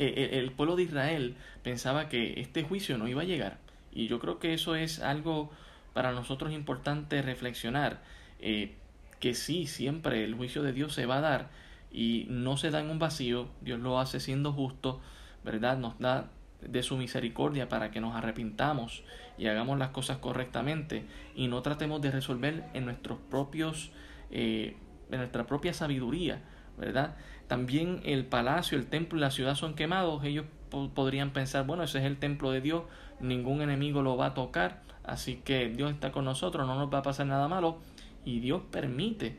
el 0.00 0.50
pueblo 0.52 0.76
de 0.76 0.84
Israel 0.84 1.36
pensaba 1.62 2.08
que 2.08 2.40
este 2.40 2.62
juicio 2.62 2.98
no 2.98 3.08
iba 3.08 3.22
a 3.22 3.26
llegar. 3.26 3.58
Y 3.92 4.06
yo 4.06 4.18
creo 4.18 4.38
que 4.38 4.54
eso 4.54 4.74
es 4.74 5.00
algo 5.00 5.50
para 5.92 6.12
nosotros 6.12 6.52
importante 6.52 7.22
reflexionar. 7.22 8.00
Eh, 8.38 8.74
que 9.18 9.34
sí, 9.34 9.66
siempre 9.66 10.24
el 10.24 10.34
juicio 10.34 10.62
de 10.62 10.72
Dios 10.72 10.94
se 10.94 11.06
va 11.06 11.18
a 11.18 11.20
dar 11.20 11.50
y 11.92 12.26
no 12.30 12.56
se 12.56 12.70
da 12.70 12.80
en 12.80 12.90
un 12.90 12.98
vacío, 12.98 13.48
Dios 13.60 13.78
lo 13.80 13.98
hace 13.98 14.18
siendo 14.18 14.52
justo, 14.52 15.00
¿verdad? 15.44 15.76
Nos 15.76 15.98
da 15.98 16.30
de 16.62 16.82
su 16.82 16.96
misericordia 16.96 17.68
para 17.68 17.90
que 17.90 18.00
nos 18.00 18.14
arrepintamos 18.14 19.02
y 19.38 19.46
hagamos 19.46 19.78
las 19.78 19.90
cosas 19.90 20.18
correctamente 20.18 21.04
y 21.34 21.48
no 21.48 21.62
tratemos 21.62 22.00
de 22.02 22.10
resolver 22.10 22.64
en 22.74 22.84
nuestros 22.84 23.18
propios 23.30 23.90
eh, 24.30 24.76
en 25.10 25.18
nuestra 25.18 25.46
propia 25.46 25.72
sabiduría 25.72 26.42
verdad 26.76 27.16
también 27.50 28.00
el 28.04 28.24
palacio 28.26 28.78
el 28.78 28.86
templo 28.86 29.18
y 29.18 29.20
la 29.20 29.32
ciudad 29.32 29.56
son 29.56 29.74
quemados 29.74 30.22
ellos 30.22 30.46
podrían 30.94 31.32
pensar 31.32 31.66
bueno 31.66 31.82
ese 31.82 31.98
es 31.98 32.04
el 32.04 32.16
templo 32.16 32.52
de 32.52 32.60
Dios 32.60 32.84
ningún 33.18 33.60
enemigo 33.60 34.02
lo 34.02 34.16
va 34.16 34.26
a 34.26 34.34
tocar 34.34 34.82
así 35.02 35.40
que 35.44 35.68
Dios 35.68 35.90
está 35.90 36.12
con 36.12 36.24
nosotros 36.24 36.64
no 36.64 36.76
nos 36.76 36.94
va 36.94 36.98
a 36.98 37.02
pasar 37.02 37.26
nada 37.26 37.48
malo 37.48 37.78
y 38.24 38.38
Dios 38.38 38.62
permite 38.70 39.36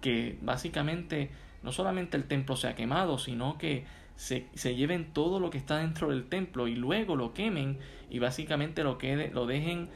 que 0.00 0.36
básicamente 0.42 1.30
no 1.62 1.70
solamente 1.70 2.16
el 2.16 2.24
templo 2.24 2.56
sea 2.56 2.74
quemado 2.74 3.16
sino 3.16 3.58
que 3.58 3.84
se, 4.16 4.48
se, 4.54 4.74
lleven 4.74 5.12
todo 5.12 5.38
lo 5.38 5.50
que 5.50 5.58
está 5.58 5.78
dentro 5.78 6.10
del 6.10 6.24
templo 6.24 6.66
y 6.66 6.74
luego 6.74 7.14
lo 7.14 7.32
quemen 7.32 7.78
y 8.10 8.18
básicamente 8.18 8.82
lo, 8.82 8.98
que, 8.98 9.30
lo 9.32 9.46
dejen 9.46 9.88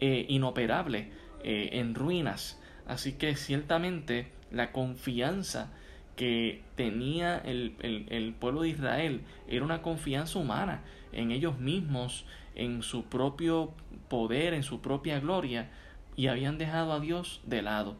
eh, 0.00 0.26
inoperable, 0.28 1.10
eh, 1.42 1.70
en 1.72 1.94
ruinas. 1.94 2.60
Así 2.86 3.14
que 3.14 3.34
ciertamente 3.34 4.30
la 4.50 4.70
confianza 4.70 5.72
que 6.16 6.62
tenía 6.74 7.38
el, 7.38 7.76
el, 7.80 8.06
el, 8.08 8.32
pueblo 8.32 8.62
de 8.62 8.70
Israel 8.70 9.20
era 9.46 9.64
una 9.64 9.82
confianza 9.82 10.38
humana 10.38 10.82
en 11.12 11.30
ellos 11.30 11.58
mismos, 11.58 12.24
en 12.54 12.82
su 12.82 13.04
propio 13.04 13.72
poder, 14.08 14.54
en 14.54 14.62
su 14.62 14.80
propia 14.80 15.20
gloria, 15.20 15.70
y 16.16 16.28
habían 16.28 16.58
dejado 16.58 16.92
a 16.92 17.00
Dios 17.00 17.42
de 17.44 17.62
lado. 17.62 17.96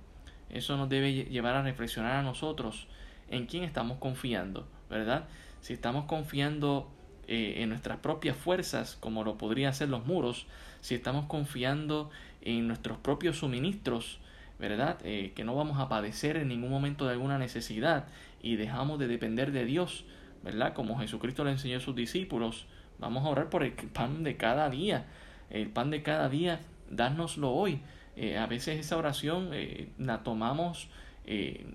Eso 0.48 0.76
nos 0.76 0.88
debe 0.88 1.12
llevar 1.12 1.56
a 1.56 1.62
reflexionar 1.62 2.16
a 2.16 2.22
nosotros 2.22 2.88
en 3.28 3.46
quién 3.46 3.64
estamos 3.64 3.98
confiando, 3.98 4.66
¿verdad? 4.88 5.28
si 5.66 5.72
estamos 5.72 6.04
confiando 6.04 6.88
eh, 7.26 7.54
en 7.56 7.70
nuestras 7.70 7.98
propias 7.98 8.36
fuerzas, 8.36 8.96
como 9.00 9.24
lo 9.24 9.36
podrían 9.36 9.74
ser 9.74 9.88
los 9.88 10.06
muros, 10.06 10.46
si 10.80 10.94
estamos 10.94 11.26
confiando 11.26 12.08
en 12.40 12.68
nuestros 12.68 12.98
propios 12.98 13.38
suministros, 13.38 14.20
¿verdad? 14.58 14.98
Eh, 15.04 15.32
que 15.34 15.44
no 15.44 15.54
vamos 15.54 15.78
a 15.78 15.88
padecer 15.88 16.36
en 16.36 16.48
ningún 16.48 16.70
momento 16.70 17.06
de 17.06 17.12
alguna 17.12 17.38
necesidad 17.38 18.06
y 18.42 18.56
dejamos 18.56 18.98
de 18.98 19.08
depender 19.08 19.52
de 19.52 19.64
Dios, 19.64 20.04
¿verdad? 20.42 20.74
Como 20.74 20.98
Jesucristo 20.98 21.44
le 21.44 21.52
enseñó 21.52 21.78
a 21.78 21.80
sus 21.80 21.94
discípulos, 21.94 22.66
vamos 22.98 23.24
a 23.24 23.28
orar 23.28 23.50
por 23.50 23.62
el 23.62 23.72
pan 23.72 24.22
de 24.22 24.36
cada 24.36 24.70
día, 24.70 25.06
el 25.50 25.68
pan 25.68 25.90
de 25.90 26.02
cada 26.02 26.28
día, 26.28 26.60
dárnoslo 26.90 27.50
hoy. 27.50 27.80
Eh, 28.16 28.38
a 28.38 28.46
veces 28.46 28.80
esa 28.80 28.96
oración 28.96 29.50
la 29.98 30.22
tomamos, 30.22 30.88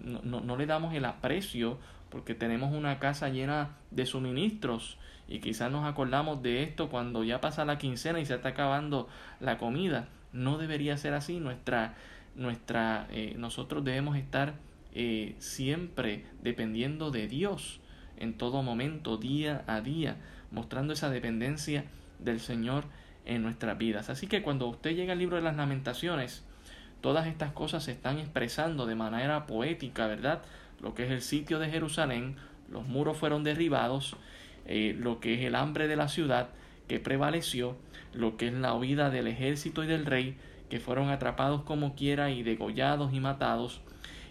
no, 0.03 0.21
no, 0.23 0.41
no 0.41 0.57
le 0.57 0.65
damos 0.65 0.93
el 0.95 1.05
aprecio 1.05 1.77
porque 2.09 2.35
tenemos 2.35 2.73
una 2.73 2.99
casa 2.99 3.29
llena 3.29 3.75
de 3.91 4.05
suministros 4.05 4.97
y 5.31 5.39
quizás 5.39 5.71
nos 5.71 5.85
acordamos 5.85 6.43
de 6.43 6.61
esto 6.61 6.89
cuando 6.89 7.23
ya 7.23 7.39
pasa 7.39 7.63
la 7.63 7.77
quincena 7.77 8.19
y 8.19 8.25
se 8.25 8.35
está 8.35 8.49
acabando 8.49 9.07
la 9.39 9.57
comida. 9.57 10.09
No 10.33 10.57
debería 10.57 10.97
ser 10.97 11.13
así. 11.13 11.39
Nuestra, 11.39 11.95
nuestra, 12.35 13.07
eh, 13.11 13.35
nosotros 13.37 13.83
debemos 13.83 14.17
estar 14.17 14.55
eh, 14.93 15.35
siempre 15.39 16.25
dependiendo 16.41 17.11
de 17.11 17.27
Dios 17.27 17.79
en 18.17 18.37
todo 18.37 18.61
momento, 18.61 19.17
día 19.17 19.63
a 19.67 19.81
día, 19.81 20.17
mostrando 20.51 20.93
esa 20.93 21.09
dependencia 21.09 21.85
del 22.19 22.39
Señor 22.39 22.85
en 23.25 23.41
nuestras 23.41 23.77
vidas. 23.77 24.09
Así 24.09 24.27
que 24.27 24.41
cuando 24.41 24.67
usted 24.67 24.95
llega 24.95 25.13
al 25.13 25.19
libro 25.19 25.37
de 25.37 25.41
las 25.41 25.55
lamentaciones, 25.55 26.43
todas 27.01 27.27
estas 27.27 27.51
cosas 27.51 27.83
se 27.83 27.91
están 27.91 28.19
expresando 28.19 28.85
de 28.85 28.95
manera 28.95 29.47
poética, 29.47 30.07
¿verdad? 30.07 30.41
lo 30.81 30.95
que 30.95 31.05
es 31.05 31.11
el 31.11 31.21
sitio 31.21 31.59
de 31.59 31.69
Jerusalén, 31.69 32.35
los 32.69 32.87
muros 32.87 33.17
fueron 33.17 33.43
derribados, 33.43 34.15
eh, 34.65 34.95
lo 34.97 35.19
que 35.19 35.35
es 35.35 35.41
el 35.41 35.55
hambre 35.55 35.87
de 35.87 35.95
la 35.95 36.07
ciudad 36.07 36.49
que 36.87 36.99
prevaleció, 36.99 37.77
lo 38.13 38.37
que 38.37 38.47
es 38.47 38.53
la 38.53 38.73
huida 38.73 39.09
del 39.09 39.27
ejército 39.27 39.83
y 39.83 39.87
del 39.87 40.05
rey, 40.05 40.37
que 40.71 40.79
fueron 40.79 41.09
atrapados 41.09 41.63
como 41.63 41.95
quiera 41.95 42.31
y 42.31 42.43
degollados 42.43 43.13
y 43.13 43.19
matados. 43.19 43.81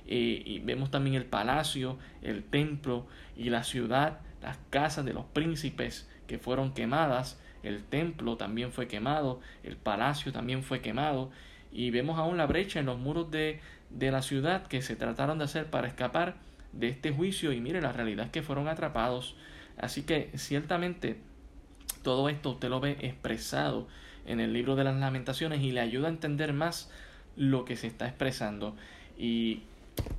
Eh, 0.07 0.43
y 0.47 0.61
vemos 0.61 0.91
también 0.91 1.14
el 1.14 1.26
palacio, 1.26 1.99
el 2.22 2.43
templo 2.45 3.07
y 3.36 3.51
la 3.51 3.62
ciudad, 3.62 4.20
las 4.41 4.57
casas 4.70 5.05
de 5.05 5.12
los 5.12 5.26
príncipes 5.26 6.09
que 6.26 6.38
fueron 6.38 6.72
quemadas, 6.72 7.38
el 7.62 7.84
templo 7.84 8.38
también 8.38 8.72
fue 8.72 8.88
quemado, 8.88 9.41
el 9.62 9.76
palacio 9.76 10.32
también 10.32 10.62
fue 10.62 10.80
quemado, 10.80 11.30
y 11.72 11.91
vemos 11.91 12.18
aún 12.18 12.38
la 12.38 12.47
brecha 12.47 12.80
en 12.80 12.86
los 12.86 12.99
muros 12.99 13.30
de, 13.30 13.61
de 13.91 14.11
la 14.11 14.22
ciudad 14.22 14.66
que 14.66 14.80
se 14.80 14.97
trataron 14.97 15.36
de 15.36 15.45
hacer 15.45 15.66
para 15.66 15.88
escapar 15.88 16.36
de 16.72 16.88
este 16.88 17.12
juicio 17.12 17.53
y 17.53 17.61
mire 17.61 17.82
la 17.82 17.93
realidad 17.93 18.30
que 18.30 18.43
fueron 18.43 18.68
atrapados 18.68 19.36
así 19.76 20.03
que 20.03 20.30
ciertamente 20.36 21.18
todo 22.03 22.28
esto 22.28 22.51
usted 22.51 22.68
lo 22.70 22.80
ve 22.80 22.97
expresado 23.01 23.88
en 24.27 24.41
el 24.41 24.53
libro 24.53 24.77
de 24.77 24.85
las 24.85 24.97
lamentaciones 24.97 25.62
y 25.62 25.73
le 25.73 25.81
ayuda 25.81 26.09
a 26.09 26.11
entender 26.11 26.53
más 26.53 26.91
lo 27.37 27.64
que 27.64 27.77
se 27.77 27.87
está 27.87 28.07
expresando 28.07 28.77
y 29.18 29.62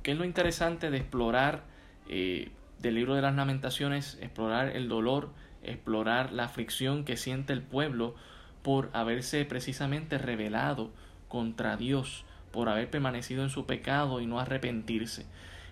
qué 0.02 0.12
es 0.12 0.18
lo 0.18 0.24
interesante 0.24 0.90
de 0.90 0.98
explorar 0.98 1.64
eh, 2.08 2.50
del 2.80 2.94
libro 2.94 3.14
de 3.14 3.22
las 3.22 3.34
lamentaciones 3.34 4.18
explorar 4.20 4.76
el 4.76 4.88
dolor 4.88 5.30
explorar 5.62 6.32
la 6.32 6.44
aflicción 6.44 7.04
que 7.04 7.16
siente 7.16 7.52
el 7.52 7.62
pueblo 7.62 8.14
por 8.62 8.90
haberse 8.92 9.44
precisamente 9.44 10.18
rebelado 10.18 10.90
contra 11.28 11.76
Dios 11.76 12.24
por 12.52 12.68
haber 12.68 12.90
permanecido 12.90 13.42
en 13.42 13.50
su 13.50 13.66
pecado 13.66 14.20
y 14.20 14.26
no 14.26 14.38
arrepentirse. 14.38 15.26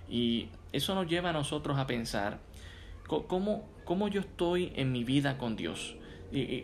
Y 0.08 0.48
eso 0.72 0.94
nos 0.94 1.06
lleva 1.06 1.30
a 1.30 1.32
nosotros 1.32 1.78
a 1.78 1.86
pensar 1.86 2.38
cómo, 3.06 3.68
cómo 3.84 4.08
yo 4.08 4.20
estoy 4.20 4.72
en 4.74 4.90
mi 4.90 5.04
vida 5.04 5.38
con 5.38 5.54
Dios. 5.54 5.94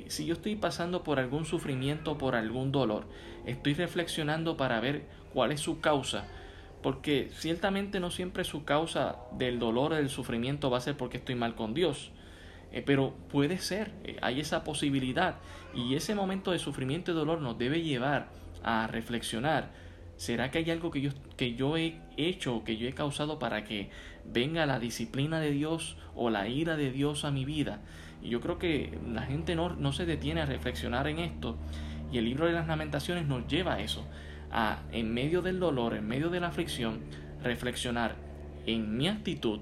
Si 0.08 0.26
yo 0.26 0.34
estoy 0.34 0.56
pasando 0.56 1.02
por 1.02 1.18
algún 1.18 1.44
sufrimiento, 1.44 2.18
por 2.18 2.36
algún 2.36 2.72
dolor, 2.72 3.06
estoy 3.46 3.74
reflexionando 3.74 4.56
para 4.56 4.80
ver 4.80 5.06
cuál 5.32 5.52
es 5.52 5.60
su 5.60 5.80
causa, 5.80 6.26
porque 6.82 7.30
ciertamente 7.36 7.98
no 7.98 8.10
siempre 8.10 8.44
su 8.44 8.64
causa 8.64 9.16
del 9.32 9.58
dolor 9.58 9.92
o 9.92 9.96
del 9.96 10.08
sufrimiento 10.08 10.70
va 10.70 10.78
a 10.78 10.82
ser 10.82 10.96
porque 10.96 11.16
estoy 11.16 11.34
mal 11.34 11.54
con 11.54 11.74
Dios. 11.74 12.12
Eh, 12.72 12.82
pero 12.84 13.14
puede 13.30 13.58
ser, 13.58 13.92
eh, 14.04 14.16
hay 14.22 14.40
esa 14.40 14.64
posibilidad 14.64 15.36
y 15.74 15.94
ese 15.94 16.14
momento 16.14 16.50
de 16.50 16.58
sufrimiento 16.58 17.12
y 17.12 17.14
dolor 17.14 17.40
nos 17.40 17.58
debe 17.58 17.82
llevar 17.82 18.28
a 18.62 18.86
reflexionar 18.88 19.70
¿Será 20.16 20.50
que 20.50 20.58
hay 20.58 20.70
algo 20.70 20.90
que 20.90 21.02
yo, 21.02 21.10
que 21.36 21.54
yo 21.54 21.76
he 21.76 22.00
hecho, 22.16 22.64
que 22.64 22.78
yo 22.78 22.88
he 22.88 22.94
causado 22.94 23.38
para 23.38 23.64
que 23.64 23.90
venga 24.24 24.64
la 24.64 24.78
disciplina 24.78 25.40
de 25.40 25.50
Dios 25.50 25.98
o 26.14 26.30
la 26.30 26.48
ira 26.48 26.76
de 26.76 26.90
Dios 26.90 27.24
a 27.24 27.30
mi 27.30 27.44
vida? 27.44 27.80
Y 28.22 28.30
yo 28.30 28.40
creo 28.40 28.58
que 28.58 28.98
la 29.06 29.22
gente 29.22 29.54
no, 29.54 29.74
no 29.76 29.92
se 29.92 30.06
detiene 30.06 30.40
a 30.40 30.46
reflexionar 30.46 31.06
en 31.08 31.18
esto. 31.18 31.56
Y 32.12 32.18
el 32.18 32.24
libro 32.24 32.46
de 32.46 32.52
las 32.52 32.66
lamentaciones 32.66 33.26
nos 33.26 33.46
lleva 33.46 33.74
a 33.74 33.80
eso, 33.80 34.06
a 34.50 34.82
en 34.92 35.12
medio 35.12 35.42
del 35.42 35.58
dolor, 35.58 35.94
en 35.94 36.06
medio 36.06 36.30
de 36.30 36.40
la 36.40 36.48
aflicción, 36.48 37.00
reflexionar 37.42 38.16
en 38.66 38.96
mi 38.96 39.08
actitud, 39.08 39.60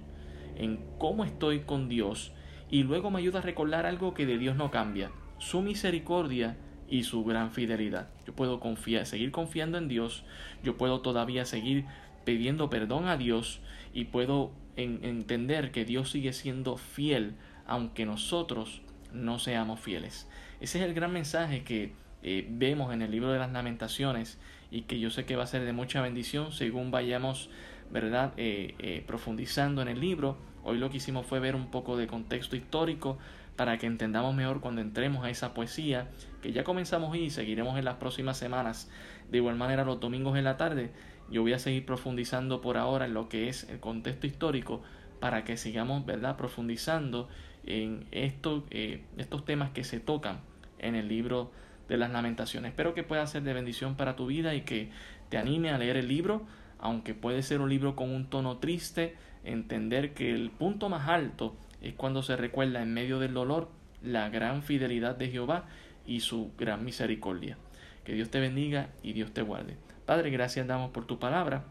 en 0.57 0.81
cómo 0.99 1.25
estoy 1.25 1.61
con 1.61 1.89
Dios, 1.89 2.33
y 2.71 2.83
luego 2.83 3.11
me 3.11 3.19
ayuda 3.19 3.39
a 3.39 3.43
recordar 3.43 3.87
algo 3.87 4.15
que 4.15 4.27
de 4.27 4.39
Dios 4.39 4.57
no 4.57 4.71
cambia, 4.71 5.11
su 5.39 5.63
misericordia 5.63 6.57
y 6.89 7.05
su 7.05 7.25
gran 7.25 7.51
fidelidad. 7.51 8.09
Yo 8.27 8.35
puedo 8.35 8.61
confiar, 8.61 9.07
seguir 9.07 9.31
confiando 9.31 9.79
en 9.79 9.89
Dios, 9.89 10.25
yo 10.63 10.77
puedo 10.77 11.01
todavía 11.01 11.45
seguir 11.45 11.85
pidiendo 12.25 12.71
perdón 12.71 13.07
a 13.07 13.17
Dios 13.17 13.61
y 13.93 14.05
puedo 14.07 14.53
entender 14.77 15.71
que 15.71 15.85
Dios 15.85 16.11
sigue 16.11 16.33
siendo 16.33 16.77
fiel 16.77 17.35
aunque 17.67 18.07
nosotros 18.07 18.83
no 19.13 19.39
seamos 19.39 19.81
fieles. 19.81 20.29
Ese 20.61 20.79
es 20.79 20.85
el 20.85 20.95
gran 20.95 21.13
mensaje 21.13 21.63
que 21.63 21.93
eh, 22.23 22.47
vemos 22.49 22.93
en 22.93 23.03
el 23.03 23.11
libro 23.11 23.31
de 23.33 23.39
las 23.39 23.53
lamentaciones 23.53 24.39
y 24.71 24.83
que 24.83 24.99
yo 24.99 25.11
sé 25.11 25.25
que 25.25 25.37
va 25.37 25.45
a 25.45 25.47
ser 25.47 25.65
de 25.65 25.73
mucha 25.73 26.01
bendición 26.01 26.53
según 26.53 26.91
vayamos 26.91 27.51
verdad 27.91 28.33
eh, 28.39 28.75
eh, 28.79 29.05
profundizando 29.07 29.83
en 29.83 29.89
el 29.89 30.01
libro 30.01 30.39
hoy 30.65 30.79
lo 30.79 30.89
que 30.89 30.97
hicimos 30.97 31.27
fue 31.27 31.39
ver 31.39 31.55
un 31.55 31.71
poco 31.71 31.99
de 31.99 32.07
contexto 32.07 32.57
histórico 32.57 33.19
para 33.57 33.79
que 33.79 33.87
entendamos 33.87 34.35
mejor 34.35 34.61
cuando 34.61 34.81
entremos 34.81 35.25
a 35.25 35.31
esa 35.31 35.55
poesía 35.55 36.09
que 36.43 36.53
ya 36.53 36.65
comenzamos 36.65 37.15
y 37.17 37.31
seguiremos 37.31 37.79
en 37.79 37.85
las 37.85 37.97
próximas 37.97 38.37
semanas. 38.37 38.91
De 39.31 39.39
igual 39.39 39.57
manera 39.57 39.85
los 39.85 40.01
domingos 40.01 40.37
en 40.37 40.45
la 40.45 40.57
tarde 40.57 40.91
yo 41.31 41.43
voy 41.43 41.53
a 41.53 41.59
seguir 41.59 41.87
profundizando 41.87 42.61
por 42.61 42.77
ahora 42.77 43.05
en 43.05 43.15
lo 43.15 43.29
que 43.29 43.49
es 43.49 43.69
el 43.69 43.81
contexto 43.81 44.27
histórico 44.27 44.83
para 45.21 45.45
que 45.45 45.57
sigamos 45.57 46.05
verdad 46.05 46.37
profundizando 46.37 47.29
en 47.67 48.07
esto, 48.11 48.65
eh, 48.71 49.03
estos 49.17 49.45
temas 49.45 49.71
que 49.71 49.85
se 49.85 50.01
tocan 50.01 50.41
en 50.79 50.95
el 50.95 51.09
libro 51.09 51.51
de 51.89 51.97
las 51.97 52.11
lamentaciones. 52.11 52.71
Espero 52.71 52.95
que 52.95 53.03
pueda 53.03 53.27
ser 53.27 53.43
de 53.43 53.53
bendición 53.53 53.97
para 53.97 54.17
tu 54.17 54.27
vida 54.27 54.55
y 54.55 54.63
que 54.63 54.91
te 55.29 55.39
anime 55.39 55.71
a 55.71 55.79
leer 55.79 55.97
el 55.97 56.09
libro, 56.09 56.43
aunque 56.79 57.15
puede 57.15 57.43
ser 57.43 57.61
un 57.61 57.69
libro 57.69 57.97
con 57.97 58.11
un 58.11 58.29
tono 58.29 58.59
triste, 58.59 59.17
entender 59.45 60.15
que 60.15 60.35
el 60.35 60.51
punto 60.51 60.89
más 60.89 61.09
alto 61.09 61.57
es 61.83 61.95
cuando 61.95 62.23
se 62.23 62.37
recuerda 62.37 62.83
en 62.83 62.95
medio 62.95 63.19
del 63.19 63.35
dolor 63.35 63.69
la 64.03 64.29
gran 64.29 64.63
fidelidad 64.63 65.17
de 65.17 65.31
Jehová 65.31 65.67
y 66.07 66.21
su 66.21 66.53
gran 66.59 66.85
misericordia. 66.85 67.57
Que 68.05 68.15
Dios 68.15 68.31
te 68.31 68.41
bendiga 68.41 68.91
y 69.03 69.13
Dios 69.13 69.33
te 69.33 69.43
guarde. 69.43 69.77
Padre, 70.05 70.31
gracias 70.31 70.67
damos 70.67 70.91
por 70.91 71.07
tu 71.07 71.19
palabra, 71.19 71.65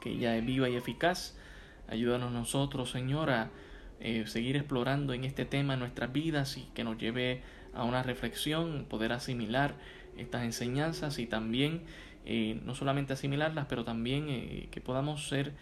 que 0.00 0.16
ya 0.16 0.36
es 0.36 0.44
viva 0.44 0.68
y 0.70 0.76
eficaz. 0.76 1.36
Ayúdanos 1.88 2.32
nosotros, 2.32 2.90
Señor, 2.90 3.30
a 3.30 3.50
eh, 4.02 4.26
seguir 4.26 4.56
explorando 4.56 5.12
en 5.12 5.24
este 5.24 5.44
tema 5.44 5.76
nuestras 5.76 6.10
vidas 6.10 6.56
y 6.56 6.62
que 6.72 6.84
nos 6.84 6.96
lleve 6.96 7.42
a 7.74 7.84
una 7.84 8.02
reflexión, 8.02 8.86
poder 8.88 9.12
asimilar 9.12 9.74
estas 10.16 10.44
enseñanzas 10.44 11.18
y 11.18 11.26
también 11.26 11.82
eh, 12.24 12.58
no 12.64 12.74
solamente 12.74 13.12
asimilarlas, 13.12 13.66
pero 13.68 13.84
también 13.84 14.26
eh, 14.30 14.68
que 14.70 14.80
podamos 14.80 15.28
ser 15.28 15.52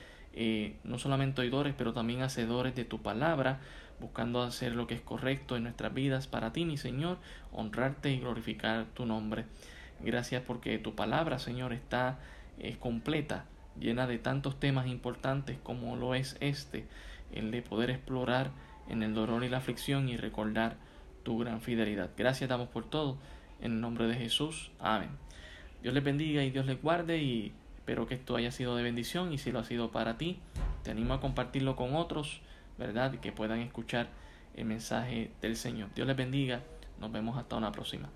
no 0.85 1.01
solamente 1.01 1.41
oidores, 1.41 1.75
pero 1.77 1.93
también 1.93 2.23
hacedores 2.23 2.77
de 2.77 2.85
tu 2.85 3.03
palabra, 3.03 3.59
buscando 3.99 4.41
hacer 4.41 4.73
lo 4.77 4.87
que 4.87 4.95
es 4.95 5.01
correcto 5.01 5.57
en 5.57 5.65
nuestras 5.65 5.93
vidas 5.93 6.29
para 6.29 6.53
ti, 6.53 6.65
mi 6.65 6.77
Señor, 6.77 7.19
honrarte 7.51 8.13
y 8.13 8.21
glorificar 8.21 8.85
tu 8.95 9.05
nombre. 9.05 9.47
Gracias 9.99 10.45
porque 10.47 10.79
tu 10.79 10.95
palabra, 10.95 11.41
Señor, 11.41 11.73
está 11.73 12.21
completa, 12.79 13.47
llena 13.81 14.07
de 14.07 14.19
tantos 14.19 14.61
temas 14.61 14.87
importantes 14.87 15.59
como 15.65 15.97
lo 15.97 16.15
es 16.15 16.37
este, 16.39 16.87
el 17.33 17.51
de 17.51 17.63
poder 17.63 17.91
explorar 17.91 18.51
en 18.89 19.03
el 19.03 19.15
dolor 19.15 19.45
y 19.45 19.49
la 19.49 19.59
aflicción 19.59 20.09
y 20.09 20.17
recordar 20.17 20.77
tu 21.23 21.39
gran 21.39 21.61
fidelidad. 21.61 22.11
Gracias 22.17 22.49
damos 22.49 22.69
por 22.69 22.89
todo. 22.89 23.19
En 23.61 23.73
el 23.73 23.81
nombre 23.81 24.07
de 24.07 24.15
Jesús. 24.15 24.71
Amén. 24.79 25.11
Dios 25.83 25.93
les 25.93 26.05
bendiga 26.05 26.45
y 26.45 26.51
Dios 26.51 26.67
les 26.67 26.81
guarde 26.81 27.19
y 27.19 27.53
espero 27.77 28.07
que 28.07 28.15
esto 28.15 28.37
haya 28.37 28.51
sido 28.51 28.77
de 28.77 28.83
bendición 28.83 29.33
y 29.33 29.39
si 29.39 29.51
lo 29.51 29.59
ha 29.59 29.65
sido 29.65 29.91
para 29.91 30.17
ti, 30.17 30.39
te 30.83 30.91
animo 30.91 31.15
a 31.15 31.21
compartirlo 31.21 31.77
con 31.77 31.95
otros, 31.97 32.41
¿verdad? 32.79 33.13
Y 33.13 33.19
que 33.19 33.33
puedan 33.33 33.61
escuchar 33.61 34.09
el 34.55 34.65
mensaje 34.65 35.31
del 35.41 35.57
Señor. 35.57 35.89
Dios 35.95 36.07
les 36.07 36.17
bendiga. 36.17 36.63
Nos 37.01 37.13
vemos 37.13 37.37
hasta 37.37 37.57
una 37.57 37.73
próxima. 37.73 38.11